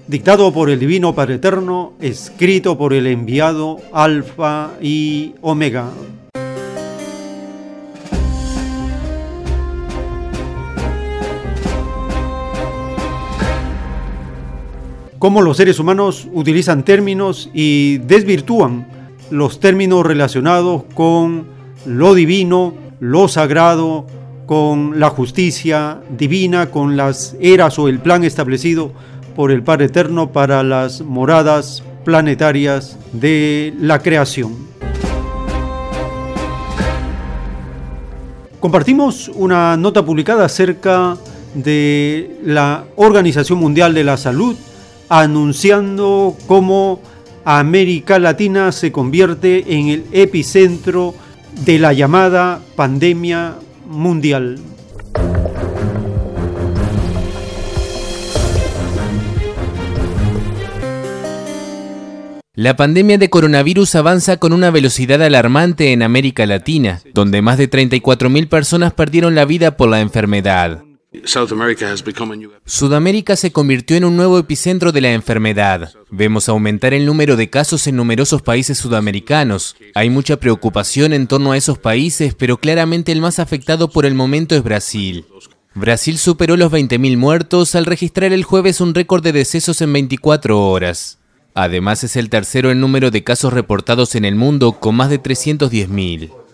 [0.07, 5.89] Dictado por el Divino Padre Eterno, escrito por el enviado Alfa y Omega.
[15.17, 18.94] Cómo los seres humanos utilizan términos y desvirtúan
[19.31, 21.45] los términos relacionados con
[21.85, 24.05] lo divino, lo sagrado,
[24.45, 28.91] con la justicia divina, con las eras o el plan establecido
[29.35, 34.53] por el Padre Eterno para las moradas planetarias de la creación.
[38.59, 41.17] Compartimos una nota publicada acerca
[41.53, 44.55] de la Organización Mundial de la Salud
[45.09, 46.99] anunciando cómo
[47.45, 51.13] América Latina se convierte en el epicentro
[51.63, 53.55] de la llamada pandemia
[53.87, 54.59] mundial.
[62.55, 67.69] La pandemia de coronavirus avanza con una velocidad alarmante en América Latina, donde más de
[67.69, 70.84] 34.000 personas perdieron la vida por la enfermedad.
[72.65, 75.93] Sudamérica se convirtió en un nuevo epicentro de la enfermedad.
[76.09, 79.75] Vemos aumentar el número de casos en numerosos países sudamericanos.
[79.93, 84.13] Hay mucha preocupación en torno a esos países, pero claramente el más afectado por el
[84.13, 85.25] momento es Brasil.
[85.73, 90.59] Brasil superó los 20.000 muertos al registrar el jueves un récord de decesos en 24
[90.59, 91.19] horas.
[91.53, 95.21] Además es el tercero en número de casos reportados en el mundo con más de
[95.21, 96.44] 310.000.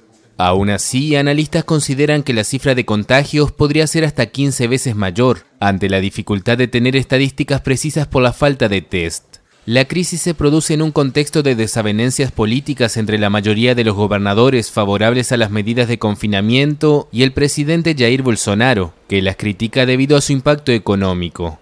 [0.43, 5.45] Aún así, analistas consideran que la cifra de contagios podría ser hasta 15 veces mayor,
[5.59, 9.37] ante la dificultad de tener estadísticas precisas por la falta de test.
[9.67, 13.95] La crisis se produce en un contexto de desavenencias políticas entre la mayoría de los
[13.95, 19.85] gobernadores favorables a las medidas de confinamiento y el presidente Jair Bolsonaro, que las critica
[19.85, 21.59] debido a su impacto económico.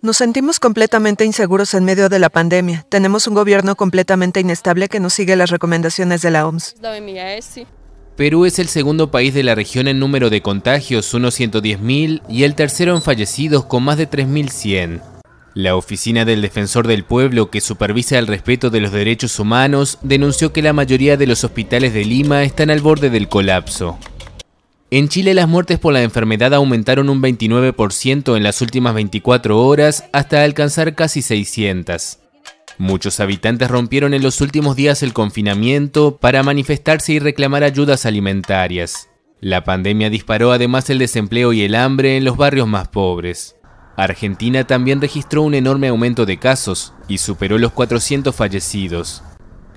[0.00, 2.86] Nos sentimos completamente inseguros en medio de la pandemia.
[2.88, 6.76] Tenemos un gobierno completamente inestable que no sigue las recomendaciones de la OMS.
[8.16, 12.44] Perú es el segundo país de la región en número de contagios, unos 110.000, y
[12.44, 15.02] el tercero en fallecidos, con más de 3.100.
[15.54, 20.52] La Oficina del Defensor del Pueblo, que supervisa el respeto de los derechos humanos, denunció
[20.52, 23.98] que la mayoría de los hospitales de Lima están al borde del colapso.
[24.92, 30.04] En Chile las muertes por la enfermedad aumentaron un 29% en las últimas 24 horas
[30.12, 32.18] hasta alcanzar casi 600.
[32.78, 39.08] Muchos habitantes rompieron en los últimos días el confinamiento para manifestarse y reclamar ayudas alimentarias.
[39.40, 43.56] La pandemia disparó además el desempleo y el hambre en los barrios más pobres.
[43.96, 49.22] Argentina también registró un enorme aumento de casos y superó los 400 fallecidos.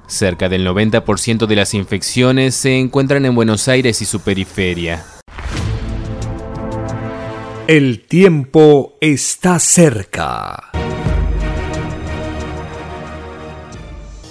[0.08, 5.06] Cerca del 90% de las infecciones se encuentran en Buenos Aires y su periferia.
[7.67, 10.72] El tiempo está cerca.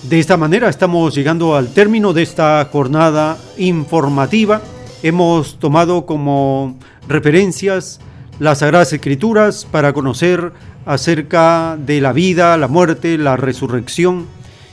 [0.08, 4.62] De esta manera estamos llegando al término de esta jornada informativa.
[5.02, 6.78] Hemos tomado como
[7.08, 7.98] referencias
[8.38, 10.52] las Sagradas Escrituras para conocer
[10.84, 14.26] acerca de la vida, la muerte, la resurrección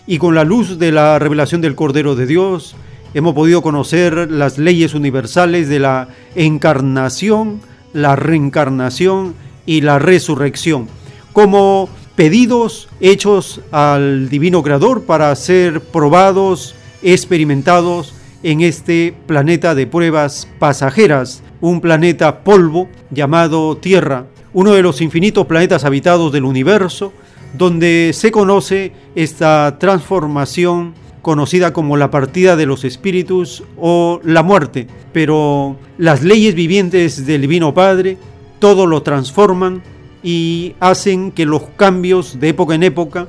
[0.05, 2.75] y con la luz de la revelación del Cordero de Dios
[3.15, 7.59] hemos podido conocer las leyes universales de la encarnación,
[7.91, 9.33] la reencarnación
[9.65, 10.89] y la resurrección,
[11.31, 20.47] como pedidos hechos al Divino Creador para ser probados, experimentados en este planeta de pruebas
[20.59, 27.13] pasajeras, un planeta polvo llamado Tierra, uno de los infinitos planetas habitados del universo,
[27.57, 34.87] donde se conoce esta transformación conocida como la partida de los espíritus o la muerte,
[35.13, 38.17] pero las leyes vivientes del Divino Padre
[38.59, 39.81] todo lo transforman
[40.23, 43.27] y hacen que los cambios de época en época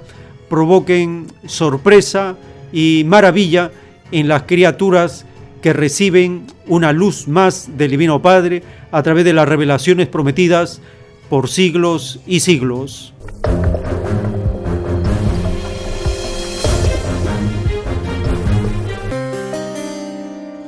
[0.49, 2.37] provoquen sorpresa
[2.73, 3.73] y maravilla
[4.13, 5.27] en las criaturas
[5.61, 10.81] que reciben una luz más del Divino Padre a través de las revelaciones prometidas
[11.29, 13.15] por siglos y siglos.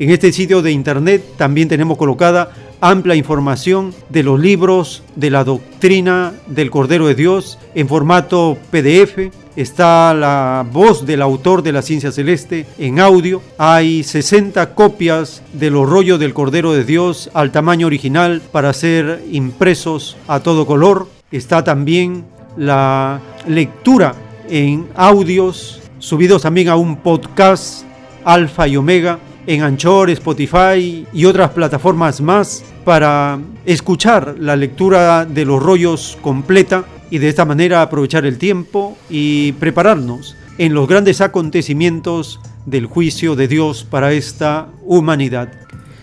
[0.00, 2.50] En este sitio de internet también tenemos colocada
[2.80, 9.30] amplia información de los libros de la doctrina del Cordero de Dios en formato PDF.
[9.58, 13.42] Está la voz del autor de la ciencia celeste en audio.
[13.58, 19.20] Hay 60 copias de los rollos del Cordero de Dios al tamaño original para ser
[19.32, 21.08] impresos a todo color.
[21.32, 22.24] Está también
[22.56, 24.14] la lectura
[24.48, 27.82] en audios subidos también a un podcast
[28.24, 35.44] alfa y omega en Anchor, Spotify y otras plataformas más para escuchar la lectura de
[35.44, 41.20] los rollos completa y de esta manera aprovechar el tiempo y prepararnos en los grandes
[41.20, 45.50] acontecimientos del juicio de Dios para esta humanidad.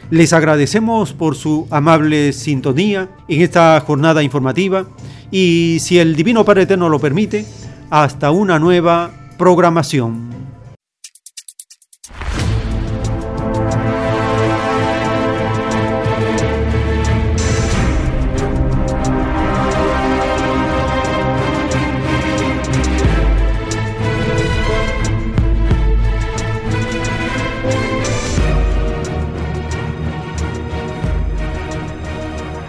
[0.10, 4.86] Les agradecemos por su amable sintonía en esta jornada informativa
[5.32, 7.46] y si el Divino Padre Eterno lo permite,
[7.90, 10.30] hasta una nueva programación.